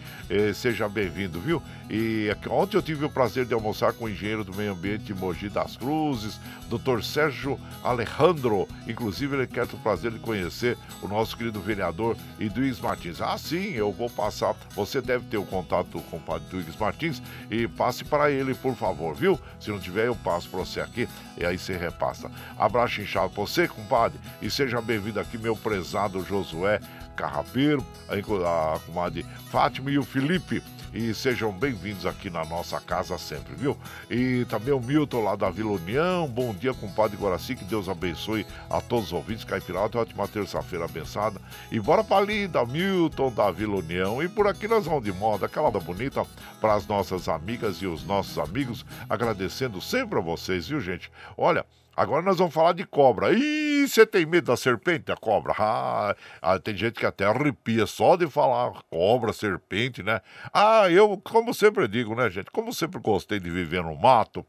Seja 0.54 0.88
bem-vindo, 0.88 1.40
viu? 1.40 1.60
E 1.90 2.30
ontem 2.50 2.78
eu 2.78 2.82
tive 2.84 3.06
o 3.06 3.10
prazer 3.10 3.46
de 3.46 3.54
almoçar 3.54 3.94
com 3.94 4.06
o 4.06 4.10
engenheiro 4.10 4.44
do 4.44 4.54
meio 4.54 4.74
ambiente 4.74 5.06
de 5.06 5.14
Mogi 5.14 5.50
das 5.50 5.76
Cruzes, 5.76 6.40
Dr. 6.68 7.02
Sérgio 7.02 7.60
Alejandro. 7.84 8.68
Inclusive, 8.88 9.36
ele 9.36 9.48
quer 9.48 9.66
ter 9.66 9.76
o 9.76 9.80
prazer 9.80 10.12
de 10.12 10.20
conhecer 10.20 10.78
o 11.02 11.08
nosso 11.08 11.36
querido 11.36 11.60
vereador 11.60 12.16
Eduígues 12.40 12.80
Martins. 12.80 13.22
Ah, 13.22 13.38
sim, 13.38 13.72
eu 13.74 13.92
vou 13.92 14.10
passar. 14.10 14.56
Você 14.76 15.02
deve 15.02 15.26
ter 15.26 15.38
o 15.38 15.46
contato 15.46 15.88
do 15.88 16.02
compadre 16.02 16.46
Eduígues 16.48 16.76
Martins 16.76 17.22
e 17.50 17.68
passe 17.68 18.04
para 18.04 18.30
ele, 18.30 18.54
por 18.54 18.76
favor, 18.76 19.16
viu? 19.16 19.40
Se 19.60 19.72
não 19.72 19.80
tiver, 19.80 20.08
eu 20.08 20.16
passo 20.16 20.50
para 20.50 20.60
você 20.60 20.75
aqui 20.80 21.08
e 21.38 21.46
aí 21.46 21.58
você 21.58 21.76
repassa. 21.76 22.30
Abraço 22.58 23.02
inchado 23.02 23.30
para 23.30 23.42
você, 23.42 23.68
compadre, 23.68 24.20
e 24.42 24.50
seja 24.50 24.82
bem-vindo 24.82 25.20
aqui, 25.20 25.38
meu 25.38 25.56
prezado 25.56 26.24
Josué 26.24 26.80
Carrapeiro, 27.16 27.86
a, 28.10 28.76
a 28.76 28.80
comadre 28.80 29.26
Fátima 29.50 29.90
e 29.90 29.98
o 29.98 30.04
Felipe 30.04 30.62
e 30.96 31.14
sejam 31.14 31.52
bem-vindos 31.52 32.06
aqui 32.06 32.30
na 32.30 32.46
nossa 32.46 32.80
casa 32.80 33.18
sempre, 33.18 33.54
viu? 33.54 33.78
E 34.10 34.46
também 34.46 34.74
o 34.74 34.80
Milton 34.80 35.26
lá 35.26 35.36
da 35.36 35.50
Vila 35.50 35.72
União, 35.72 36.26
bom 36.26 36.54
dia, 36.54 36.74
compadre 36.74 37.18
Guaraci, 37.18 37.54
que 37.54 37.66
Deus 37.66 37.90
abençoe 37.90 38.46
a 38.70 38.80
todos 38.80 39.08
os 39.08 39.14
ouvintes, 39.14 39.44
Caipirada, 39.44 39.98
uma 39.98 40.04
ótima 40.04 40.26
terça-feira 40.26 40.86
abençoada. 40.86 41.42
E 41.70 41.82
bora 41.82 42.02
pra 42.02 42.22
lida, 42.22 42.66
Milton 42.66 43.30
da 43.30 43.52
Vila 43.52 43.76
União. 43.76 44.24
E 44.24 44.30
por 44.30 44.48
aqui 44.48 44.70
nós 44.70 44.86
vamos 44.86 45.04
de 45.04 45.12
moda, 45.12 45.48
aquela 45.48 45.70
da 45.70 45.82
bonita 45.82 46.26
para 46.62 46.76
as 46.76 46.88
nossas 46.88 47.28
amigas 47.28 47.82
e 47.82 47.88
os 47.88 48.06
nossos 48.06 48.38
amigos, 48.40 48.86
agradecendo 49.10 49.82
sempre 49.82 50.18
a 50.18 50.22
vocês, 50.22 50.70
viu, 50.70 50.80
gente? 50.80 51.12
Olha, 51.38 51.66
Agora 51.96 52.22
nós 52.22 52.38
vamos 52.38 52.54
falar 52.54 52.74
de 52.74 52.86
cobra. 52.86 53.32
Ih, 53.34 53.88
você 53.88 54.06
tem 54.06 54.26
medo 54.26 54.48
da 54.48 54.58
serpente, 54.58 55.06
da 55.06 55.16
cobra? 55.16 55.54
Ah, 55.58 56.16
ah, 56.42 56.60
tem 56.60 56.76
gente 56.76 57.00
que 57.00 57.06
até 57.06 57.26
arrepia 57.26 57.86
só 57.86 58.16
de 58.16 58.28
falar 58.28 58.74
cobra, 58.90 59.32
serpente, 59.32 60.04
né? 60.04 60.22
Ah, 60.54 60.90
eu, 60.90 61.18
como 61.24 61.54
sempre 61.54 61.88
digo, 61.88 62.14
né, 62.16 62.30
gente? 62.30 62.52
Como 62.52 62.74
sempre 62.74 63.00
gostei 63.00 63.40
de 63.40 63.50
viver 63.50 63.84
no 63.84 63.96
mato, 63.96 64.46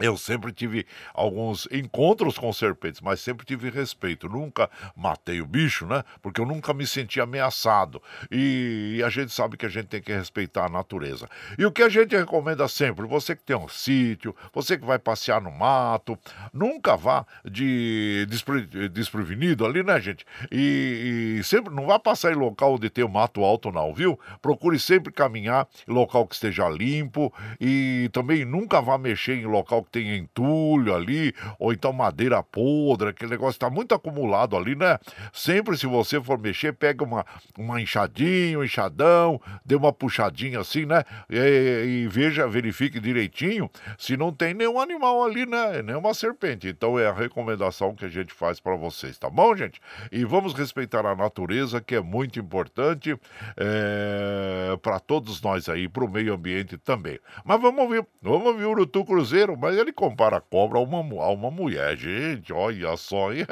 eu 0.00 0.16
sempre 0.16 0.52
tive 0.52 0.86
alguns 1.14 1.68
encontros 1.70 2.38
com 2.38 2.52
serpentes, 2.52 3.00
mas 3.00 3.20
sempre 3.20 3.44
tive 3.44 3.70
respeito. 3.70 4.28
Nunca 4.28 4.68
matei 4.96 5.40
o 5.40 5.46
bicho, 5.46 5.86
né? 5.86 6.02
Porque 6.22 6.40
eu 6.40 6.46
nunca 6.46 6.72
me 6.72 6.86
senti 6.86 7.20
ameaçado. 7.20 8.02
E, 8.30 9.02
a 9.04 9.10
gente 9.10 9.32
sabe 9.32 9.56
que 9.56 9.66
a 9.66 9.68
gente 9.68 9.86
tem 9.86 10.00
que 10.00 10.12
respeitar 10.12 10.66
a 10.66 10.68
natureza. 10.68 11.28
E 11.58 11.64
o 11.64 11.72
que 11.72 11.82
a 11.82 11.88
gente 11.88 12.16
recomenda 12.16 12.66
sempre, 12.68 13.06
você 13.06 13.36
que 13.36 13.42
tem 13.42 13.56
um 13.56 13.68
sítio, 13.68 14.34
você 14.52 14.78
que 14.78 14.84
vai 14.84 14.98
passear 14.98 15.40
no 15.40 15.50
mato, 15.50 16.18
nunca 16.52 16.96
vá 16.96 17.26
de 17.44 18.26
despre, 18.28 18.66
desprevenido 18.88 19.66
ali, 19.66 19.82
né, 19.82 20.00
gente? 20.00 20.24
E, 20.50 21.38
e, 21.38 21.44
sempre 21.44 21.74
não 21.74 21.86
vá 21.86 21.98
passar 21.98 22.32
em 22.32 22.36
local 22.36 22.74
onde 22.74 22.88
tem 22.88 23.04
o 23.04 23.08
mato 23.08 23.44
alto, 23.44 23.70
não, 23.70 23.92
viu? 23.92 24.18
Procure 24.40 24.78
sempre 24.78 25.12
caminhar 25.12 25.68
em 25.86 25.92
local 25.92 26.26
que 26.26 26.34
esteja 26.34 26.68
limpo 26.68 27.32
e 27.60 28.08
também 28.12 28.44
nunca 28.44 28.80
vá 28.80 28.96
mexer 28.96 29.34
em 29.34 29.46
local 29.46 29.82
que 29.82 29.89
tem 29.90 30.16
entulho 30.16 30.94
ali, 30.94 31.34
ou 31.58 31.72
então 31.72 31.92
madeira 31.92 32.42
podre, 32.42 33.10
aquele 33.10 33.30
negócio 33.30 33.56
está 33.56 33.68
muito 33.68 33.94
acumulado 33.94 34.56
ali, 34.56 34.74
né? 34.74 34.98
Sempre 35.32 35.76
se 35.76 35.86
você 35.86 36.20
for 36.20 36.38
mexer, 36.38 36.72
pega 36.72 37.04
uma, 37.04 37.24
uma 37.58 37.80
enxadinha, 37.80 38.58
um 38.58 38.64
enxadão, 38.64 39.40
dê 39.64 39.74
uma 39.74 39.92
puxadinha 39.92 40.60
assim, 40.60 40.86
né? 40.86 41.04
E, 41.28 42.04
e 42.04 42.08
veja, 42.08 42.46
verifique 42.46 43.00
direitinho 43.00 43.70
se 43.98 44.16
não 44.16 44.32
tem 44.32 44.54
nenhum 44.54 44.80
animal 44.80 45.24
ali, 45.24 45.46
né? 45.46 45.82
Nenhuma 45.82 46.14
serpente. 46.14 46.68
Então 46.68 46.98
é 46.98 47.06
a 47.06 47.12
recomendação 47.12 47.94
que 47.94 48.04
a 48.04 48.08
gente 48.08 48.32
faz 48.32 48.60
para 48.60 48.76
vocês, 48.76 49.18
tá 49.18 49.28
bom, 49.28 49.54
gente? 49.56 49.80
E 50.12 50.24
vamos 50.24 50.54
respeitar 50.54 51.04
a 51.04 51.14
natureza, 51.14 51.80
que 51.80 51.94
é 51.94 52.00
muito 52.00 52.38
importante 52.38 53.16
é, 53.56 54.76
para 54.82 55.00
todos 55.00 55.40
nós 55.42 55.68
aí, 55.68 55.88
para 55.88 56.04
o 56.04 56.10
meio 56.10 56.34
ambiente 56.34 56.76
também. 56.76 57.18
Mas 57.44 57.60
vamos 57.60 57.82
ouvir, 57.82 58.06
vamos 58.22 58.46
ouvir 58.46 58.64
o 58.64 58.70
Urutu 58.70 59.04
Cruzeiro, 59.04 59.56
mas 59.56 59.76
ele 59.80 59.92
compara 59.92 60.36
a 60.36 60.40
cobra 60.40 60.78
a 60.78 60.82
uma, 60.82 60.98
a 61.22 61.30
uma 61.30 61.50
mulher, 61.50 61.96
gente, 61.96 62.52
olha 62.52 62.96
só. 62.96 63.32
E, 63.32 63.44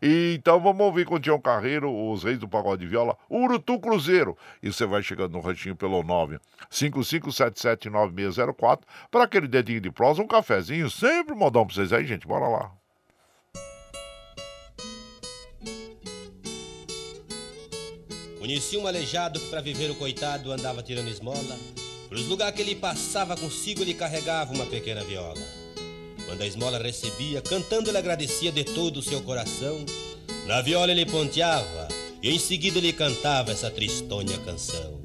então 0.34 0.60
vamos 0.60 0.84
ouvir 0.84 1.06
com 1.06 1.14
o 1.14 1.20
Tião 1.20 1.40
Carreiro, 1.40 1.88
os 2.10 2.24
reis 2.24 2.38
do 2.38 2.48
pagode 2.48 2.82
de 2.82 2.88
viola, 2.88 3.16
Urutu 3.30 3.78
Cruzeiro. 3.78 4.36
E 4.62 4.72
você 4.72 4.86
vai 4.86 5.02
chegando 5.02 5.32
no 5.32 5.40
ranchinho 5.40 5.76
pelo 5.76 6.02
955779604 6.70 8.80
para 9.10 9.24
aquele 9.24 9.46
dedinho 9.46 9.80
de 9.80 9.90
prosa, 9.90 10.22
um 10.22 10.26
cafezinho, 10.26 10.90
sempre 10.90 11.34
modão 11.34 11.66
pra 11.66 11.74
vocês 11.74 11.92
aí, 11.92 12.06
gente. 12.06 12.26
Bora 12.26 12.48
lá. 12.48 12.72
Conheci 18.38 18.76
um 18.76 18.86
aleijado 18.86 19.40
que 19.40 19.48
para 19.48 19.62
viver 19.62 19.90
o 19.90 19.94
coitado 19.94 20.52
andava 20.52 20.82
tirando 20.82 21.08
esmola 21.08 21.56
Pelos 22.14 22.28
lugares 22.28 22.54
que 22.54 22.62
ele 22.62 22.76
passava 22.76 23.36
consigo, 23.36 23.82
ele 23.82 23.92
carregava 23.92 24.54
uma 24.54 24.64
pequena 24.66 25.02
viola. 25.02 25.42
Quando 26.24 26.42
a 26.42 26.46
esmola 26.46 26.78
recebia, 26.78 27.42
cantando 27.42 27.90
ele 27.90 27.98
agradecia 27.98 28.52
de 28.52 28.62
todo 28.62 28.98
o 28.98 29.02
seu 29.02 29.20
coração. 29.20 29.84
Na 30.46 30.62
viola 30.62 30.92
ele 30.92 31.04
ponteava 31.06 31.88
e 32.22 32.30
em 32.30 32.38
seguida 32.38 32.78
ele 32.78 32.92
cantava 32.92 33.50
essa 33.50 33.68
tristonha 33.68 34.38
canção. 34.44 35.03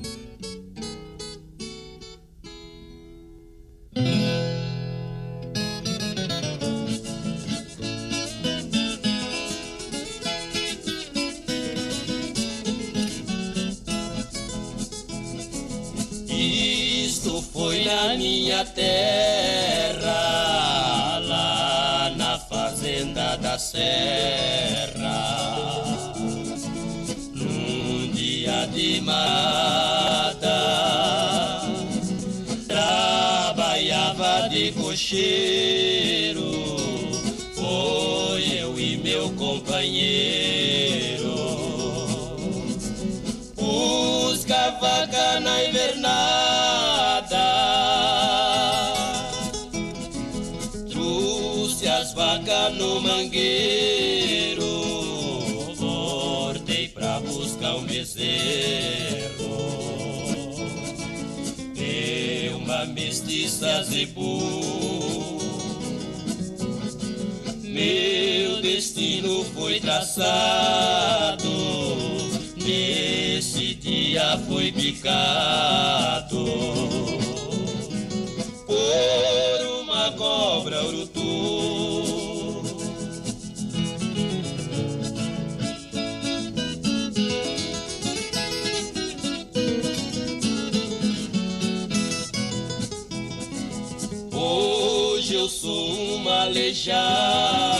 Minha 18.59 18.65
terra, 18.65 20.09
lá 21.19 22.13
na 22.17 22.37
fazenda 22.39 23.37
da 23.37 23.57
serra. 23.57 24.99
Num 27.33 28.11
dia 28.11 28.67
de 28.67 28.99
mata, 29.01 30.41
trabalhava 32.67 34.49
de 34.49 34.73
cocheiro, 34.73 35.68
mestiça 63.59 63.83
zebu. 63.83 65.39
Meu 67.63 68.61
destino 68.61 69.43
foi 69.53 69.79
traçado, 69.79 71.49
nesse 72.55 73.75
dia 73.75 74.37
foi 74.47 74.71
picado 74.71 76.45
por 78.65 79.81
uma 79.81 80.11
cobra 80.13 80.85
urutu. 80.85 81.18
Sou 96.53 96.93
um 96.93 97.78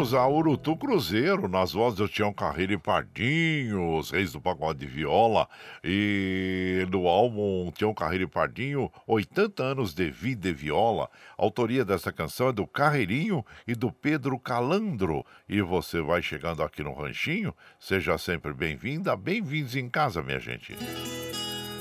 ouvimos 0.00 0.14
a 0.14 0.26
Urutu 0.26 0.76
Cruzeiro 0.76 1.46
nas 1.46 1.72
vozes 1.72 1.98
do 1.98 2.08
Tião 2.08 2.32
Carreiro 2.32 2.72
e 2.72 2.78
Pardinho, 2.78 3.98
os 3.98 4.10
reis 4.10 4.32
do 4.32 4.40
pagode 4.40 4.78
de 4.78 4.86
viola, 4.86 5.46
e 5.84 6.86
do 6.88 7.06
álbum 7.06 7.70
Tião 7.70 7.92
Carreiro 7.92 8.24
e 8.24 8.26
Pardinho, 8.26 8.90
80 9.06 9.62
anos 9.62 9.92
de 9.92 10.10
vida 10.10 10.48
e 10.48 10.54
viola. 10.54 11.10
A 11.36 11.44
autoria 11.44 11.84
dessa 11.84 12.10
canção 12.10 12.48
é 12.48 12.52
do 12.52 12.66
Carreirinho 12.66 13.44
e 13.68 13.74
do 13.74 13.92
Pedro 13.92 14.38
Calandro. 14.38 15.22
E 15.46 15.60
você 15.60 16.00
vai 16.00 16.22
chegando 16.22 16.62
aqui 16.62 16.82
no 16.82 16.94
Ranchinho, 16.94 17.54
seja 17.78 18.16
sempre 18.16 18.54
bem-vinda, 18.54 19.14
bem-vindos 19.14 19.76
em 19.76 19.88
casa, 19.88 20.22
minha 20.22 20.40
gente. 20.40 20.74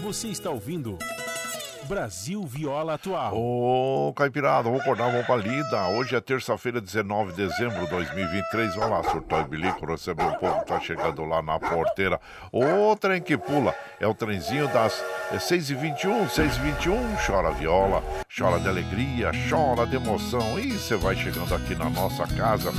Você 0.01 0.28
está 0.28 0.49
ouvindo 0.49 0.97
Brasil 1.89 2.43
Viola 2.43 2.93
Atual. 2.93 3.35
Ô, 3.35 4.13
Caipirada, 4.13 4.69
vamos 4.69 4.81
acordar, 4.81 5.09
vamos 5.09 5.25
pra 5.25 5.35
lida. 5.35 5.87
Hoje 5.87 6.15
é 6.15 6.21
terça-feira, 6.21 6.79
19 6.79 7.31
de 7.31 7.47
dezembro 7.47 7.83
de 7.83 7.89
2023. 7.89 8.75
Vai 8.75 8.89
lá, 8.91 9.03
surtou 9.05 9.41
e 9.41 9.43
bilico, 9.45 9.87
recebeu 9.87 10.27
um 10.27 10.35
pouco, 10.35 10.63
tá 10.67 10.79
chegando 10.79 11.25
lá 11.25 11.41
na 11.41 11.59
porteira. 11.59 12.21
O 12.51 12.95
trem 12.95 13.19
que 13.19 13.35
pula 13.35 13.73
é 13.99 14.05
o 14.05 14.13
trenzinho 14.13 14.67
das 14.67 15.03
6h21, 15.31 16.29
6h21. 16.29 17.25
Chora 17.25 17.49
viola, 17.53 18.03
chora 18.37 18.59
de 18.59 18.69
alegria, 18.69 19.31
chora 19.49 19.87
de 19.87 19.95
emoção. 19.95 20.59
E 20.59 20.73
você 20.73 20.95
vai 20.95 21.15
chegando 21.15 21.55
aqui 21.55 21.73
na 21.73 21.89
nossa 21.89 22.27
casa. 22.27 22.71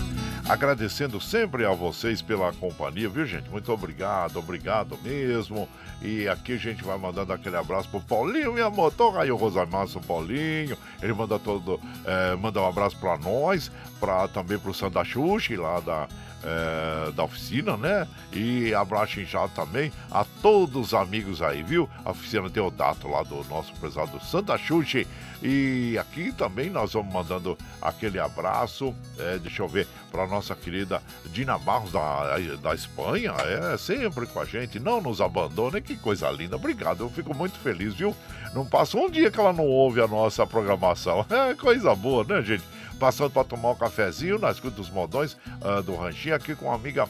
Agradecendo 0.49 1.21
sempre 1.21 1.65
a 1.65 1.71
vocês 1.71 2.23
pela 2.23 2.53
companhia, 2.53 3.09
viu, 3.09 3.25
gente? 3.25 3.49
Muito 3.51 3.71
obrigado, 3.73 4.39
obrigado 4.39 4.99
mesmo. 5.01 5.69
E 6.03 6.27
aqui 6.27 6.55
a 6.55 6.57
gente 6.57 6.83
vai 6.83 6.99
mandando 6.99 7.33
aquele 7.33 7.57
abraço 7.57 7.89
pro 7.89 8.01
Paulinho, 8.01 8.53
minha 8.53 8.69
motor, 9.01 9.19
aí 9.19 9.33
o 9.33 9.37
Rosamassa, 9.37 9.99
Paulinho. 10.01 10.77
Ele 11.03 11.13
manda 11.15 11.39
todo, 11.39 11.81
é, 12.05 12.37
manda 12.37 12.61
um 12.61 12.69
abraço 12.69 12.99
para 12.99 13.17
nós, 13.17 13.73
para 13.99 14.29
também 14.29 14.59
pro 14.59 14.75
Santa 14.75 15.03
Xuxi, 15.03 15.57
lá 15.57 15.81
da, 15.81 16.07
é, 16.43 17.11
da 17.13 17.25
oficina, 17.25 17.77
né? 17.77 18.07
E 18.33 18.75
abraço 18.75 19.21
inchado 19.21 19.53
também 19.55 19.93
a 20.11 20.25
todos 20.43 20.89
os 20.89 20.95
amigos 20.95 21.43
aí, 21.43 21.63
viu? 21.63 21.89
A 22.05 22.11
oficina 22.11 22.49
Deodato 22.49 23.09
lá 23.09 23.23
do 23.23 23.45
nosso 23.45 23.73
prezado 23.75 24.21
Santa 24.25 24.57
Xuxi. 24.57 25.07
E 25.43 25.97
aqui 25.99 26.33
também 26.33 26.69
nós 26.69 26.93
vamos 26.93 27.13
mandando 27.13 27.57
aquele 27.81 28.19
abraço, 28.19 28.95
é, 29.19 29.39
deixa 29.39 29.63
eu 29.63 29.69
ver, 29.69 29.87
para 30.11 30.27
nossa 30.27 30.55
querida 30.55 31.03
Dina 31.27 31.57
Barros 31.59 31.93
da, 31.93 32.37
da 32.61 32.75
Espanha, 32.75 33.33
é 33.33 33.79
sempre 33.79 34.27
com 34.27 34.39
a 34.39 34.45
gente, 34.45 34.79
não 34.79 35.01
nos 35.01 35.21
abandone, 35.21 35.81
que 35.81 35.97
coisa 35.97 36.31
linda, 36.31 36.57
obrigado, 36.57 37.05
eu 37.05 37.09
fico 37.09 37.35
muito 37.35 37.59
feliz, 37.59 37.95
viu? 37.95 38.15
Não 38.53 38.67
passa 38.67 38.99
um 38.99 39.09
dia 39.09 39.31
que 39.31 39.41
ela 39.41 39.53
não 39.53 39.65
ouve 39.65 40.03
a 40.03 40.07
nossa 40.07 40.47
programação, 40.47 41.25
é 41.31 41.55
coisa 41.55 41.95
boa, 41.95 42.23
né, 42.23 42.43
gente? 42.43 42.65
Passando 43.01 43.31
para 43.31 43.45
tomar 43.45 43.71
um 43.71 43.77
cafezinho 43.77 44.39
na 44.39 44.51
escuta 44.51 44.77
dos 44.77 44.91
modões 44.91 45.33
uh, 45.63 45.83
do 45.83 45.97
Ranchinho 45.97 46.35
aqui 46.35 46.55
com 46.55 46.71
a 46.71 46.75
amiga 46.75 47.09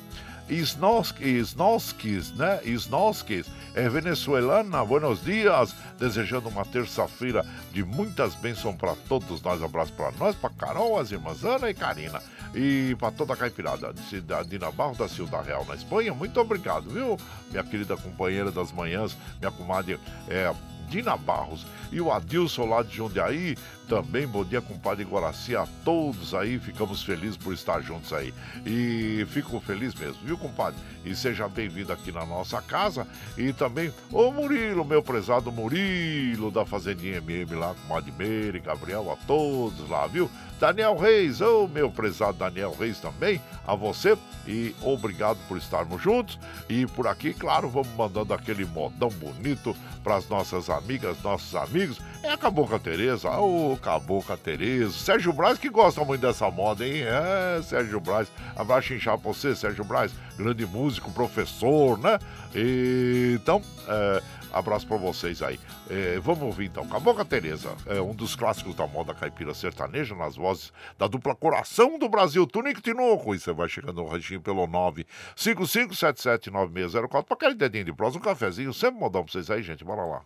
Isnoskis, 0.48 2.32
né? 2.32 2.60
Isnoskis, 2.64 3.46
é 3.74 3.88
venezuelana. 3.88 4.84
Buenos 4.84 5.22
dias, 5.22 5.74
desejando 5.98 6.48
uma 6.48 6.64
terça-feira 6.64 7.44
de 7.72 7.84
muitas 7.84 8.34
bênçãos 8.36 8.76
para 8.76 8.94
todos 9.08 9.42
nós. 9.42 9.62
Abraço 9.62 9.92
para 9.92 10.12
nós, 10.12 10.34
para 10.34 10.50
Carol, 10.50 10.98
as 10.98 11.10
irmãs 11.10 11.44
Ana 11.44 11.70
e 11.70 11.74
Karina. 11.74 12.22
E 12.54 12.96
para 12.98 13.12
toda 13.12 13.34
a 13.34 13.36
caipirada 13.36 13.92
de 13.92 14.20
Dina 14.48 14.70
Barro 14.72 14.96
da 14.96 15.08
Ciudad 15.08 15.44
Real, 15.44 15.64
na 15.66 15.74
Espanha. 15.74 16.12
Muito 16.14 16.40
obrigado, 16.40 16.88
viu? 16.88 17.16
Minha 17.50 17.62
querida 17.62 17.96
companheira 17.96 18.50
das 18.50 18.72
manhãs, 18.72 19.16
minha 19.38 19.52
comadre 19.52 20.00
é, 20.28 20.52
Dina 20.88 21.16
Barros. 21.16 21.64
E 21.92 22.00
o 22.00 22.12
Adilson 22.12 22.66
lá 22.66 22.82
de 22.82 22.96
Jundiaí, 22.96 23.56
também 23.90 24.24
bom 24.24 24.44
dia, 24.44 24.60
compadre 24.60 25.02
Guaraci, 25.02 25.56
a 25.56 25.66
todos 25.84 26.32
aí, 26.32 26.60
ficamos 26.60 27.02
felizes 27.02 27.36
por 27.36 27.52
estar 27.52 27.80
juntos 27.80 28.12
aí. 28.12 28.32
E 28.64 29.26
fico 29.30 29.58
feliz 29.58 29.96
mesmo, 29.96 30.22
viu, 30.22 30.38
compadre? 30.38 30.78
E 31.04 31.12
seja 31.12 31.48
bem-vindo 31.48 31.92
aqui 31.92 32.12
na 32.12 32.24
nossa 32.24 32.62
casa. 32.62 33.04
E 33.36 33.52
também 33.52 33.92
o 34.12 34.30
Murilo, 34.30 34.84
meu 34.84 35.02
prezado 35.02 35.50
Murilo 35.50 36.52
da 36.52 36.64
Fazendinha 36.64 37.16
MM 37.16 37.52
lá 37.56 37.74
com 37.74 37.92
Madmeire, 37.92 38.60
Gabriel, 38.60 39.10
a 39.10 39.16
todos 39.26 39.90
lá, 39.90 40.06
viu? 40.06 40.30
Daniel 40.60 40.96
Reis, 40.96 41.40
ô 41.40 41.64
oh, 41.64 41.68
meu 41.68 41.90
prezado 41.90 42.38
Daniel 42.38 42.76
Reis 42.78 43.00
também, 43.00 43.40
a 43.66 43.74
você 43.74 44.16
e 44.46 44.74
obrigado 44.82 45.38
por 45.48 45.56
estarmos 45.56 46.02
juntos. 46.02 46.38
E 46.68 46.86
por 46.86 47.06
aqui, 47.06 47.32
claro, 47.32 47.68
vamos 47.68 47.88
mandando 47.96 48.34
aquele 48.34 48.64
modão 48.64 49.08
bonito 49.08 49.74
para 50.02 50.16
as 50.16 50.28
nossas 50.28 50.68
amigas, 50.68 51.22
nossos 51.22 51.54
amigos. 51.54 51.98
É 52.22 52.30
a 52.30 52.36
Cabocla 52.36 52.78
Tereza, 52.78 53.30
oh, 53.30 53.76
Cabocla 53.80 54.36
Tereza. 54.36 54.92
Sérgio 54.92 55.32
Braz 55.32 55.58
que 55.58 55.68
gosta 55.68 56.04
muito 56.04 56.20
dessa 56.20 56.50
moda, 56.50 56.86
hein? 56.86 57.02
É, 57.02 57.62
Sérgio 57.62 58.00
Braz. 58.00 58.28
Abraço 58.56 58.94
inchar 58.94 59.18
pra 59.18 59.32
você, 59.32 59.54
Sérgio 59.54 59.84
Braz. 59.84 60.12
Grande 60.36 60.66
músico, 60.66 61.10
professor, 61.12 61.98
né? 61.98 62.18
E, 62.54 63.38
então, 63.40 63.62
é, 63.88 64.22
Abraço 64.52 64.86
para 64.86 64.96
vocês 64.96 65.42
aí. 65.42 65.58
É, 65.88 66.18
vamos 66.18 66.42
ouvir 66.42 66.66
então. 66.66 66.86
Cabocla 66.86 67.24
Tereza, 67.24 67.76
é 67.86 68.00
um 68.00 68.14
dos 68.14 68.34
clássicos 68.34 68.74
da 68.74 68.86
moda 68.86 69.14
caipira 69.14 69.54
sertaneja, 69.54 70.14
nas 70.14 70.36
vozes 70.36 70.72
da 70.98 71.06
dupla 71.06 71.34
Coração 71.34 71.98
do 71.98 72.08
Brasil, 72.08 72.46
Tunico 72.46 72.80
Tinoco. 72.80 73.34
E 73.34 73.38
você 73.38 73.52
vai 73.52 73.68
chegando 73.68 74.02
no 74.02 74.08
ranchinho 74.08 74.40
pelo 74.40 74.66
955779604 74.66 77.24
para 77.24 77.34
aquele 77.34 77.54
dedinho 77.54 77.84
de 77.84 77.92
prosa, 77.92 78.18
um 78.18 78.20
cafezinho. 78.20 78.74
Sempre 78.74 79.00
modão 79.00 79.22
para 79.22 79.32
vocês 79.32 79.50
aí, 79.50 79.62
gente. 79.62 79.84
Bora 79.84 80.04
lá. 80.04 80.22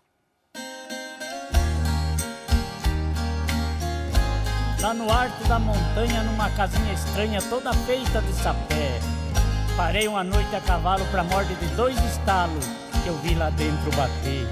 Lá 4.85 4.93
no 4.93 5.11
alto 5.11 5.43
da 5.49 5.59
montanha, 5.59 6.23
numa 6.25 6.51
casinha 6.51 6.93
estranha, 6.93 7.41
toda 7.41 7.73
feita 7.73 8.21
de 8.21 8.35
sapé. 8.35 9.01
Parei 9.79 10.07
uma 10.07 10.23
noite 10.23 10.55
a 10.55 10.61
cavalo 10.61 11.03
pra 11.07 11.25
morte 11.25 11.55
de 11.55 11.67
dois 11.69 11.97
estalos 12.05 12.67
que 13.03 13.09
eu 13.09 13.17
vi 13.21 13.35
lá 13.35 13.49
dentro 13.49 13.91
bater. 13.97 14.47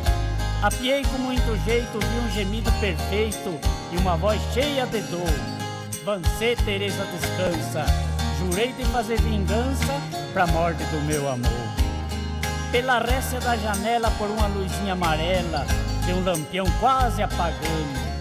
Apiei 0.63 1.05
com 1.05 1.19
muito 1.19 1.55
jeito, 1.67 1.99
vi 1.99 2.27
um 2.27 2.31
gemido 2.31 2.73
perfeito 2.81 3.61
e 3.93 3.99
uma 3.99 4.17
voz 4.17 4.41
cheia 4.55 4.87
de 4.87 5.03
dor. 5.03 5.21
Vancê, 6.03 6.57
Teresa, 6.65 7.05
descansa. 7.13 7.85
Jurei 8.39 8.73
de 8.73 8.87
fazer 8.87 9.21
vingança 9.21 10.01
pra 10.33 10.47
morte 10.47 10.83
do 10.85 11.03
meu 11.03 11.29
amor. 11.29 11.69
Pela 12.71 13.01
récia 13.01 13.39
da 13.39 13.55
janela, 13.55 14.11
por 14.13 14.31
uma 14.31 14.47
luzinha 14.47 14.95
amarela, 14.95 15.67
de 16.07 16.15
um 16.15 16.25
lampião 16.25 16.65
quase 16.81 17.23
apagando. 17.23 18.12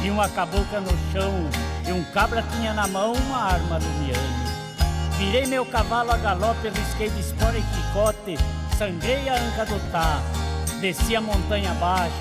Vi 0.00 0.10
uma 0.10 0.28
cabocla 0.30 0.80
no 0.80 1.12
chão 1.12 1.32
e 1.86 1.92
um 1.92 2.02
cabra 2.04 2.42
tinha 2.54 2.72
na 2.72 2.86
mão 2.86 3.12
uma 3.12 3.38
arma 3.38 3.78
lumiando. 3.78 4.50
Virei 5.18 5.44
meu 5.44 5.66
cavalo 5.66 6.10
a 6.10 6.16
galope, 6.16 6.70
risquei 6.70 7.10
de 7.10 7.20
espora 7.20 7.58
e 7.58 7.62
chicote, 7.62 8.38
sangrei 8.78 9.28
a 9.28 9.34
anca 9.34 9.66
do 9.66 9.78
tá, 9.92 10.22
desci 10.80 11.14
a 11.14 11.20
montanha 11.20 11.72
abaixo, 11.72 12.14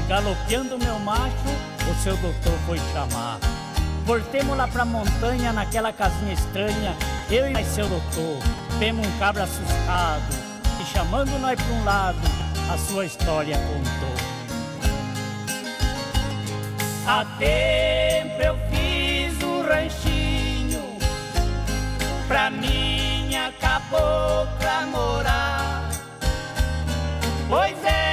e 0.00 0.08
galopeando 0.08 0.76
meu 0.78 0.98
macho, 0.98 1.32
o 1.88 2.02
seu 2.02 2.16
doutor 2.16 2.58
foi 2.66 2.80
chamar. 2.92 3.38
Voltemos 4.04 4.56
lá 4.56 4.66
pra 4.66 4.84
montanha, 4.84 5.52
naquela 5.52 5.92
casinha 5.92 6.32
estranha, 6.32 6.96
eu 7.30 7.48
e 7.48 7.52
mais 7.52 7.68
seu 7.68 7.88
doutor, 7.88 8.42
vemos 8.80 9.06
um 9.06 9.18
cabra 9.20 9.44
assustado, 9.44 10.34
e 10.80 10.84
chamando 10.92 11.38
nós 11.38 11.62
pra 11.62 11.72
um 11.72 11.84
lado, 11.84 12.18
a 12.68 12.76
sua 12.76 13.06
história 13.06 13.56
contou. 13.56 14.31
Há 17.04 17.24
tempo 17.36 18.40
eu 18.40 18.56
fiz 18.70 19.42
um 19.42 19.62
ranchinho 19.62 20.96
pra 22.28 22.48
minha 22.48 23.52
cabocla 23.60 24.86
morar. 24.86 25.90
Pois 27.48 27.84
era 27.84 28.11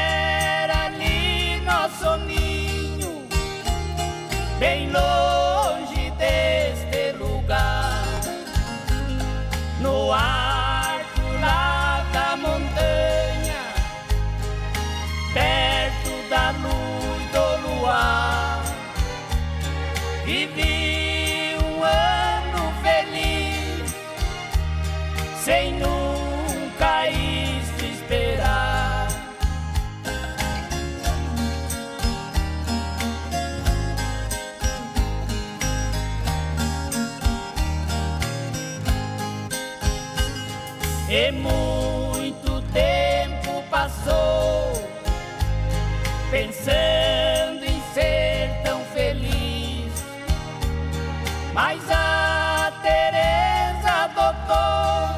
E 41.12 41.32
muito 41.32 42.62
tempo 42.72 43.64
passou 43.72 44.74
pensando 46.30 47.66
em 47.66 47.82
ser 47.96 48.62
tão 48.64 48.80
feliz, 48.94 49.92
mas 51.52 51.82
a 51.90 52.72
Teresa 52.84 53.90
adotou 54.04 55.16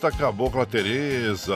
Esta 0.04 0.18
Cabocla 0.18 0.66
Teresa 0.66 1.54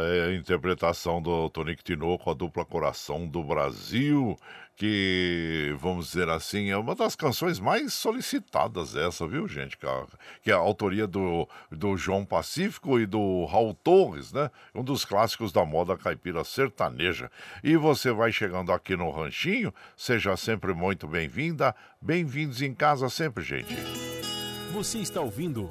é 0.00 0.28
a 0.28 0.34
interpretação 0.34 1.20
do 1.20 1.50
Tonico 1.50 1.82
Tinoco, 1.82 2.30
a 2.30 2.34
dupla 2.34 2.64
Coração 2.64 3.26
do 3.26 3.44
Brasil, 3.44 4.38
que, 4.74 5.76
vamos 5.78 6.06
dizer 6.06 6.30
assim, 6.30 6.70
é 6.70 6.78
uma 6.78 6.94
das 6.94 7.14
canções 7.14 7.60
mais 7.60 7.92
solicitadas 7.92 8.96
essa, 8.96 9.28
viu, 9.28 9.46
gente? 9.46 9.76
Que 10.42 10.50
é 10.50 10.54
a 10.54 10.56
autoria 10.56 11.06
do, 11.06 11.46
do 11.70 11.94
João 11.94 12.24
Pacífico 12.24 12.98
e 12.98 13.04
do 13.04 13.44
Raul 13.44 13.74
Torres, 13.74 14.32
né? 14.32 14.50
Um 14.74 14.82
dos 14.82 15.04
clássicos 15.04 15.52
da 15.52 15.66
moda 15.66 15.94
caipira 15.94 16.42
sertaneja. 16.42 17.30
E 17.62 17.76
você 17.76 18.10
vai 18.12 18.32
chegando 18.32 18.72
aqui 18.72 18.96
no 18.96 19.10
Ranchinho, 19.10 19.74
seja 19.94 20.38
sempre 20.38 20.72
muito 20.72 21.06
bem-vinda, 21.06 21.76
bem-vindos 22.00 22.62
em 22.62 22.72
casa 22.72 23.10
sempre, 23.10 23.44
gente. 23.44 23.76
Você 24.72 25.00
está 25.00 25.20
ouvindo 25.20 25.68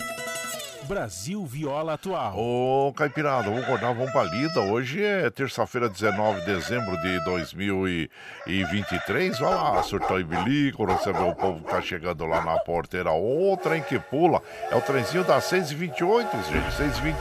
Brasil 0.90 1.46
Viola 1.46 1.94
Atual. 1.94 2.34
Ô, 2.36 2.92
Caipirada, 2.94 3.48
vamos 3.48 3.64
acordar, 3.64 3.94
vamos 3.94 4.12
pra 4.12 4.24
lida. 4.24 4.60
Hoje 4.60 5.04
é 5.04 5.30
terça-feira, 5.30 5.88
19 5.88 6.40
de 6.40 6.48
dezembro 6.48 7.00
de 7.00 7.24
2023. 7.26 9.38
Vai 9.38 9.54
lá, 9.54 9.84
surtou 9.84 10.20
e 10.20 10.24
bilico, 10.24 10.84
receber 10.86 11.22
o 11.22 11.36
povo 11.36 11.64
que 11.64 11.70
tá 11.70 11.80
chegando 11.80 12.26
lá 12.26 12.44
na 12.44 12.58
porteira. 12.58 13.12
O 13.12 13.56
trem 13.62 13.84
que 13.84 14.00
pula 14.00 14.42
é 14.72 14.76
o 14.76 14.82
trenzinho 14.82 15.24
das 15.24 15.44
6h28, 15.52 16.32
gente. 16.52 16.72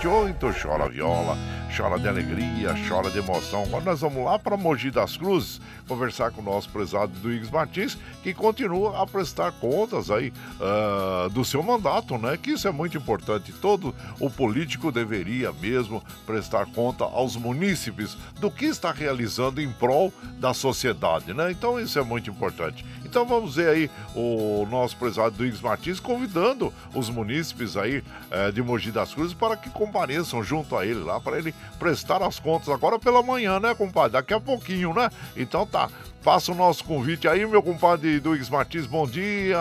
6h28, 0.01 0.63
chora 0.63 0.89
viola, 0.89 1.37
chora 1.77 1.99
de 1.99 2.09
alegria, 2.09 2.75
chora 2.89 3.11
de 3.11 3.19
emoção. 3.19 3.65
Agora 3.65 3.85
nós 3.85 4.01
vamos 4.01 4.25
lá 4.25 4.39
para 4.39 4.57
Mogi 4.57 4.91
das 4.91 5.19
Cruzes 5.19 5.61
conversar 5.87 6.31
com 6.31 6.41
o 6.41 6.45
nosso 6.45 6.71
prezado 6.71 7.13
Duígues 7.21 7.51
Martins, 7.51 7.99
que 8.23 8.33
continua 8.33 9.03
a 9.03 9.07
prestar 9.07 9.53
contas 9.53 10.11
aí 10.11 10.33
uh, 10.59 11.29
do 11.31 11.45
seu 11.45 11.63
mandato, 11.63 12.17
né? 12.17 12.39
Que 12.39 12.53
isso 12.53 12.67
é 12.67 12.71
muito 12.71 12.97
importante 12.97 13.58
todo 13.61 13.95
o 14.21 14.31
político 14.31 14.91
deveria 14.91 15.53
mesmo 15.53 16.03
prestar 16.27 16.67
conta 16.67 17.05
aos 17.05 17.37
munícipes 17.37 18.17
do 18.41 18.51
que 18.51 18.67
está 18.67 18.93
realizando 18.93 19.61
em 19.61 19.71
prol 19.73 20.13
da 20.39 20.55
sociedade, 20.55 21.35
né? 21.35 21.51
Então 21.51 21.79
isso 21.79 21.99
é 21.99 22.03
muito 22.03 22.31
importante. 22.31 22.85
Então 23.05 23.25
vamos 23.25 23.57
ver 23.57 23.69
aí 23.69 23.91
o 24.15 24.67
nosso 24.71 24.97
prezado 24.97 25.37
Duígues 25.37 25.61
Martins 25.61 25.99
convidando 25.99 26.73
os 26.95 27.09
munícipes 27.09 27.77
aí 27.77 28.05
eh, 28.31 28.51
de 28.53 28.63
Mogi 28.63 28.91
das 28.91 29.15
Cruzes 29.15 29.35
para 29.35 29.57
que 29.57 29.71
compareçam 29.71 30.43
junto 30.43 30.77
a 30.77 30.85
ele 30.85 31.01
lá, 31.01 31.19
para 31.19 31.39
ele 31.39 31.55
prestar 31.79 32.23
as 32.23 32.39
contas 32.39 32.69
agora 32.69 32.99
pela 32.99 33.23
manhã, 33.23 33.59
né, 33.59 33.75
compadre? 33.75 34.13
Daqui 34.13 34.35
a 34.35 34.41
pouquinho, 34.41 34.93
né? 34.93 35.11
Então 35.37 35.67
tá, 35.67 35.89
faça 36.21 36.53
o 36.53 36.55
nosso 36.55 36.85
convite 36.85 37.27
aí, 37.27 37.47
meu 37.47 37.63
compadre 37.63 38.21
Duígues 38.21 38.51
Martins, 38.51 38.87
bom 38.87 39.07
dia! 39.07 39.59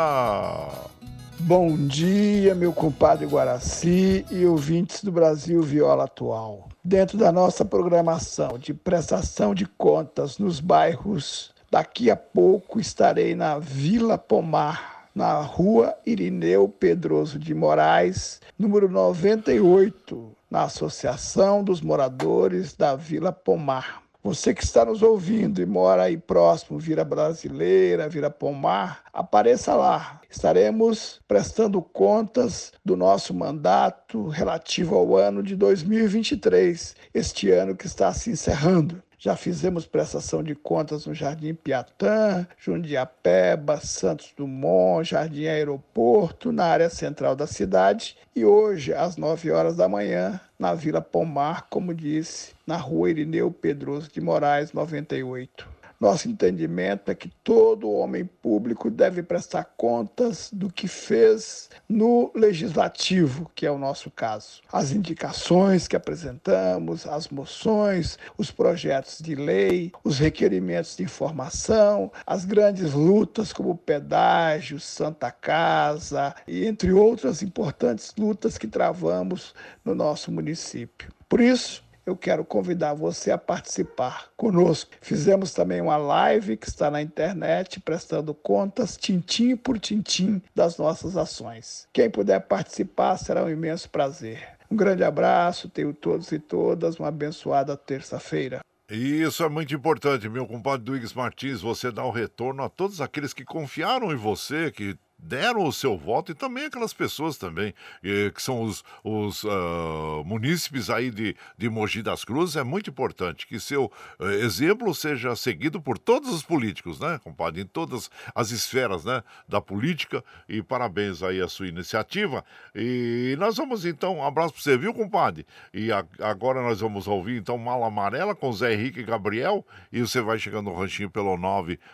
Bom 1.40 1.78
dia, 1.88 2.56
meu 2.56 2.74
compadre 2.74 3.28
Guaraci 3.28 4.26
e 4.32 4.46
ouvintes 4.46 5.04
do 5.04 5.12
Brasil 5.12 5.62
Viola 5.62 6.06
Atual. 6.06 6.68
Dentro 6.84 7.16
da 7.16 7.32
nossa 7.32 7.64
programação 7.64 8.58
de 8.58 8.74
prestação 8.74 9.54
de 9.54 9.66
contas 9.66 10.40
nos 10.40 10.60
bairros, 10.60 11.54
daqui 11.70 12.10
a 12.10 12.16
pouco 12.16 12.80
estarei 12.80 13.36
na 13.36 13.60
Vila 13.60 14.18
Pomar, 14.18 15.10
na 15.14 15.40
rua 15.40 15.96
Irineu 16.06 16.68
Pedroso 16.68 17.38
de 17.38 17.54
Moraes, 17.54 18.42
número 18.58 18.90
98, 18.90 20.32
na 20.50 20.64
Associação 20.64 21.64
dos 21.64 21.82
Moradores 21.82 22.74
da 22.74 22.96
Vila 22.96 23.32
Pomar. 23.32 24.07
Você 24.28 24.54
que 24.54 24.62
está 24.62 24.84
nos 24.84 25.02
ouvindo 25.02 25.62
e 25.62 25.66
mora 25.66 26.04
aí 26.04 26.18
próximo, 26.18 26.78
Vira 26.78 27.06
Brasileira, 27.06 28.10
Vira 28.10 28.30
Pomar, 28.30 29.06
apareça 29.14 29.74
lá. 29.74 30.20
Estaremos 30.30 31.22
prestando 31.26 31.82
contas 31.82 32.74
do 32.84 32.98
nosso 32.98 33.34
mandato 33.34 34.28
relativo 34.28 34.98
ao 34.98 35.16
ano 35.16 35.42
de 35.42 35.56
2023, 35.56 36.94
este 37.14 37.50
ano 37.52 37.74
que 37.74 37.86
está 37.86 38.12
se 38.12 38.30
encerrando. 38.30 39.02
Já 39.20 39.36
fizemos 39.36 39.88
prestação 39.88 40.44
de 40.44 40.54
contas 40.54 41.08
no 41.08 41.14
Jardim 41.14 41.56
Piatã, 41.56 42.46
Jundiapeba, 42.60 43.80
Santos 43.80 44.32
Dumont, 44.38 45.10
Jardim 45.10 45.48
Aeroporto, 45.48 46.52
na 46.52 46.66
área 46.66 46.90
central 46.90 47.36
da 47.36 47.48
cidade. 47.48 48.16
E 48.36 48.46
hoje, 48.46 48.94
às 48.94 49.18
9 49.18 49.50
horas 49.50 49.76
da 49.76 49.90
manhã, 49.90 50.40
na 50.60 50.76
Vila 50.76 51.02
Pomar, 51.02 51.66
como 51.68 51.96
disse, 51.96 52.54
na 52.66 52.78
rua 52.78 53.10
Irineu 53.10 53.50
Pedroso 53.50 54.08
de 54.12 54.22
Moraes, 54.22 54.72
98. 54.72 55.77
Nosso 56.00 56.30
entendimento 56.30 57.10
é 57.10 57.16
que 57.16 57.30
todo 57.44 57.90
homem 57.90 58.24
público 58.24 58.92
deve 58.92 59.24
prestar 59.24 59.64
contas 59.76 60.50
do 60.54 60.72
que 60.72 60.88
fez 60.88 61.72
no 61.90 62.32
legislativo, 62.36 63.50
que 63.56 63.66
é 63.66 63.72
o 63.72 63.80
nosso 63.80 64.12
caso. 64.12 64.62
As 64.72 64.92
indicações 64.92 65.88
que 65.88 65.96
apresentamos, 65.96 67.08
as 67.08 67.30
moções, 67.30 68.20
os 68.38 68.52
projetos 68.52 69.18
de 69.20 69.34
lei, 69.34 69.92
os 70.04 70.20
requerimentos 70.20 70.96
de 70.96 71.02
informação, 71.02 72.12
as 72.28 72.46
grandes 72.46 72.94
lutas 72.94 73.52
como 73.52 73.72
o 73.72 73.78
pedágio, 73.78 74.80
Santa 74.80 75.32
Casa 75.32 76.36
e 76.48 76.68
entre 76.68 76.94
outras 76.94 77.42
importantes 77.42 78.14
lutas 78.16 78.56
que 78.56 78.68
travamos 78.68 79.56
no 79.84 79.96
nosso 79.96 80.32
município. 80.32 81.12
Por 81.28 81.42
isso, 81.42 81.87
eu 82.08 82.16
quero 82.16 82.46
convidar 82.46 82.94
você 82.94 83.32
a 83.32 83.38
participar 83.38 84.30
conosco. 84.38 84.92
Fizemos 85.02 85.54
também 85.54 85.82
uma 85.82 85.98
live 85.98 86.56
que 86.56 86.70
está 86.70 86.90
na 86.90 87.02
internet, 87.02 87.82
prestando 87.82 88.34
contas, 88.34 88.96
tintim 88.96 89.58
por 89.58 89.78
tintim, 89.78 90.42
das 90.56 90.78
nossas 90.78 91.18
ações. 91.18 91.86
Quem 91.92 92.10
puder 92.10 92.40
participar 92.40 93.18
será 93.18 93.44
um 93.44 93.50
imenso 93.50 93.90
prazer. 93.90 94.48
Um 94.72 94.76
grande 94.78 95.04
abraço, 95.04 95.70
tenho 95.70 95.94
todos 95.94 96.32
e 96.32 96.40
todas 96.40 96.98
uma 96.98 97.10
abençoada 97.10 97.76
terça-feira. 97.76 98.60
Isso 98.90 99.44
é 99.44 99.50
muito 99.50 99.76
importante, 99.76 100.30
meu 100.30 100.48
compadre 100.48 100.86
Duígues 100.86 101.14
Martins. 101.14 101.60
Você 101.60 101.92
dá 101.92 102.06
o 102.06 102.12
retorno 102.12 102.64
a 102.64 102.70
todos 102.70 103.02
aqueles 103.02 103.34
que 103.34 103.44
confiaram 103.44 104.14
em 104.14 104.16
você, 104.16 104.72
que 104.72 104.98
deram 105.18 105.66
o 105.66 105.74
seu 105.74 105.98
voto 105.98 106.32
e 106.32 106.36
também 106.36 106.66
aquelas 106.66 106.94
pessoas 106.94 107.38
também 107.38 107.74
eh, 108.04 108.32
que 108.34 108.42
são 108.42 108.62
os, 108.62 108.84
os 109.04 109.44
uh, 109.44 110.24
munícipes 110.26 110.90
aí 110.90 111.10
de, 111.10 111.36
de 111.58 111.70
Mogi 111.70 112.04
das 112.04 112.24
Cruzes 112.24 112.56
é 112.56 112.64
muito 112.64 112.90
importante 112.90 113.48
que 113.48 113.60
seu 113.60 113.92
uh, 114.20 114.26
exemplo 114.26 114.94
seja 114.94 115.36
seguido 115.36 115.82
por 115.82 115.98
todos 115.98 116.30
os 116.30 116.44
políticos, 116.44 117.00
né, 117.00 117.20
compadre, 117.24 117.62
em 117.62 117.66
todas 117.66 118.12
as 118.36 118.52
esferas, 118.52 119.04
né, 119.04 119.24
da 119.48 119.60
política 119.60 120.24
e 120.48 120.62
parabéns 120.62 121.24
aí 121.24 121.42
a 121.42 121.48
sua 121.48 121.68
iniciativa 121.68 122.46
e 122.76 123.36
nós 123.40 123.58
vamos 123.58 123.86
então, 123.86 124.18
um 124.18 124.24
abraço 124.24 124.54
para 124.54 124.62
você, 124.62 124.78
viu, 124.78 124.94
compadre? 124.94 125.46
E 125.74 125.92
a, 125.92 126.06
agora 126.20 126.62
nós 126.62 126.80
vamos 126.80 127.08
ouvir 127.08 127.38
então 127.38 127.58
Mala 127.58 127.88
Amarela 127.88 128.36
com 128.36 128.54
Zé 128.54 128.74
Henrique 128.74 129.00
e 129.00 129.04
Gabriel 129.04 129.66
e 129.92 130.02
você 130.02 130.22
vai 130.22 130.38
chegando 130.38 130.70
no 130.70 130.76
ranchinho 130.76 131.10
pelo 131.10 131.36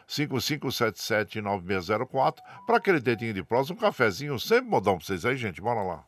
955779604 0.07 2.37
para 2.65 2.77
aquele 2.77 2.99
de 3.15 3.43
prosa, 3.43 3.73
um 3.73 3.75
cafezinho, 3.75 4.39
sempre 4.39 4.69
modão 4.69 4.97
pra 4.97 5.05
vocês 5.05 5.25
aí, 5.25 5.37
gente. 5.37 5.61
Bora 5.61 5.81
lá. 5.81 6.03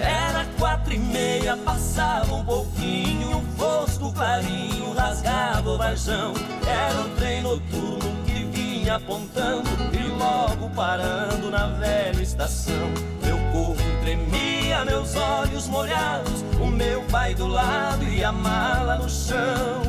Era 0.00 0.44
quatro 0.58 0.92
e 0.92 0.98
meia, 0.98 1.56
passava 1.58 2.34
um 2.34 2.44
pouquinho, 2.44 3.38
um 3.38 3.52
fosco 3.56 4.12
clarinho, 4.12 4.92
rasgava 4.92 5.70
o 5.70 5.78
varjão. 5.78 6.34
Era 6.66 7.00
um 7.00 7.14
trem 7.16 7.42
noturno 7.42 8.14
apontando 8.94 9.68
e 9.92 10.08
logo 10.16 10.70
parando 10.70 11.50
na 11.50 11.66
velha 11.66 12.13
estação. 12.34 12.90
Meu 13.22 13.38
corpo 13.52 13.82
tremia, 14.02 14.84
meus 14.84 15.14
olhos 15.14 15.68
molhados, 15.68 16.44
o 16.60 16.66
meu 16.66 17.02
pai 17.04 17.34
do 17.34 17.46
lado 17.46 18.04
e 18.04 18.24
a 18.24 18.32
mala 18.32 18.96
no 18.96 19.08
chão. 19.08 19.82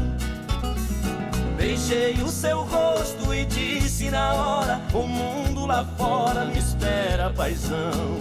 Beijei 1.58 2.14
o 2.22 2.28
seu 2.28 2.62
rosto 2.62 3.34
e 3.34 3.46
disse 3.46 4.12
na 4.12 4.34
hora: 4.34 4.82
O 4.93 5.08
mundo 5.08 5.66
lá 5.66 5.84
fora 5.98 6.46
me 6.46 6.60
espera, 6.60 7.32
paisão. 7.32 8.20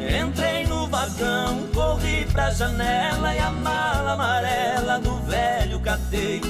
Entrei 0.00 0.66
no 0.66 0.86
vagão, 0.86 1.66
corri 1.74 2.24
pra 2.32 2.50
janela 2.50 3.34
e 3.34 3.38
a 3.38 3.50
mala 3.50 4.12
amarela 4.12 4.98
do 5.00 5.16
velho 5.26 5.80
catei. 5.80 6.40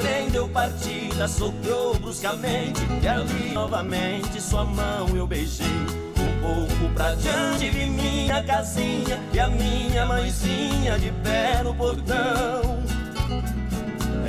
Trem 0.00 0.28
deu 0.30 0.48
partida, 0.48 1.26
soprou 1.26 1.98
bruscamente 1.98 2.80
e 3.02 3.08
ali 3.08 3.52
novamente 3.52 4.40
sua 4.40 4.64
mão 4.64 5.08
eu 5.16 5.26
beijei. 5.26 5.66
Um 5.66 6.40
pouco 6.40 6.94
pra 6.94 7.14
diante 7.14 7.68
vi 7.70 7.86
minha 7.86 8.42
casinha 8.42 9.20
e 9.32 9.40
a 9.40 9.48
minha 9.48 10.06
mãezinha 10.06 10.98
de 10.98 11.10
pé 11.22 11.62
no 11.62 11.74
portão. 11.74 12.78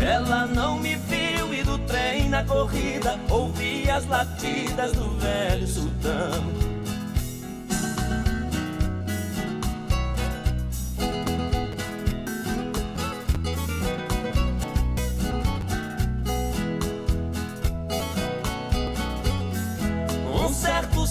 Ela 0.02 0.46
não 0.48 0.78
me 0.78 0.96
viu 0.96 1.54
e 1.54 1.64
do 1.64 1.78
trem 1.80 2.30
na 2.30 2.44
corrida 2.44 3.20
ouvi 3.30 3.90
as 3.90 4.06
latidas 4.08 4.94
do 4.94 5.10
velho 5.20 5.68
sultão. 5.68 6.69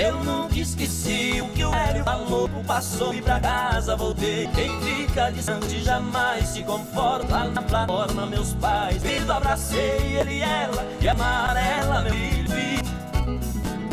Eu 0.00 0.24
nunca 0.24 0.58
esqueci 0.58 1.42
o 1.42 1.48
que 1.48 1.62
o 1.62 1.70
velho 1.70 2.02
falou. 2.04 2.48
Passou 2.66 3.12
e 3.12 3.20
pra 3.20 3.38
casa 3.38 3.94
voltei. 3.94 4.48
Quem 4.54 4.80
fica 4.80 5.30
distante 5.30 5.82
jamais 5.82 6.48
se 6.48 6.62
conforta. 6.62 7.30
Lá 7.30 7.44
na 7.44 7.60
plataforma 7.60 8.26
meus 8.26 8.54
pais 8.54 9.02
Vindo 9.02 9.30
abracei 9.30 10.16
ele 10.18 10.38
e 10.38 10.42
ela 10.42 10.86
E 11.00 11.08
amarela 11.08 12.00
meu 12.00 12.14
filho. 12.14 12.50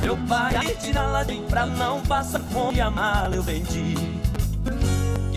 Meu 0.01 0.17
pai 0.25 0.77
tira 0.79 1.01
lá 1.01 1.23
de 1.23 1.35
pra 1.41 1.65
não 1.65 2.01
passar 2.03 2.39
fome. 2.39 2.79
A 2.79 2.89
mala 2.89 3.35
eu 3.35 3.43
vendi 3.43 4.16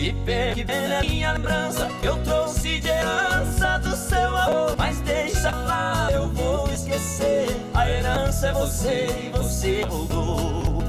que 0.01 0.13
pena, 0.25 0.55
que 0.55 0.65
pena 0.65 0.95
é 0.95 1.01
minha 1.01 1.33
lembrança. 1.33 1.87
Eu 2.01 2.17
trouxe 2.23 2.79
de 2.79 2.87
herança 2.87 3.77
do 3.79 3.95
seu 3.95 4.35
amor 4.35 4.75
Mas 4.77 4.99
deixa 5.01 5.51
lá, 5.51 6.09
eu 6.11 6.27
vou 6.29 6.71
esquecer. 6.73 7.45
A 7.73 7.87
herança 7.87 8.47
é 8.47 8.53
você 8.53 9.07
e 9.25 9.29
você 9.29 9.83
roubou 9.83 10.83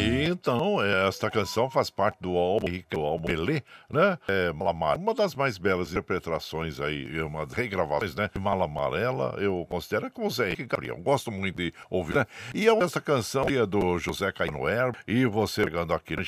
então, 0.00 0.82
esta 1.08 1.30
canção 1.30 1.68
faz 1.68 1.90
parte 1.90 2.18
do 2.20 2.36
álbum 2.36 2.66
do 2.90 3.00
álbum 3.00 3.26
Pelé, 3.26 3.62
né? 3.90 4.18
É, 4.28 4.52
Malamar, 4.52 4.98
uma 4.98 5.14
das 5.14 5.34
mais 5.34 5.58
belas 5.58 5.90
interpretações 5.90 6.80
aí, 6.80 7.20
uma 7.20 7.46
regravações, 7.46 8.14
né? 8.14 8.30
Mala 8.38 8.64
Amarela, 8.64 9.34
eu 9.38 9.66
considero 9.68 10.10
com 10.10 10.26
o 10.26 10.30
Zé 10.30 10.48
Henrique 10.48 10.66
Gabriel. 10.66 10.96
Gosto 10.98 11.30
muito 11.30 11.56
de 11.56 11.72
ouvir, 11.90 12.14
né? 12.14 12.26
E 12.54 12.68
é 12.68 12.74
essa 12.78 13.00
canção 13.00 13.46
é 13.48 13.66
do 13.66 13.98
José 13.98 14.30
Cainoer. 14.32 14.92
E 15.06 15.26
você 15.26 15.64
chegando 15.64 15.94
aqui 15.94 16.14
no 16.14 16.24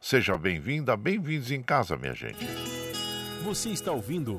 seja 0.00 0.36
bem-vinda, 0.36 0.96
bem-vindos 0.96 1.50
em 1.50 1.62
casa, 1.62 1.96
minha 1.96 2.14
gente. 2.14 2.44
Você 3.44 3.70
está 3.70 3.92
ouvindo 3.92 4.38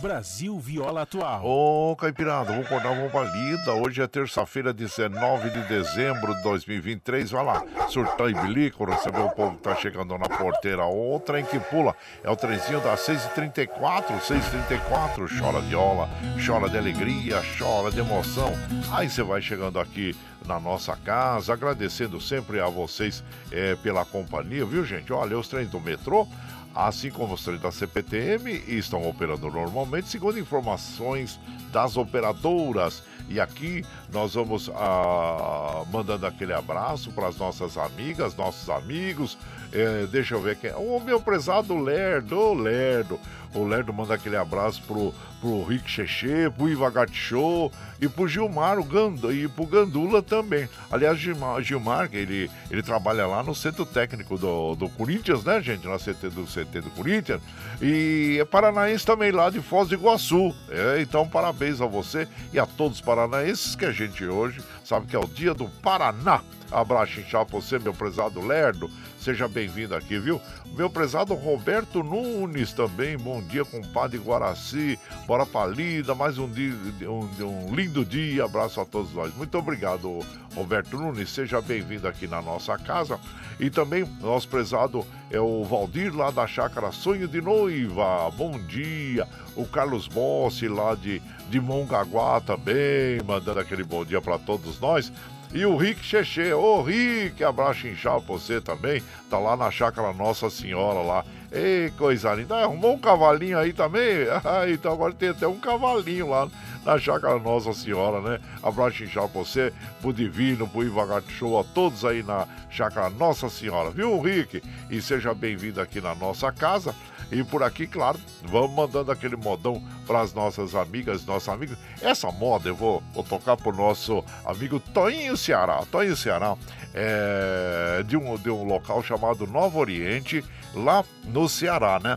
Brasil 0.00 0.58
Viola 0.58 1.02
Atual. 1.02 1.44
Ô, 1.44 1.94
Caipirada, 1.94 2.52
vamos 2.52 2.66
acordar 2.66 2.90
uma 2.92 3.10
palida. 3.10 3.74
Hoje 3.74 4.00
é 4.00 4.06
terça-feira, 4.06 4.72
19 4.72 5.50
de 5.50 5.60
dezembro 5.68 6.34
de 6.34 6.42
2023. 6.42 7.30
Vai 7.30 7.44
lá, 7.44 7.62
surtão 7.88 8.28
e 8.28 8.34
bilico, 8.34 8.84
receber 8.86 9.20
o 9.20 9.28
povo 9.30 9.56
que 9.56 9.62
tá 9.62 9.76
chegando 9.76 10.16
na 10.16 10.26
porteira. 10.26 10.86
O 10.86 11.20
trem 11.20 11.44
que 11.44 11.60
pula 11.60 11.94
é 12.24 12.30
o 12.30 12.36
trenzinho 12.36 12.80
das 12.80 13.00
6h34, 13.00 14.18
6h34. 14.20 15.38
Chora 15.38 15.60
viola, 15.60 16.08
chora 16.44 16.70
de 16.70 16.78
alegria, 16.78 17.42
chora 17.58 17.90
de 17.90 18.00
emoção. 18.00 18.52
Aí 18.92 19.10
você 19.10 19.22
vai 19.22 19.42
chegando 19.42 19.78
aqui 19.78 20.16
na 20.46 20.58
nossa 20.58 20.96
casa, 20.96 21.52
agradecendo 21.52 22.18
sempre 22.20 22.58
a 22.58 22.66
vocês 22.66 23.22
é, 23.52 23.76
pela 23.76 24.04
companhia, 24.06 24.64
viu, 24.64 24.84
gente? 24.84 25.12
Olha, 25.12 25.38
os 25.38 25.46
trens 25.46 25.68
do 25.68 25.78
metrô 25.78 26.26
assim 26.74 27.10
como 27.10 27.34
os 27.34 27.44
trens 27.44 27.60
da 27.60 27.72
CPTM 27.72 28.52
estão 28.68 29.08
operando 29.08 29.50
normalmente, 29.50 30.08
segundo 30.08 30.38
informações 30.38 31.38
das 31.72 31.96
operadoras. 31.96 33.02
E 33.28 33.40
aqui 33.40 33.84
nós 34.12 34.34
vamos 34.34 34.68
ah, 34.74 35.84
mandando 35.92 36.26
aquele 36.26 36.52
abraço 36.52 37.12
para 37.12 37.28
as 37.28 37.36
nossas 37.36 37.78
amigas, 37.78 38.34
nossos 38.34 38.68
amigos. 38.68 39.38
É, 39.72 40.06
deixa 40.06 40.34
eu 40.34 40.42
ver 40.42 40.56
quem 40.56 40.70
é. 40.70 40.76
O 40.76 40.98
meu 40.98 41.20
prezado 41.20 41.78
Lerdo, 41.78 42.52
Lerdo. 42.54 43.20
O 43.54 43.64
Lerdo 43.64 43.92
manda 43.92 44.14
aquele 44.14 44.36
abraço 44.36 44.82
pro, 44.82 45.12
pro 45.40 45.64
Rick 45.64 45.90
Cheche, 45.90 46.50
pro 46.56 46.68
Iva 46.68 46.90
Show 47.10 47.72
e 48.00 48.08
pro 48.08 48.28
Gilmar 48.28 48.78
o 48.78 48.84
Gando, 48.84 49.32
e 49.32 49.48
pro 49.48 49.66
Gandula 49.66 50.22
também. 50.22 50.68
Aliás, 50.90 51.18
Gilmar, 51.18 51.60
Gilmar 51.62 52.08
ele, 52.12 52.50
ele 52.70 52.82
trabalha 52.82 53.26
lá 53.26 53.42
no 53.42 53.54
centro 53.54 53.84
técnico 53.84 54.38
do, 54.38 54.76
do 54.76 54.88
Corinthians, 54.88 55.44
né, 55.44 55.60
gente? 55.60 55.86
Na 55.86 55.98
CT 55.98 56.30
do 56.30 56.44
CT 56.44 56.80
do 56.80 56.90
Corinthians. 56.90 57.42
E 57.82 58.38
é 58.40 58.44
paranaense 58.44 59.04
também 59.04 59.32
lá 59.32 59.50
de 59.50 59.60
Foz 59.60 59.88
do 59.88 59.94
Iguaçu. 59.94 60.54
É, 60.68 61.00
então, 61.00 61.28
parabéns 61.28 61.80
a 61.80 61.86
você 61.86 62.28
e 62.52 62.58
a 62.58 62.66
todos 62.66 62.98
os 62.98 63.04
paranaenses 63.04 63.74
que 63.74 63.84
a 63.84 63.92
gente 63.92 64.24
hoje 64.24 64.62
sabe 64.84 65.06
que 65.06 65.16
é 65.16 65.18
o 65.18 65.26
dia 65.26 65.54
do 65.54 65.68
Paraná. 65.82 66.40
Abraço 66.70 67.18
inchado 67.18 67.46
pra 67.46 67.60
você, 67.60 67.78
meu 67.78 67.92
prezado 67.92 68.40
Lerdo. 68.40 68.88
Seja 69.20 69.46
bem-vindo 69.46 69.94
aqui, 69.94 70.18
viu? 70.18 70.40
Meu 70.74 70.88
prezado 70.88 71.34
Roberto 71.34 72.02
Nunes 72.02 72.72
também. 72.72 73.18
Bom 73.18 73.42
dia, 73.42 73.66
compadre 73.66 74.16
Guaraci. 74.16 74.98
Bora 75.26 75.44
pra 75.44 75.66
lida, 75.66 76.14
mais 76.14 76.38
um, 76.38 76.48
dia, 76.48 76.72
um, 77.02 77.28
um 77.44 77.74
lindo 77.74 78.02
dia. 78.02 78.46
Abraço 78.46 78.80
a 78.80 78.86
todos 78.86 79.12
nós. 79.12 79.34
Muito 79.34 79.58
obrigado, 79.58 80.20
Roberto 80.54 80.96
Nunes. 80.96 81.28
Seja 81.28 81.60
bem-vindo 81.60 82.08
aqui 82.08 82.26
na 82.26 82.40
nossa 82.40 82.78
casa. 82.78 83.20
E 83.58 83.68
também, 83.68 84.06
nosso 84.22 84.48
prezado 84.48 85.06
é 85.30 85.38
o 85.38 85.64
Valdir, 85.64 86.16
lá 86.16 86.30
da 86.30 86.46
Chácara 86.46 86.90
Sonho 86.90 87.28
de 87.28 87.42
Noiva. 87.42 88.30
Bom 88.30 88.58
dia. 88.58 89.28
O 89.54 89.66
Carlos 89.66 90.08
Bossi, 90.08 90.66
lá 90.66 90.94
de, 90.94 91.20
de 91.50 91.60
Mongaguá 91.60 92.40
também, 92.40 93.20
mandando 93.26 93.60
aquele 93.60 93.84
bom 93.84 94.02
dia 94.02 94.22
para 94.22 94.38
todos 94.38 94.80
nós. 94.80 95.12
E 95.52 95.66
o 95.66 95.76
Rick 95.76 96.04
Cheche, 96.04 96.52
ô 96.52 96.80
Rick, 96.80 97.42
abraço 97.42 97.88
inchado 97.88 98.22
pra 98.22 98.34
você 98.34 98.60
também. 98.60 99.02
Tá 99.28 99.36
lá 99.36 99.56
na 99.56 99.68
chácara 99.68 100.12
Nossa 100.12 100.48
Senhora 100.48 101.00
lá. 101.00 101.24
Ei, 101.50 101.90
coisa 101.98 102.32
linda. 102.34 102.56
Arrumou 102.56 102.94
um 102.94 102.98
cavalinho 102.98 103.58
aí 103.58 103.72
também? 103.72 104.28
Ah, 104.44 104.70
então 104.70 104.92
agora 104.92 105.12
tem 105.12 105.30
até 105.30 105.48
um 105.48 105.58
cavalinho 105.58 106.30
lá 106.30 106.48
na 106.84 106.98
chácara 106.98 107.38
Nossa 107.40 107.72
Senhora, 107.72 108.20
né? 108.20 108.38
Abraço 108.62 109.02
inchado 109.02 109.28
pra 109.28 109.40
você, 109.40 109.72
pro 110.00 110.12
Divino, 110.12 110.68
pro 110.68 110.84
Ivagar 110.84 111.22
Show, 111.28 111.58
a 111.58 111.64
todos 111.64 112.04
aí 112.04 112.22
na 112.22 112.46
chácara 112.70 113.10
Nossa 113.10 113.48
Senhora, 113.48 113.90
viu, 113.90 114.20
Rick? 114.20 114.62
E 114.88 115.02
seja 115.02 115.34
bem-vindo 115.34 115.80
aqui 115.80 116.00
na 116.00 116.14
nossa 116.14 116.52
casa. 116.52 116.94
E 117.30 117.44
por 117.44 117.62
aqui, 117.62 117.86
claro, 117.86 118.18
vamos 118.44 118.72
mandando 118.72 119.12
aquele 119.12 119.36
modão 119.36 119.82
para 120.06 120.20
as 120.20 120.34
nossas 120.34 120.74
amigas, 120.74 121.24
nossos 121.24 121.48
amigos. 121.48 121.78
Essa 122.02 122.30
moda 122.32 122.68
eu 122.68 122.74
vou, 122.74 123.02
vou 123.14 123.22
tocar 123.22 123.56
pro 123.56 123.72
nosso 123.72 124.24
amigo 124.44 124.80
Toinho 124.80 125.36
Ceará. 125.36 125.84
Toinho 125.90 126.16
Ceará 126.16 126.56
é 126.92 128.02
de 128.04 128.16
um, 128.16 128.36
de 128.36 128.50
um 128.50 128.64
local 128.64 129.02
chamado 129.02 129.46
Novo 129.46 129.78
Oriente, 129.78 130.44
lá 130.74 131.04
no 131.24 131.48
Ceará, 131.48 132.00
né? 132.02 132.16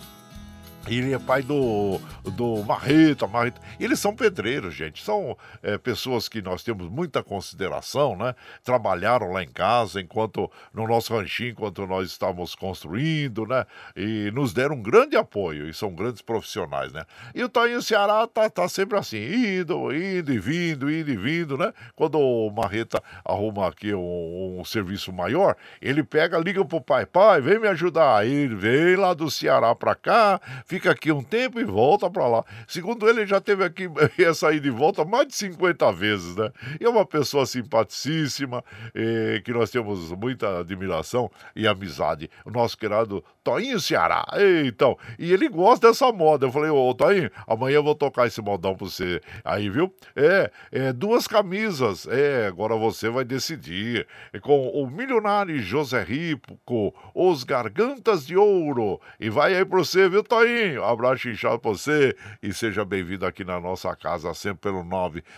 Ele 0.88 1.14
é 1.14 1.20
pai 1.20 1.42
do, 1.42 1.98
do 2.36 2.62
Marreta, 2.64 3.26
Marreta. 3.26 3.62
Eles 3.80 4.00
são 4.00 4.14
pedreiros, 4.14 4.74
gente. 4.76 5.02
São 5.02 5.38
é, 5.62 5.78
pessoas 5.78 6.28
que 6.28 6.42
nós 6.42 6.62
temos 6.62 6.90
muita 6.90 7.24
consideração, 7.24 8.18
né? 8.18 8.36
Trabalharam 8.66 9.32
lá 9.32 9.42
em 9.42 9.48
casa, 9.48 10.02
enquanto 10.02 10.52
no 10.74 10.86
nosso 10.86 11.16
ranchinho, 11.16 11.52
enquanto 11.52 11.88
nós 11.88 12.10
estávamos 12.10 12.54
construindo, 12.54 13.46
né? 13.46 13.66
E 13.96 14.30
nos 14.32 14.52
deram 14.52 14.76
um 14.76 14.82
grande 14.82 15.16
apoio. 15.16 15.70
E 15.70 15.74
são 15.74 15.94
grandes 15.96 16.22
profissionais, 16.22 16.92
né? 16.92 17.06
E 17.34 17.42
o 17.42 17.48
Toninho 17.48 17.82
Ceará 17.82 18.28
tá, 18.28 18.50
tá 18.50 18.68
sempre 18.68 18.98
assim, 18.98 19.62
indo, 19.62 19.94
indo 19.94 20.34
e 20.34 20.40
vindo, 20.40 20.92
indo 20.92 21.12
e 21.12 21.16
vindo, 21.16 21.58
né? 21.58 21.72
Quando 21.96 22.20
o 22.20 22.52
Marreta 22.52 23.02
arruma 23.24 23.70
aqui 23.70 23.94
um, 23.94 24.60
um 24.60 24.66
serviço 24.66 25.14
maior, 25.14 25.56
ele 25.82 26.04
pega, 26.04 26.38
liga 26.38 26.64
pro 26.66 26.82
pai, 26.82 27.06
pai, 27.06 27.40
vem 27.40 27.58
me 27.58 27.70
ajudar. 27.70 28.18
Aí 28.18 28.30
ele 28.30 28.56
vem 28.56 28.98
lá 28.98 29.14
do 29.14 29.32
Ceará 29.32 29.74
pra 29.74 29.96
cá 29.96 30.42
fica 30.74 30.90
aqui 30.90 31.12
um 31.12 31.22
tempo 31.22 31.60
e 31.60 31.64
volta 31.64 32.10
para 32.10 32.26
lá. 32.26 32.44
Segundo 32.68 33.08
ele, 33.08 33.20
ele 33.20 33.28
já 33.28 33.40
teve 33.40 33.64
aqui 33.64 33.88
essa 34.18 34.52
ida 34.52 34.64
de 34.64 34.72
volta 34.72 35.06
mais 35.06 35.28
de 35.28 35.36
50 35.36 35.92
vezes, 35.92 36.36
né? 36.36 36.52
E 36.82 36.86
é 36.86 36.90
uma 36.90 37.06
pessoa 37.06 37.46
simpaticíssima, 37.46 38.64
eh, 38.96 39.40
que 39.46 39.54
nós 39.54 39.70
temos 39.70 40.10
muita 40.12 40.62
admiração 40.62 41.30
e 41.56 41.68
amizade. 41.68 42.28
O 42.44 42.50
nosso 42.50 42.76
querido 42.76 43.24
Toinho 43.44 43.80
Ceará. 43.80 44.26
Então, 44.66 44.98
e 45.20 45.32
ele 45.32 45.48
gosta 45.48 45.90
dessa 45.90 46.12
moda. 46.12 46.48
Eu 46.48 46.52
falei, 46.52 46.72
ô 46.72 46.92
Toinho, 46.96 47.30
amanhã 47.46 47.76
eu 47.76 47.84
vou 47.84 47.94
tocar 47.94 48.26
esse 48.26 48.42
modão 48.42 48.76
pra 48.76 48.88
você. 48.88 49.22
Aí, 49.44 49.70
viu? 49.70 49.94
É, 50.16 50.50
é 50.72 50.94
duas 50.94 51.28
camisas. 51.28 52.08
É, 52.08 52.48
agora 52.48 52.76
você 52.76 53.10
vai 53.10 53.26
decidir. 53.26 54.08
É 54.32 54.40
com 54.40 54.70
o 54.70 54.90
milionário 54.90 55.60
José 55.60 56.04
Rico, 56.04 56.96
os 57.14 57.44
Gargantas 57.44 58.26
de 58.26 58.36
Ouro. 58.36 59.00
E 59.20 59.30
vai 59.30 59.56
aí 59.56 59.66
pra 59.66 59.78
você, 59.78 60.10
viu, 60.10 60.24
Toinho? 60.24 60.63
Um 60.80 60.84
abraço 60.84 61.30
inchado 61.30 61.60
pra 61.60 61.72
você 61.72 62.16
e 62.42 62.54
seja 62.54 62.86
bem-vindo 62.86 63.26
aqui 63.26 63.44
na 63.44 63.60
nossa 63.60 63.94
casa, 63.96 64.34
sempre 64.34 64.62
pelo 64.62 64.84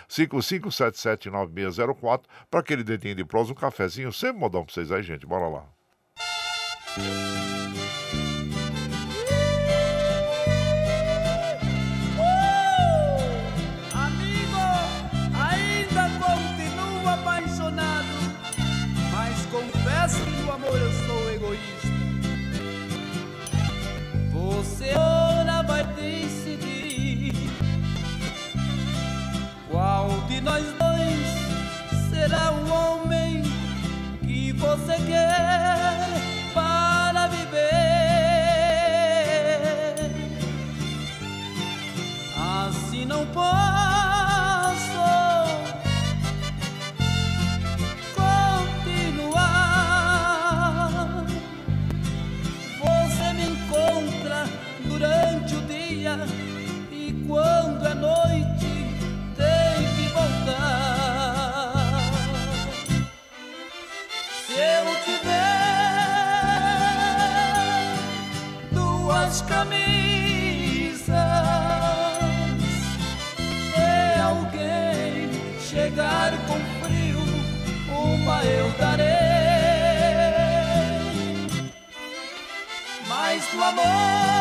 955779604 0.10 2.22
para 2.50 2.60
aquele 2.60 2.84
dedinho 2.84 3.16
de 3.16 3.26
prosa, 3.26 3.52
um 3.52 3.56
cafezinho, 3.56 4.14
sempre 4.14 4.40
modão 4.40 4.64
pra 4.64 4.74
vocês 4.74 4.92
aí, 4.92 5.04
gente. 5.04 5.26
Bora 5.26 5.48
lá. 5.48 5.64
Você 6.96 8.25
nós 30.46 30.64
dois 30.78 32.12
será 32.12 32.52
o 32.52 32.70
homem 32.70 33.42
que 34.22 34.52
você 34.52 34.96
quer 35.08 35.85
Do 83.56 83.64
amor 83.64 84.35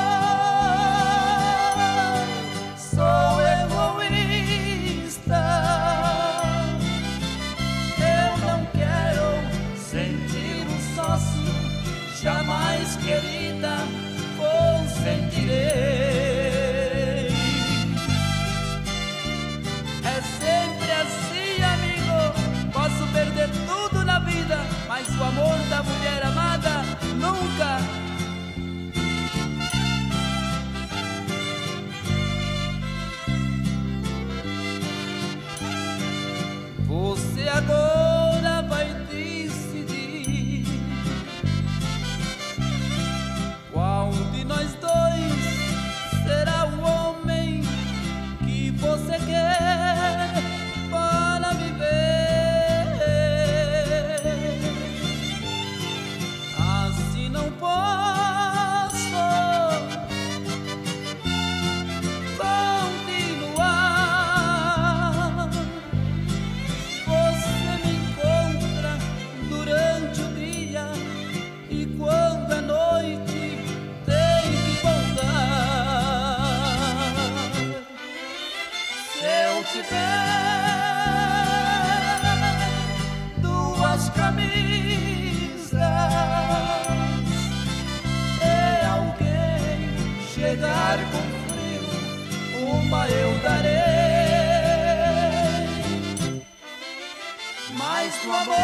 Amor 98.24 98.54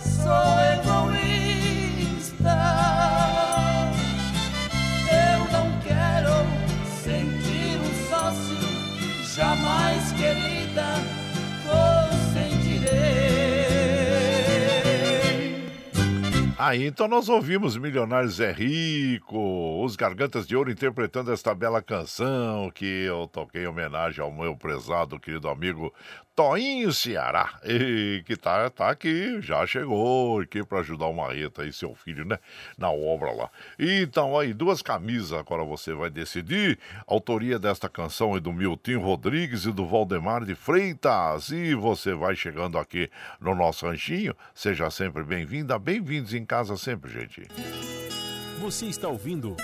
sou 0.00 0.56
egoísta. 0.74 2.56
Eu 5.10 5.40
não 5.52 5.68
quero 5.80 6.36
sentir 7.02 7.78
um 7.78 7.90
sócio, 8.08 8.58
jamais 9.34 10.12
querida. 10.12 10.86
Aí 16.58 16.84
então 16.84 17.06
nós 17.06 17.28
ouvimos 17.28 17.76
Milionários 17.76 18.40
é 18.40 18.50
Rico, 18.50 19.38
os 19.86 19.94
Gargantas 19.94 20.48
de 20.48 20.56
Ouro 20.56 20.68
interpretando 20.68 21.32
esta 21.32 21.54
bela 21.54 21.80
canção 21.80 22.70
que 22.72 22.84
eu 22.84 23.28
toquei 23.32 23.62
em 23.62 23.66
homenagem 23.68 24.20
ao 24.20 24.32
meu 24.32 24.56
prezado 24.56 25.18
querido 25.20 25.48
amigo 25.48 25.94
Toinho 26.34 26.92
Ceará, 26.92 27.58
e 27.64 28.22
que 28.26 28.36
tá, 28.36 28.68
tá 28.68 28.90
aqui, 28.90 29.40
já 29.40 29.64
chegou 29.64 30.40
aqui 30.40 30.62
para 30.64 30.80
ajudar 30.80 31.06
o 31.06 31.14
Marreta 31.14 31.64
e 31.64 31.72
seu 31.72 31.94
filho, 31.94 32.24
né, 32.24 32.38
na 32.76 32.90
obra 32.90 33.30
lá. 33.32 33.48
Então 33.78 34.36
aí, 34.36 34.52
duas 34.52 34.82
camisas, 34.82 35.32
agora 35.32 35.64
você 35.64 35.94
vai 35.94 36.10
decidir. 36.10 36.78
Autoria 37.06 37.58
desta 37.58 37.88
canção 37.88 38.36
é 38.36 38.40
do 38.40 38.52
Milton 38.52 38.98
Rodrigues 38.98 39.64
e 39.64 39.72
do 39.72 39.86
Valdemar 39.86 40.44
de 40.44 40.54
Freitas. 40.56 41.50
E 41.50 41.74
você 41.74 42.12
vai 42.12 42.34
chegando 42.34 42.76
aqui 42.76 43.08
no 43.40 43.54
nosso 43.54 43.86
ranchinho, 43.86 44.34
seja 44.52 44.90
sempre 44.90 45.22
bem-vinda, 45.22 45.78
bem-vindos 45.78 46.34
em 46.34 46.44
casa 46.44 46.76
sempre, 46.76 47.10
gente. 47.10 47.48
Você 48.66 48.86
está 48.86 49.06
ouvindo 49.06 49.54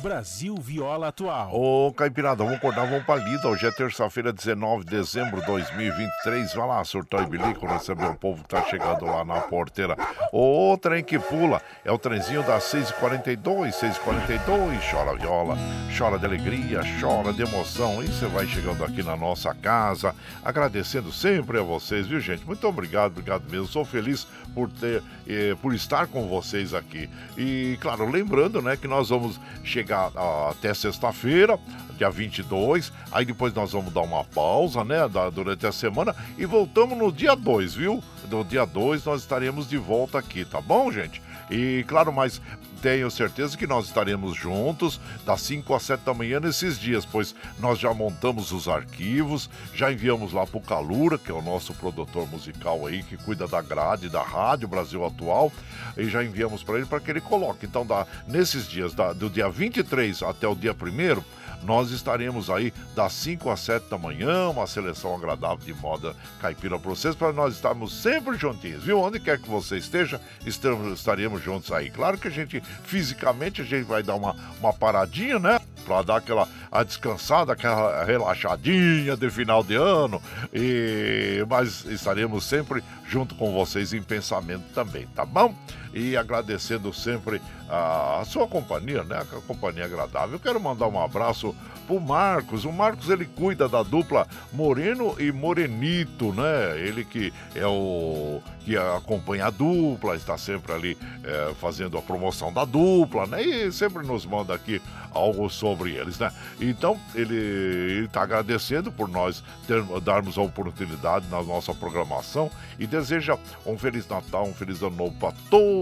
Brasil 0.00 0.56
Viola 0.56 1.08
Atual. 1.08 1.54
Ô, 1.54 1.92
Caipirada, 1.92 2.42
vamos 2.42 2.58
acordar, 2.58 2.86
vamos 2.86 3.04
pra 3.04 3.16
lida. 3.16 3.48
Hoje 3.48 3.66
é 3.66 3.70
terça-feira, 3.70 4.32
19 4.32 4.84
de 4.84 4.90
dezembro 4.90 5.40
de 5.40 5.46
2023. 5.46 6.54
Vai 6.54 6.66
lá, 6.66 6.84
surtão 6.84 7.22
e 7.22 7.26
bilico, 7.26 7.66
receber 7.66 8.06
o 8.06 8.16
povo 8.16 8.42
que 8.42 8.48
tá 8.48 8.62
chegando 8.62 9.04
lá 9.06 9.24
na 9.24 9.40
porteira. 9.42 9.96
O 10.32 10.76
trem 10.76 11.04
que 11.04 11.18
pula 11.20 11.62
é 11.84 11.92
o 11.92 11.98
trenzinho 11.98 12.42
das 12.42 12.64
6h42, 12.64 13.72
6h42. 13.72 14.90
Chora 14.90 15.16
viola, 15.16 15.56
chora 15.96 16.18
de 16.18 16.26
alegria, 16.26 16.80
chora 17.00 17.32
de 17.32 17.42
emoção. 17.42 18.02
E 18.02 18.06
você 18.08 18.26
vai 18.26 18.46
chegando 18.46 18.84
aqui 18.84 19.02
na 19.04 19.16
nossa 19.16 19.54
casa, 19.54 20.14
agradecendo 20.44 21.12
sempre 21.12 21.58
a 21.58 21.62
vocês, 21.62 22.08
viu, 22.08 22.18
gente? 22.18 22.44
Muito 22.44 22.66
obrigado, 22.66 23.12
obrigado 23.12 23.48
mesmo. 23.48 23.66
Sou 23.66 23.84
feliz 23.84 24.26
por 24.54 24.68
ter, 24.68 25.02
eh, 25.26 25.54
por 25.60 25.74
estar 25.74 26.06
com 26.06 26.28
vocês 26.28 26.74
aqui. 26.74 27.08
E, 27.36 27.76
claro, 27.80 28.10
lembrando, 28.10 28.60
né, 28.62 28.76
que 28.76 28.88
nós 28.88 29.08
vamos 29.08 29.38
chegar 29.62 29.82
chegar 29.82 30.10
até 30.50 30.72
sexta-feira, 30.72 31.58
dia 31.98 32.10
22. 32.10 32.92
Aí 33.10 33.24
depois 33.24 33.52
nós 33.52 33.72
vamos 33.72 33.92
dar 33.92 34.00
uma 34.00 34.24
pausa, 34.24 34.84
né, 34.84 35.08
da, 35.08 35.28
durante 35.28 35.66
a 35.66 35.72
semana 35.72 36.14
e 36.38 36.46
voltamos 36.46 36.96
no 36.96 37.12
dia 37.12 37.34
2, 37.34 37.74
viu? 37.74 38.02
No 38.30 38.44
dia 38.44 38.64
2 38.64 39.04
nós 39.04 39.20
estaremos 39.20 39.68
de 39.68 39.76
volta 39.76 40.18
aqui, 40.18 40.44
tá 40.44 40.60
bom, 40.60 40.90
gente? 40.90 41.20
E 41.50 41.84
claro, 41.86 42.12
mas 42.12 42.40
tenho 42.82 43.08
certeza 43.12 43.56
que 43.56 43.64
nós 43.64 43.86
estaremos 43.86 44.36
juntos 44.36 45.00
das 45.24 45.40
5 45.42 45.72
às 45.72 45.84
7 45.84 46.00
da 46.00 46.12
manhã 46.12 46.40
nesses 46.40 46.76
dias, 46.76 47.06
pois 47.06 47.32
nós 47.60 47.78
já 47.78 47.94
montamos 47.94 48.50
os 48.50 48.66
arquivos, 48.66 49.48
já 49.72 49.92
enviamos 49.92 50.32
lá 50.32 50.44
para 50.44 50.58
o 50.58 50.60
Calura, 50.60 51.16
que 51.16 51.30
é 51.30 51.34
o 51.34 51.40
nosso 51.40 51.72
produtor 51.74 52.28
musical 52.28 52.84
aí, 52.84 53.04
que 53.04 53.16
cuida 53.16 53.46
da 53.46 53.62
grade 53.62 54.08
da 54.08 54.20
Rádio 54.20 54.66
Brasil 54.66 55.06
Atual, 55.06 55.52
e 55.96 56.08
já 56.08 56.24
enviamos 56.24 56.64
para 56.64 56.78
ele 56.78 56.86
para 56.86 56.98
que 56.98 57.08
ele 57.08 57.20
coloque. 57.20 57.66
Então, 57.66 57.86
da, 57.86 58.04
nesses 58.26 58.68
dias, 58.68 58.92
da, 58.92 59.12
do 59.12 59.30
dia 59.30 59.48
23 59.48 60.20
até 60.24 60.48
o 60.48 60.54
dia 60.56 60.72
1 60.72 61.22
nós 61.62 61.90
estaremos 61.90 62.50
aí 62.50 62.72
das 62.94 63.12
5 63.14 63.50
às 63.50 63.60
7 63.60 63.88
da 63.88 63.98
manhã, 63.98 64.48
uma 64.48 64.66
seleção 64.66 65.14
agradável 65.14 65.64
de 65.64 65.74
moda 65.74 66.14
caipira 66.40 66.78
para 66.78 66.90
vocês, 66.90 67.14
para 67.14 67.32
nós 67.32 67.54
estarmos 67.54 68.02
sempre 68.02 68.36
juntinhos, 68.36 68.84
viu? 68.84 69.00
Onde 69.00 69.20
quer 69.20 69.38
que 69.38 69.48
você 69.48 69.76
esteja, 69.76 70.20
estamos, 70.44 70.98
estaremos 70.98 71.42
juntos 71.42 71.72
aí. 71.72 71.90
Claro 71.90 72.18
que 72.18 72.28
a 72.28 72.30
gente, 72.30 72.60
fisicamente, 72.84 73.62
a 73.62 73.64
gente 73.64 73.84
vai 73.84 74.02
dar 74.02 74.14
uma, 74.14 74.34
uma 74.60 74.72
paradinha, 74.72 75.38
né? 75.38 75.60
Para 75.84 76.02
dar 76.02 76.16
aquela 76.16 76.48
a 76.70 76.82
descansada, 76.82 77.52
aquela 77.52 78.04
relaxadinha 78.04 79.16
de 79.16 79.30
final 79.30 79.62
de 79.62 79.74
ano, 79.74 80.22
e 80.52 81.44
mas 81.48 81.84
estaremos 81.84 82.44
sempre 82.44 82.82
junto 83.06 83.34
com 83.34 83.52
vocês 83.52 83.92
em 83.92 84.02
pensamento 84.02 84.64
também, 84.74 85.06
tá 85.08 85.24
bom? 85.26 85.54
E 85.92 86.16
agradecendo 86.16 86.92
sempre 86.92 87.40
a 87.68 88.22
sua 88.26 88.46
companhia, 88.46 89.02
né? 89.02 89.16
A 89.18 89.40
companhia 89.46 89.86
agradável. 89.86 90.34
Eu 90.34 90.40
quero 90.40 90.60
mandar 90.60 90.88
um 90.88 91.02
abraço 91.02 91.54
pro 91.86 92.00
Marcos. 92.00 92.64
O 92.64 92.72
Marcos 92.72 93.08
ele 93.08 93.24
cuida 93.24 93.68
da 93.68 93.82
dupla 93.82 94.26
Moreno 94.52 95.16
e 95.18 95.32
Morenito, 95.32 96.32
né? 96.32 96.78
Ele 96.78 97.04
que 97.04 97.32
é 97.54 97.66
o 97.66 98.40
que 98.64 98.76
acompanha 98.76 99.46
a 99.46 99.50
dupla, 99.50 100.14
está 100.14 100.38
sempre 100.38 100.72
ali 100.72 100.98
é, 101.24 101.52
fazendo 101.54 101.98
a 101.98 102.02
promoção 102.02 102.52
da 102.52 102.64
dupla, 102.64 103.26
né? 103.26 103.42
E 103.42 103.72
sempre 103.72 104.06
nos 104.06 104.24
manda 104.24 104.54
aqui 104.54 104.80
algo 105.10 105.48
sobre 105.50 105.92
eles, 105.92 106.18
né? 106.18 106.30
Então 106.60 106.98
ele 107.14 108.04
está 108.04 108.22
agradecendo 108.22 108.92
por 108.92 109.08
nós 109.08 109.42
ter, 109.66 109.82
darmos 110.00 110.38
a 110.38 110.42
oportunidade 110.42 111.26
na 111.28 111.42
nossa 111.42 111.74
programação 111.74 112.50
e 112.78 112.86
deseja 112.86 113.36
um 113.66 113.76
feliz 113.76 114.06
Natal, 114.06 114.44
um 114.44 114.54
feliz 114.54 114.80
ano 114.82 114.96
novo 114.96 115.14
para 115.18 115.32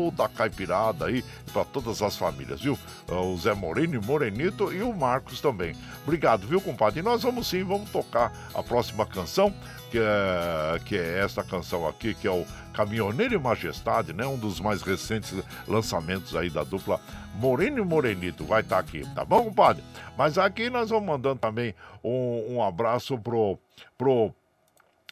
toda 0.01 0.25
a 0.25 0.29
caipirada 0.29 1.07
aí, 1.07 1.23
para 1.53 1.65
todas 1.65 2.01
as 2.01 2.17
famílias, 2.17 2.63
viu? 2.63 2.79
O 3.09 3.37
Zé 3.37 3.53
Moreno 3.53 3.97
e 3.97 3.99
Morenito 3.99 4.73
e 4.73 4.83
o 4.83 4.95
Marcos 4.95 5.41
também. 5.41 5.75
Obrigado, 6.03 6.47
viu, 6.47 6.61
compadre? 6.61 7.01
E 7.01 7.03
nós 7.03 7.23
vamos 7.23 7.49
sim, 7.49 7.63
vamos 7.63 7.91
tocar 7.91 8.33
a 8.55 8.63
próxima 8.63 9.05
canção, 9.05 9.53
que 9.91 9.99
é, 9.99 10.79
que 10.87 10.97
é 10.97 11.19
esta 11.19 11.45
canção 11.45 11.87
aqui, 11.87 12.15
que 12.15 12.27
é 12.27 12.31
o 12.31 12.47
Caminhoneiro 12.73 13.35
e 13.35 13.39
Majestade, 13.39 14.13
né? 14.15 14.25
Um 14.27 14.39
dos 14.39 14.59
mais 14.61 14.81
recentes 14.81 15.35
lançamentos 15.69 16.35
aí 16.35 16.49
da 16.49 16.65
dupla 16.65 16.99
Moreno 17.35 17.79
e 17.79 17.85
Morenito. 17.85 18.45
Vai 18.45 18.63
estar 18.63 18.77
tá 18.77 18.81
aqui, 18.81 19.07
tá 19.15 19.25
bom, 19.25 19.45
compadre? 19.45 19.85
Mas 20.17 20.39
aqui 20.39 20.71
nós 20.71 20.89
vamos 20.89 21.07
mandando 21.07 21.41
também 21.41 21.75
um, 22.03 22.55
um 22.55 22.63
abraço 22.63 23.19
pro, 23.19 23.59
pro 23.99 24.33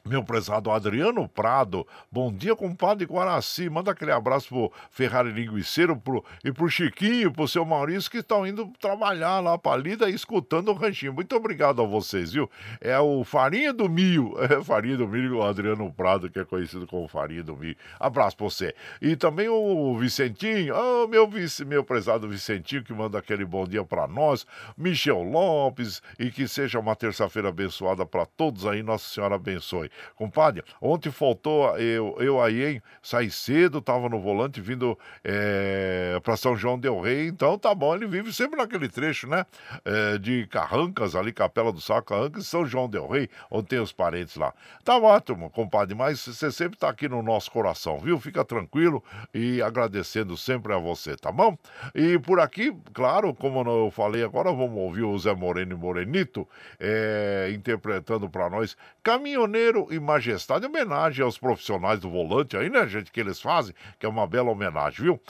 meu 0.09 0.25
prezado 0.25 0.71
Adriano 0.71 1.29
Prado, 1.29 1.87
bom 2.11 2.33
dia, 2.33 2.57
compadre 2.57 3.05
Guaraci. 3.05 3.69
Manda 3.69 3.91
aquele 3.91 4.11
abraço 4.11 4.49
pro 4.49 4.73
Ferrari 4.91 5.31
Linguiceiro 5.31 5.97
pro, 5.97 6.25
e 6.43 6.51
pro 6.51 6.69
Chiquinho, 6.69 7.31
pro 7.31 7.47
seu 7.47 7.65
Maurício, 7.65 8.11
que 8.11 8.19
estão 8.19 8.47
indo 8.47 8.73
trabalhar 8.81 9.41
lá 9.41 9.59
pra 9.59 9.77
Lida 9.77 10.09
escutando 10.09 10.71
o 10.71 10.73
ranchinho. 10.73 11.13
Muito 11.13 11.37
obrigado 11.37 11.83
a 11.83 11.87
vocês, 11.87 12.33
viu? 12.33 12.51
É 12.81 12.99
o 12.99 13.23
Farinha 13.23 13.73
do 13.73 13.89
Milho, 13.89 14.35
é 14.43 14.65
Farinha 14.65 14.97
do 14.97 15.07
Milho, 15.07 15.39
o 15.39 15.43
Adriano 15.43 15.93
Prado, 15.93 16.31
que 16.31 16.39
é 16.39 16.45
conhecido 16.45 16.87
como 16.87 17.07
Farinha 17.07 17.43
do 17.43 17.55
Milho. 17.55 17.77
Abraço 18.01 18.37
pra 18.37 18.47
você. 18.47 18.75
E 19.03 19.15
também 19.15 19.49
o 19.49 19.95
Vicentinho, 19.99 20.75
oh, 20.75 21.07
meu, 21.07 21.29
vice, 21.29 21.67
meu 21.67 21.85
prezado 21.85 22.27
Vicentinho, 22.27 22.83
que 22.83 22.95
manda 22.95 23.19
aquele 23.19 23.45
bom 23.45 23.67
dia 23.67 23.85
pra 23.85 24.07
nós. 24.07 24.47
Michel 24.77 25.23
Lopes, 25.23 26.03
e 26.19 26.31
que 26.31 26.49
seja 26.49 26.79
uma 26.79 26.97
terça-feira 26.97 27.51
abençoada 27.51 28.07
para 28.07 28.25
todos 28.25 28.67
aí, 28.67 28.83
Nossa 28.83 29.07
Senhora 29.07 29.35
abençoe. 29.35 29.91
Compadre, 30.16 30.65
ontem 30.81 31.11
faltou 31.11 31.77
eu, 31.79 32.16
eu 32.20 32.41
aí, 32.41 32.65
hein? 32.65 32.83
Saí 33.03 33.31
cedo, 33.31 33.81
tava 33.81 34.09
no 34.09 34.20
volante 34.20 34.61
vindo 34.61 34.99
é, 35.25 36.19
para 36.23 36.37
São 36.37 36.57
João 36.57 36.79
Del 36.79 37.01
Rei, 37.01 37.29
então 37.29 37.59
tá 37.59 37.75
bom, 37.75 37.95
ele 37.95 38.07
vive 38.07 38.33
sempre 38.33 38.59
naquele 38.59 38.89
trecho, 38.89 39.27
né? 39.27 39.45
É, 39.85 40.19
de 40.19 40.47
Carrancas, 40.49 41.15
ali, 41.15 41.33
Capela 41.33 41.73
do 41.73 41.81
Saco, 41.81 42.09
Carrancas, 42.09 42.47
São 42.47 42.66
João 42.66 42.89
Del 42.89 43.09
Rei, 43.09 43.29
onde 43.51 43.69
tem 43.69 43.79
os 43.79 43.93
parentes 43.93 44.37
lá. 44.37 44.53
Tá 44.85 44.97
ótimo, 44.97 45.51
compadre, 45.51 45.95
mas 45.95 46.20
você 46.20 46.51
sempre 46.51 46.79
tá 46.79 46.89
aqui 46.89 47.09
no 47.09 47.23
nosso 47.23 47.51
coração, 47.51 47.99
viu? 47.99 48.19
Fica 48.19 48.45
tranquilo 48.45 49.03
e 49.33 49.61
agradecendo 49.62 50.37
sempre 50.37 50.73
a 50.73 50.79
você, 50.79 51.16
tá 51.16 51.31
bom? 51.31 51.57
E 51.95 52.19
por 52.19 52.41
aqui, 52.41 52.77
claro, 52.93 53.35
como 53.35 53.69
eu 53.69 53.91
falei 53.91 54.23
agora, 54.23 54.51
vamos 54.53 54.77
ouvir 54.79 55.03
o 55.03 55.19
Zé 55.19 55.35
Moreno 55.35 55.73
e 55.73 55.77
Morenito 55.77 56.47
é, 56.79 57.51
interpretando 57.53 58.29
para 58.29 58.49
nós 58.51 58.77
Caminhoneiro 59.03 59.88
e 59.90 60.01
Majestade, 60.01 60.66
homenagem 60.66 61.24
aos 61.24 61.39
profissionais 61.39 62.01
do 62.01 62.10
volante 62.10 62.56
aí, 62.56 62.70
né, 62.70 62.86
gente, 62.86 63.10
que 63.10 63.20
eles 63.20 63.40
fazem, 63.40 63.74
que 63.98 64.06
é 64.06 64.09
uma 64.09 64.27
bela 64.27 64.51
homenagem, 64.51 65.05
viu? 65.05 65.20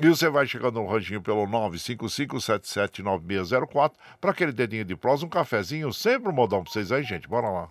E 0.00 0.08
você 0.08 0.28
vai 0.28 0.46
chegando 0.46 0.80
no 0.80 0.86
ranchinho 0.86 1.22
pelo 1.22 1.46
955779604 1.46 3.92
para 4.20 4.30
aquele 4.30 4.52
dedinho 4.52 4.84
de 4.84 4.96
prosa, 4.96 5.24
um 5.24 5.28
cafezinho, 5.28 5.92
sempre 5.92 6.28
um 6.28 6.34
modão 6.34 6.62
pra 6.62 6.72
vocês 6.72 6.90
aí, 6.90 7.02
gente. 7.02 7.28
Bora 7.28 7.48
lá. 7.48 7.68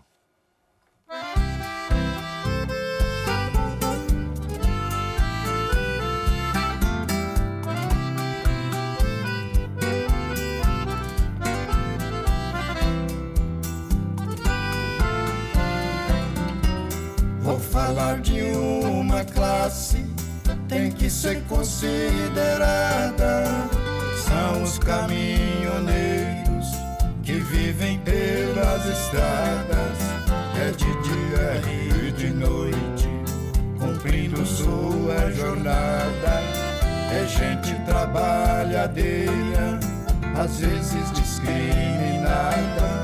Falar 17.74 18.22
de 18.22 18.40
uma 18.88 19.26
classe, 19.26 20.06
tem 20.70 20.90
que 20.92 21.10
ser 21.10 21.42
considerada. 21.46 23.46
São 24.16 24.62
os 24.62 24.78
caminhoneiros 24.78 26.68
que 27.24 27.34
vivem 27.34 27.98
pelas 28.02 28.86
estradas, 28.86 29.98
é 30.56 30.70
de 30.70 30.86
dia 31.02 31.60
e 31.68 32.12
de 32.12 32.30
noite, 32.30 33.10
cumprindo 33.80 34.46
sua 34.46 35.32
jornada. 35.32 36.44
É 37.12 37.26
gente 37.26 37.74
trabalhadeira, 37.86 39.80
às 40.40 40.60
vezes 40.60 41.12
discriminada, 41.14 43.04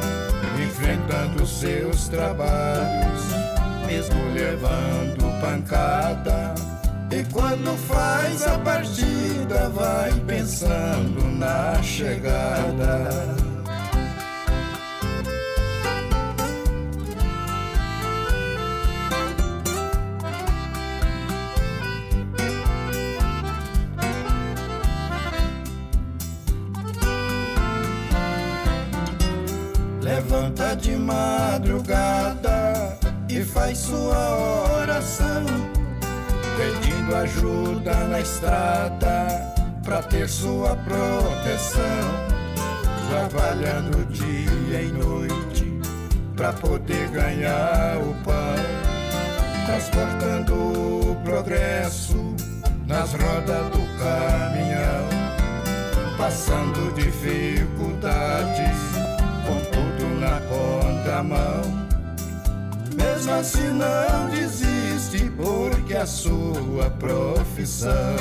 enfrentando 0.63 1.43
seus 1.47 2.07
trabalhos 2.07 3.28
mesmo 3.89 4.23
levando 4.33 5.41
pancada. 5.41 6.53
E 7.11 7.23
quando 7.33 7.75
faz 7.87 8.45
a 8.45 8.59
partida, 8.59 9.67
vai 9.69 10.11
pensando 10.27 11.23
na 11.25 11.81
chegada. 11.81 13.09
Levanta 29.99 30.75
de 30.75 30.95
madrugada 30.95 32.58
faz 33.69 33.77
sua 33.77 34.79
oração, 34.81 35.45
pedindo 36.57 37.15
ajuda 37.15 37.93
na 38.07 38.19
estrada 38.19 39.53
pra 39.83 40.01
ter 40.01 40.27
sua 40.27 40.75
proteção, 40.77 41.83
trabalhando 43.09 44.07
dia 44.07 44.81
e 44.81 44.91
noite 44.91 45.79
pra 46.35 46.51
poder 46.51 47.09
ganhar 47.09 47.97
o 47.97 48.15
pão, 48.23 48.55
transportando 49.67 50.55
o 51.11 51.15
progresso 51.23 52.35
nas 52.87 53.11
rodas 53.13 53.69
do 53.69 53.85
caminhão, 53.99 55.05
passando 56.17 56.91
dificuldades 56.95 58.79
com 59.45 59.59
tudo 59.69 60.19
na 60.19 60.41
contramão. 60.49 61.78
Mesmo 63.19 63.33
assim 63.33 63.67
não 63.73 64.29
desiste 64.29 65.29
porque 65.35 65.93
a 65.93 66.05
sua 66.05 66.89
profissão 66.91 68.15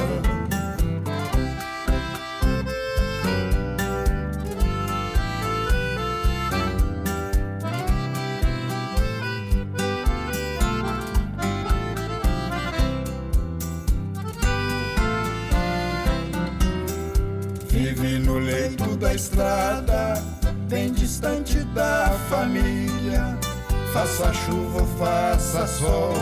Faça 24.19 24.35
chuva 24.35 24.85
faça 24.99 25.65
sol, 25.65 26.13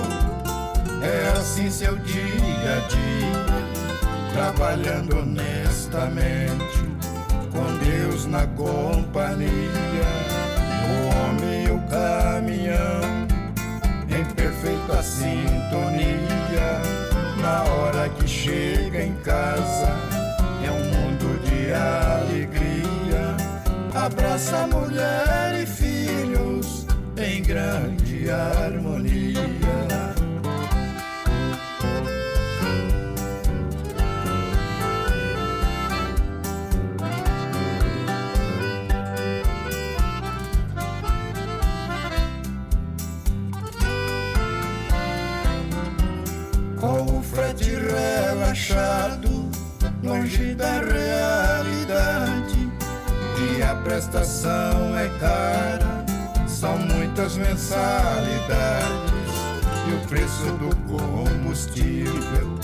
é 1.01 1.29
assim 1.39 1.71
seu 1.71 1.97
dia 1.97 2.23
a 2.77 2.89
dia. 2.89 4.35
Trabalhando 4.35 5.21
honestamente, 5.21 6.85
com 7.51 7.79
Deus 7.79 8.27
na 8.27 8.47
companhia. 8.49 9.49
O 10.85 11.09
homem 11.09 11.65
e 11.65 11.71
o 11.71 11.81
caminhão, 11.89 13.01
em 14.11 14.25
perfeita 14.35 15.03
sintonia. 15.03 16.83
Na 17.41 17.63
hora 17.63 18.11
que 18.11 18.29
chega 18.29 19.03
em 19.05 19.15
casa, 19.25 19.89
é 20.63 20.71
um 20.71 20.85
mundo 21.01 21.41
de 21.47 21.73
alegria. 21.73 23.35
Abraça 23.95 24.67
mulher 24.67 25.63
e 25.63 25.65
filhos 25.65 25.87
em 25.93 25.96
grande 27.47 28.29
harmonia. 28.29 29.41
Com 46.81 47.19
o 47.19 47.23
frete 47.23 47.71
relaxado, 47.71 49.49
longe 50.03 50.55
da 50.57 50.81
realidade, 50.81 52.69
e 53.39 53.63
a 53.63 53.75
prestação 53.77 54.99
é 54.99 55.09
cara 55.21 55.96
são 56.67 56.79
muitas 56.79 57.37
mensalidades 57.37 59.13
e 59.89 59.95
o 59.95 60.09
preço 60.09 60.47
do 60.59 60.75
combustível 60.89 62.59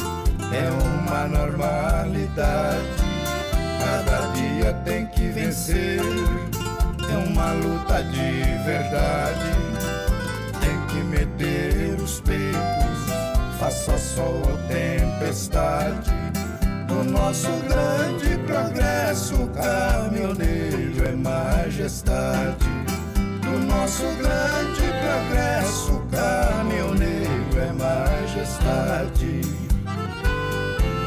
é 0.53 0.69
uma 1.07 1.29
normalidade. 1.29 2.83
Cada 3.79 4.27
dia 4.33 4.73
tem 4.85 5.07
que 5.07 5.29
vencer, 5.29 6.01
é 6.01 7.16
uma 7.29 7.53
luta 7.53 8.03
de 8.03 8.43
verdade. 8.65 9.53
Tem 10.61 10.87
que 10.89 11.05
meter 11.05 11.95
os 12.03 12.20
peitos, 12.23 13.61
faça 13.61 13.97
sol 13.99 14.43
ou 14.51 14.59
tempestade. 14.66 16.11
No 16.89 17.05
nosso 17.05 17.49
grande 17.69 18.37
progresso, 18.47 19.49
caminhoneiro 19.55 21.07
é 21.07 21.12
majestade 21.12 22.91
do 23.53 23.59
nosso 23.66 24.03
grande 24.16 24.83
progresso, 25.03 26.03
caminhoneiro 26.11 27.59
é 27.59 27.73
majestade. 27.73 29.43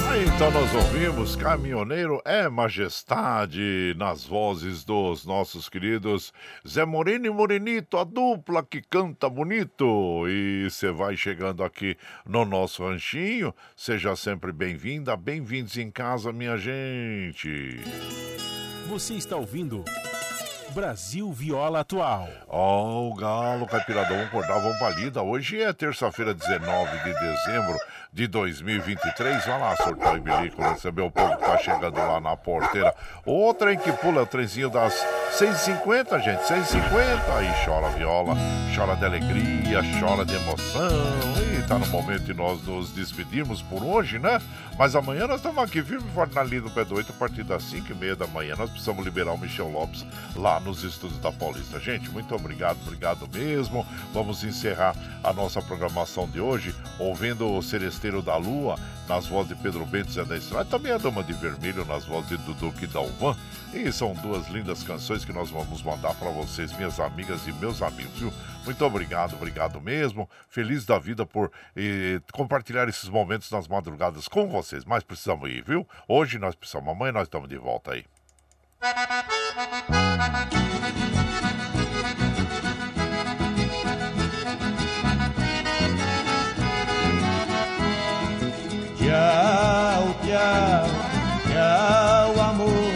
Aí 0.07 0.25
então 0.27 0.51
nós 0.51 0.73
ouvimos 0.73 1.35
Caminhoneiro 1.35 2.21
é 2.23 2.47
Majestade 2.47 3.93
nas 3.97 4.23
vozes 4.23 4.83
dos 4.83 5.25
nossos 5.25 5.67
queridos 5.67 6.31
Zé 6.65 6.85
Moreno 6.85 7.25
e 7.25 7.29
Morenito, 7.29 7.97
a 7.97 8.03
dupla 8.03 8.63
que 8.63 8.81
canta 8.81 9.27
bonito. 9.27 10.25
E 10.27 10.69
você 10.69 10.91
vai 10.91 11.17
chegando 11.17 11.63
aqui 11.63 11.97
no 12.25 12.45
nosso 12.45 12.85
ranchinho, 12.87 13.53
seja 13.75 14.15
sempre 14.15 14.53
bem-vinda, 14.53 15.17
bem-vindos 15.17 15.77
em 15.77 15.89
casa, 15.89 16.31
minha 16.31 16.57
gente. 16.57 17.79
Você 18.87 19.15
está 19.15 19.35
ouvindo 19.35 19.83
Brasil 20.73 21.31
Viola 21.31 21.81
Atual. 21.81 22.29
Ó, 22.47 22.83
oh, 22.83 23.09
o 23.11 23.15
Galo 23.15 23.67
Caipiradão 23.67 24.21
acordar, 24.21 24.59
vamos 24.59 24.77
pra 24.77 24.89
lida. 24.89 25.21
Hoje 25.21 25.61
é 25.61 25.71
terça-feira, 25.71 26.33
19 26.33 26.97
de 27.03 27.13
dezembro 27.13 27.77
de 28.11 28.27
2023. 28.27 29.45
Vai 29.45 29.59
lá, 29.59 29.75
sorteio 29.75 30.17
e 30.17 30.19
bilico, 30.19 30.61
receber 30.61 31.01
o 31.01 31.11
povo 31.11 31.35
que 31.37 31.43
tá 31.43 31.57
chegando 31.57 31.97
lá 31.97 32.19
na 32.19 32.35
porteira. 32.35 32.93
O 33.25 33.53
trem 33.53 33.77
que 33.77 33.91
pula, 33.91 34.23
o 34.23 34.25
trenzinho 34.25 34.69
das 34.69 34.93
6h50, 35.37 36.21
gente, 36.21 36.41
6h50. 36.41 37.37
Aí 37.37 37.65
chora 37.65 37.89
viola, 37.89 38.35
chora 38.75 38.95
de 38.95 39.05
alegria, 39.05 39.81
chora 39.99 40.25
de 40.25 40.35
emoção. 40.35 41.44
E 41.65 41.67
tá 41.67 41.79
no 41.79 41.87
momento 41.87 42.21
de 42.21 42.33
nós 42.35 42.61
nos 42.61 42.91
despedirmos 42.91 43.59
por 43.59 43.81
hoje, 43.81 44.19
né? 44.19 44.39
Mas 44.77 44.95
amanhã 44.95 45.25
nós 45.25 45.37
estamos 45.37 45.63
aqui 45.63 45.81
firme 45.81 46.07
e 46.07 46.13
forte 46.13 46.35
na 46.35 46.43
linha 46.43 46.61
do 46.61 46.69
pé 46.69 46.85
do 46.85 46.93
8, 46.93 47.11
a 47.11 47.15
partir 47.15 47.43
das 47.43 47.63
5h30 47.63 48.15
da 48.15 48.27
manhã. 48.27 48.55
Nós 48.55 48.69
precisamos 48.69 49.03
liberar 49.03 49.33
o 49.33 49.37
Michel 49.37 49.71
Lopes 49.71 50.05
lá 50.35 50.59
nos 50.59 50.83
estúdios 50.83 51.19
da 51.19 51.31
Paulista. 51.31 51.79
Gente, 51.79 52.07
muito 52.11 52.35
obrigado, 52.35 52.77
obrigado 52.85 53.27
mesmo. 53.33 53.83
Vamos 54.13 54.43
encerrar 54.43 54.95
a 55.23 55.33
nossa 55.33 55.59
programação 55.59 56.29
de 56.29 56.39
hoje 56.39 56.75
ouvindo 56.99 57.51
o 57.51 57.63
Celesteiro 57.63 58.21
da 58.21 58.37
Lua 58.37 58.77
nas 59.07 59.27
vozes 59.27 59.49
de 59.49 59.61
Pedro 59.61 59.85
Bento 59.85 60.09
e 60.09 60.13
Zé 60.13 60.25
da 60.25 60.37
Estrada, 60.37 60.65
também 60.65 60.91
a 60.91 60.97
Dama 60.97 61.23
de 61.23 61.33
Vermelho 61.33 61.85
nas 61.85 62.05
vozes 62.05 62.29
de 62.29 62.37
Dudu 62.37 62.73
e 62.81 62.87
Dalvan. 62.87 63.35
E 63.73 63.91
são 63.91 64.13
duas 64.13 64.47
lindas 64.47 64.83
canções 64.83 65.25
que 65.25 65.33
nós 65.33 65.49
vamos 65.49 65.81
mandar 65.83 66.13
para 66.15 66.29
vocês, 66.29 66.71
minhas 66.75 66.99
amigas 66.99 67.47
e 67.47 67.53
meus 67.53 67.81
amigos, 67.81 68.17
viu? 68.17 68.33
Muito 68.63 68.83
obrigado, 68.83 69.35
obrigado 69.35 69.79
mesmo. 69.79 70.29
Feliz 70.49 70.85
da 70.85 70.97
vida 70.97 71.25
por 71.25 71.51
eh, 71.75 72.19
compartilhar 72.31 72.89
esses 72.89 73.09
momentos 73.09 73.51
nas 73.51 73.67
madrugadas 73.67 74.27
com 74.27 74.47
vocês. 74.47 74.83
Mas 74.85 75.03
precisamos 75.03 75.49
ir, 75.49 75.63
viu? 75.63 75.87
Hoje 76.07 76.39
nós 76.39 76.55
precisamos, 76.55 76.89
amanhã 76.89 77.11
nós 77.11 77.23
estamos 77.23 77.47
de 77.47 77.57
volta 77.57 77.91
aí. 77.91 78.05
Tchau, 89.15 90.15
tchau, 90.25 90.85
tchau, 91.47 92.41
amor. 92.49 92.91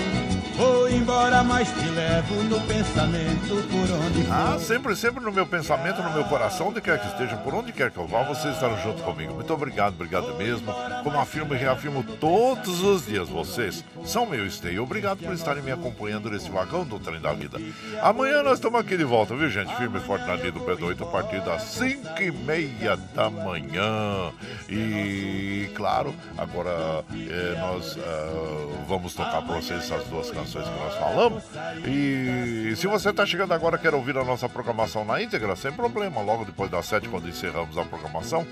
Vou 0.58 0.90
embora, 0.90 1.44
mas 1.44 1.70
te 1.72 1.89
levo 2.00 2.44
no 2.44 2.62
pensamento 2.62 3.68
por 3.70 3.92
onde 3.92 4.24
for. 4.24 4.34
Ah, 4.34 4.58
sempre, 4.58 4.96
sempre 4.96 5.24
no 5.24 5.32
meu 5.34 5.46
pensamento, 5.46 6.02
no 6.02 6.12
meu 6.12 6.24
coração, 6.24 6.70
onde 6.70 6.80
quer 6.80 6.98
que 7.00 7.08
esteja, 7.08 7.36
por 7.36 7.54
onde 7.54 7.74
quer 7.74 7.92
que 7.92 7.98
eu 7.98 8.08
vá, 8.08 8.24
vocês 8.24 8.54
estarão 8.54 8.82
junto 8.82 9.04
comigo. 9.04 9.34
Muito 9.34 9.54
obrigado, 9.54 9.96
obrigado 9.96 10.34
mesmo. 10.36 10.74
Como 11.04 11.20
afirmo 11.20 11.54
e 11.54 11.58
reafirmo 11.58 12.02
todos 12.04 12.82
os 12.82 13.06
dias, 13.06 13.28
vocês 13.28 13.84
são 14.06 14.26
meu 14.26 14.46
esteio. 14.46 14.84
Obrigado 14.84 15.20
por 15.20 15.34
estarem 15.34 15.62
me 15.62 15.72
acompanhando 15.72 16.30
nesse 16.30 16.50
vagão 16.50 16.86
do 16.86 17.00
trem 17.00 17.20
da 17.20 17.34
vida. 17.34 17.60
Amanhã 18.02 18.44
nós 18.44 18.54
estamos 18.54 18.80
aqui 18.80 18.96
de 18.96 19.04
volta, 19.04 19.36
viu, 19.36 19.50
gente? 19.50 19.76
Firme 19.76 19.98
e 19.98 20.02
forte 20.02 20.26
na 20.26 20.36
linha 20.36 20.54
do 20.54 20.62
pé 20.62 20.76
do 20.76 20.86
8 20.86 21.04
a 21.04 21.08
partir 21.08 21.42
das 21.42 21.64
5 21.64 22.22
e 22.22 22.32
meia 22.32 22.96
da 23.14 23.30
manhã. 23.30 24.32
E, 24.70 25.70
claro, 25.76 26.16
agora 26.38 27.04
eh, 27.12 27.58
nós 27.60 27.98
eh, 27.98 28.86
vamos 28.88 29.14
tocar 29.14 29.42
para 29.42 29.56
vocês 29.56 29.84
essas 29.84 30.06
duas 30.08 30.32
canções 30.32 30.66
que 30.66 30.80
nós 30.80 30.96
falamos. 30.96 31.44
E 31.92 32.76
se 32.76 32.86
você 32.86 33.10
está 33.10 33.26
chegando 33.26 33.52
agora 33.52 33.76
quer 33.76 33.96
ouvir 33.96 34.16
a 34.16 34.24
nossa 34.24 34.48
programação 34.48 35.04
na 35.04 35.20
íntegra, 35.20 35.56
sem 35.56 35.72
problema. 35.72 36.22
Logo 36.22 36.46
depois 36.46 36.70
das 36.70 36.86
sete, 36.86 37.10
quando 37.10 37.28
encerramos 37.28 37.76
a 37.80 37.84
programação, 37.84 38.46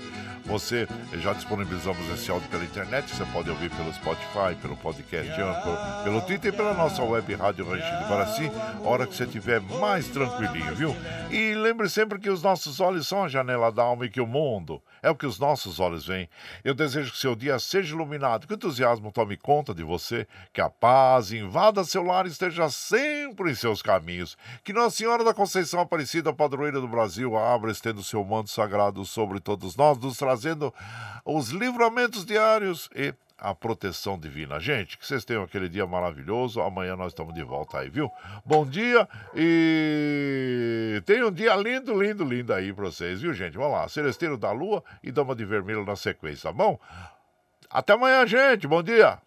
você 0.44 0.88
já 1.20 1.32
disponibilizamos 1.34 2.00
esse 2.10 2.28
áudio 2.32 2.48
pela 2.48 2.64
internet. 2.64 3.14
Você 3.14 3.24
pode 3.26 3.48
ouvir 3.48 3.70
pelo 3.70 3.92
Spotify, 3.94 4.56
pelo 4.60 4.76
podcast 4.76 5.30
pelo 6.02 6.20
Twitter 6.22 6.52
e 6.52 6.56
pela 6.56 6.74
nossa 6.74 7.00
web 7.04 7.32
Rádio 7.36 7.64
Rancho 7.64 7.84
de 7.84 8.08
Guaraci, 8.08 8.50
hora 8.82 9.06
que 9.06 9.14
você 9.14 9.22
estiver 9.22 9.60
mais 9.60 10.08
tranquilinho, 10.08 10.74
viu? 10.74 10.96
E 11.30 11.54
lembre 11.54 11.88
sempre 11.88 12.18
que 12.18 12.30
os 12.30 12.42
nossos 12.42 12.80
olhos 12.80 13.06
são 13.06 13.22
a 13.22 13.28
janela 13.28 13.70
da 13.70 13.84
alma 13.84 14.06
e 14.06 14.10
que 14.10 14.20
o 14.20 14.26
mundo 14.26 14.82
é 15.02 15.10
o 15.10 15.14
que 15.14 15.26
os 15.26 15.38
nossos 15.38 15.80
olhos 15.80 16.06
veem. 16.06 16.28
Eu 16.64 16.74
desejo 16.74 17.12
que 17.12 17.18
seu 17.18 17.34
dia 17.34 17.58
seja 17.58 17.94
iluminado, 17.94 18.46
que 18.46 18.52
o 18.52 18.56
entusiasmo 18.56 19.12
tome 19.12 19.36
conta 19.36 19.74
de 19.74 19.82
você, 19.82 20.26
que 20.52 20.60
a 20.60 20.68
paz 20.68 21.32
invada 21.32 21.84
seu 21.84 22.02
lar 22.02 22.26
e 22.26 22.30
esteja 22.30 22.68
sempre 22.70 23.50
em 23.50 23.54
seus 23.54 23.82
caminhos. 23.82 24.36
Que 24.64 24.72
Nossa 24.72 24.96
Senhora 24.96 25.24
da 25.24 25.34
Conceição 25.34 25.80
Aparecida, 25.80 26.32
padroeira 26.32 26.80
do 26.80 26.88
Brasil, 26.88 27.36
abra 27.36 27.70
estendo 27.70 28.02
seu 28.02 28.24
manto 28.24 28.50
sagrado 28.50 29.04
sobre 29.04 29.40
todos 29.40 29.76
nós, 29.76 29.98
nos 29.98 30.16
trazendo 30.16 30.72
os 31.24 31.50
livramentos 31.50 32.24
diários 32.24 32.88
e 32.94 33.14
a 33.38 33.54
proteção 33.54 34.18
divina. 34.18 34.58
Gente, 34.58 34.98
que 34.98 35.06
vocês 35.06 35.24
tenham 35.24 35.42
aquele 35.42 35.68
dia 35.68 35.86
maravilhoso. 35.86 36.60
Amanhã 36.60 36.96
nós 36.96 37.12
estamos 37.12 37.32
de 37.32 37.42
volta 37.42 37.78
aí, 37.78 37.88
viu? 37.88 38.10
Bom 38.44 38.66
dia 38.66 39.08
e 39.34 41.00
tenha 41.06 41.26
um 41.26 41.32
dia 41.32 41.54
lindo, 41.54 42.00
lindo, 42.00 42.24
lindo 42.24 42.52
aí 42.52 42.72
pra 42.72 42.86
vocês, 42.86 43.20
viu, 43.20 43.32
gente? 43.32 43.56
Vamos 43.56 43.72
lá, 43.72 43.88
Celesteiro 43.88 44.36
da 44.36 44.50
Lua 44.50 44.82
e 45.02 45.12
Dama 45.12 45.34
de 45.34 45.44
Vermelho 45.44 45.84
na 45.84 45.96
sequência, 45.96 46.50
tá 46.50 46.52
bom? 46.52 46.78
Até 47.70 47.92
amanhã, 47.92 48.26
gente. 48.26 48.66
Bom 48.66 48.82
dia. 48.82 49.18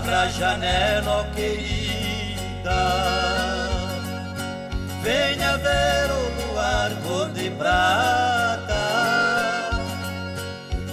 Abra 0.00 0.22
a 0.22 0.28
janela, 0.28 1.10
ó 1.20 1.24
querida, 1.34 2.80
venha 5.02 5.58
ver 5.58 6.10
o 6.10 6.22
luar 6.46 6.90
cor 7.02 7.28
de 7.28 7.50
prata, 7.50 8.80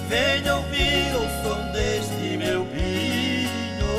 venha 0.10 0.56
ouvir 0.58 1.16
o 1.16 1.26
som 1.42 1.72
deste 1.72 2.36
meu 2.36 2.66
pinho, 2.66 3.98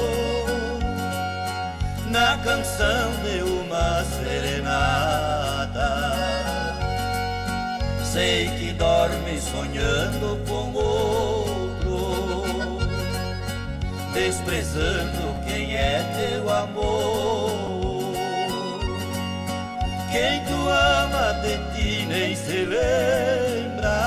na 2.10 2.36
canção 2.44 3.10
de 3.24 3.42
uma 3.44 4.04
serenata. 4.04 5.88
Sei 8.04 8.50
que 8.58 8.72
dorme 8.72 9.40
sonhando 9.40 10.38
com 10.46 10.67
desprezando 14.18 15.34
quem 15.46 15.76
é 15.76 16.02
teu 16.16 16.50
amor. 16.50 18.12
Quem 20.10 20.44
tu 20.44 20.68
ama 20.68 21.32
de 21.42 21.56
ti 21.72 22.06
nem 22.06 22.34
se 22.34 22.64
lembra. 22.64 23.98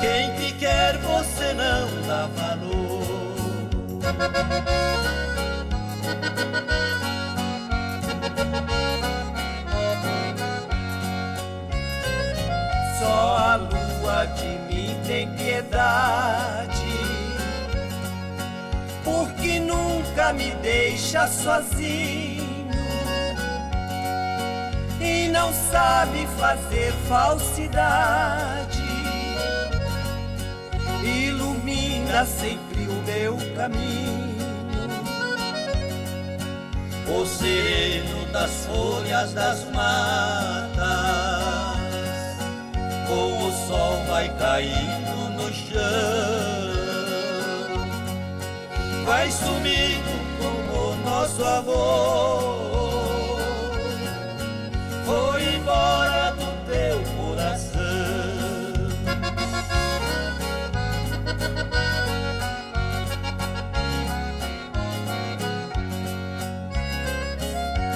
Quem 0.00 0.32
te 0.36 0.52
quer 0.54 0.96
você 0.98 1.52
não 1.54 2.06
dá 2.06 2.28
valor. 2.36 3.36
Só 13.00 13.36
a 13.36 13.56
lua 13.56 14.26
de 14.26 14.74
mim 14.74 14.96
tem 15.04 15.28
piedade 15.30 16.75
porque 19.46 19.60
nunca 19.60 20.32
me 20.32 20.50
deixa 20.62 21.28
sozinho. 21.28 22.44
E 25.00 25.28
não 25.28 25.52
sabe 25.52 26.26
fazer 26.38 26.92
falsidade. 27.08 28.84
Ilumina 31.04 32.24
sempre 32.24 32.88
o 32.88 33.02
meu 33.02 33.36
caminho, 33.54 34.34
o 37.06 37.24
sereno 37.24 38.26
das 38.32 38.66
folhas 38.66 39.32
das 39.32 39.64
matas, 39.70 40.76
com 43.06 43.46
o 43.46 43.52
sol 43.68 44.02
vai 44.08 44.28
caindo 44.36 45.30
no 45.36 45.54
chão 45.54 46.45
vai 49.06 49.30
sumindo 49.30 50.10
como 50.36 50.96
nosso 51.04 51.44
amor. 51.44 53.38
Foi 55.04 55.54
embora 55.54 56.32
do 56.32 56.46
teu 56.66 57.00
coração. 57.14 57.80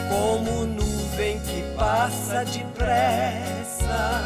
Como 0.08 0.64
nuvem 0.64 1.40
que 1.40 1.62
passa 1.76 2.44
depressa. 2.44 4.22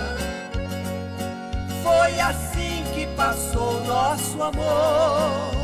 Foi 1.82 2.20
assim 2.20 2.84
que 2.94 3.06
passou 3.16 3.82
nosso 3.84 4.42
amor. 4.42 5.63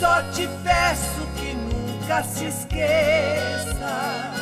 Só 0.00 0.22
te 0.32 0.48
peço 0.64 1.26
que 1.36 1.52
nunca 1.52 2.22
se 2.22 2.46
esqueça 2.46 4.32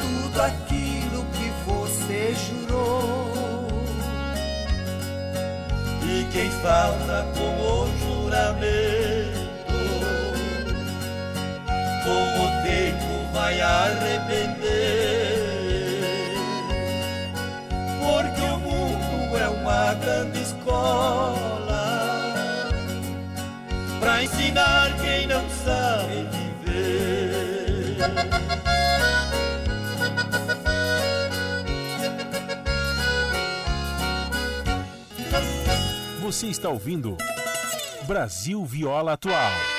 tudo 0.00 0.40
aquilo 0.40 1.24
que 1.32 1.50
você 1.66 2.32
jurou. 2.36 3.66
E 6.04 6.24
quem 6.30 6.48
falta 6.62 7.26
com 7.36 7.50
o 7.60 7.88
juramento, 7.98 9.48
com 12.04 12.22
o 12.44 12.46
tempo 12.62 13.10
vai 13.32 13.60
arrepender. 13.60 14.68
Porque 18.00 18.42
o 18.42 18.58
mundo 18.58 19.36
é 19.36 19.48
uma 19.48 19.94
grande 19.94 20.40
escola 20.40 21.57
pra 24.08 24.24
ensinar 24.24 24.96
quem 25.02 25.26
não 25.26 25.44
sabe 25.50 26.26
viver. 26.64 27.98
Você 36.22 36.46
está 36.46 36.70
ouvindo 36.70 37.18
Brasil 38.06 38.64
Viola 38.64 39.12
Atual. 39.12 39.77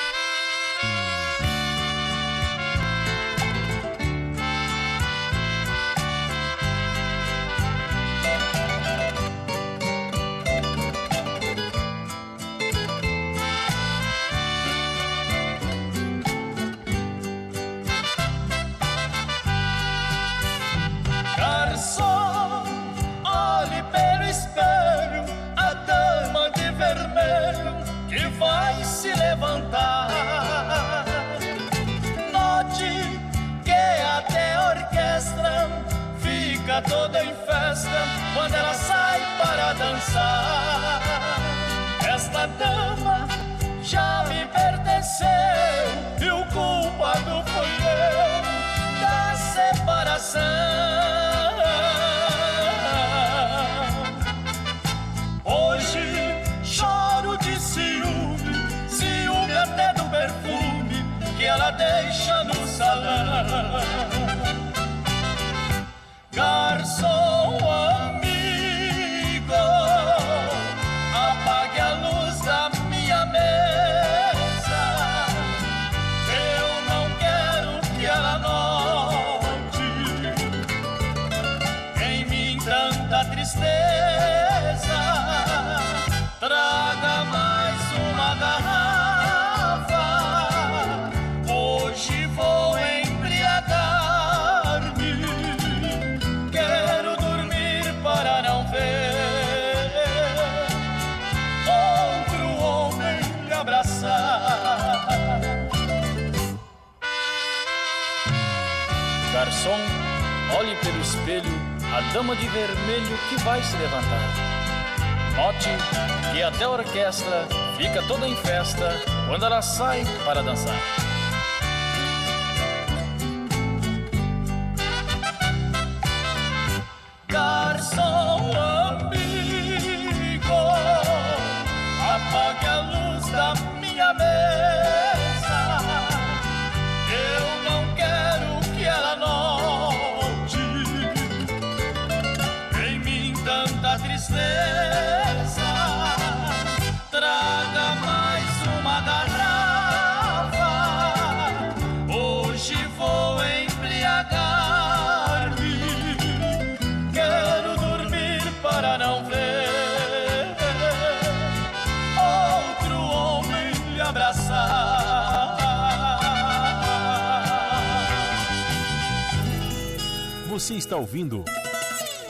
ouvindo 170.99 171.45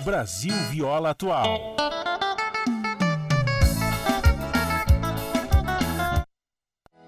Brasil 0.02 0.54
Viola 0.70 1.10
Atual. 1.10 1.76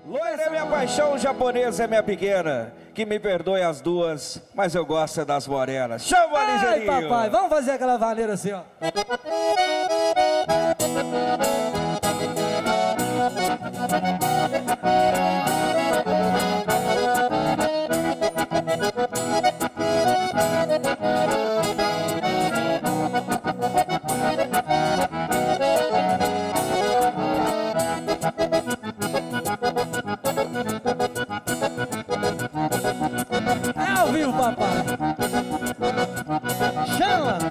Loira 0.04 0.42
é 0.42 0.50
minha 0.50 0.66
paixão, 0.66 1.18
japonesa 1.20 1.84
é 1.84 1.88
minha 1.88 2.02
pequena. 2.02 2.74
Que 2.96 3.06
me 3.06 3.20
perdoe 3.20 3.62
as 3.62 3.80
duas, 3.80 4.42
mas 4.56 4.74
eu 4.76 4.86
gosto 4.86 5.22
é 5.22 5.26
das 5.26 5.48
morenas. 5.48 6.04
Chama, 6.04 6.44
Ligeirinho! 6.44 7.08
papai, 7.08 7.30
vamos 7.30 7.50
fazer 7.50 7.72
aquela 7.72 7.96
vaneira 7.98 8.34
assim, 8.34 8.52
ó. 8.52 8.64
Papa. 34.32 34.68
Chama! 36.98 37.51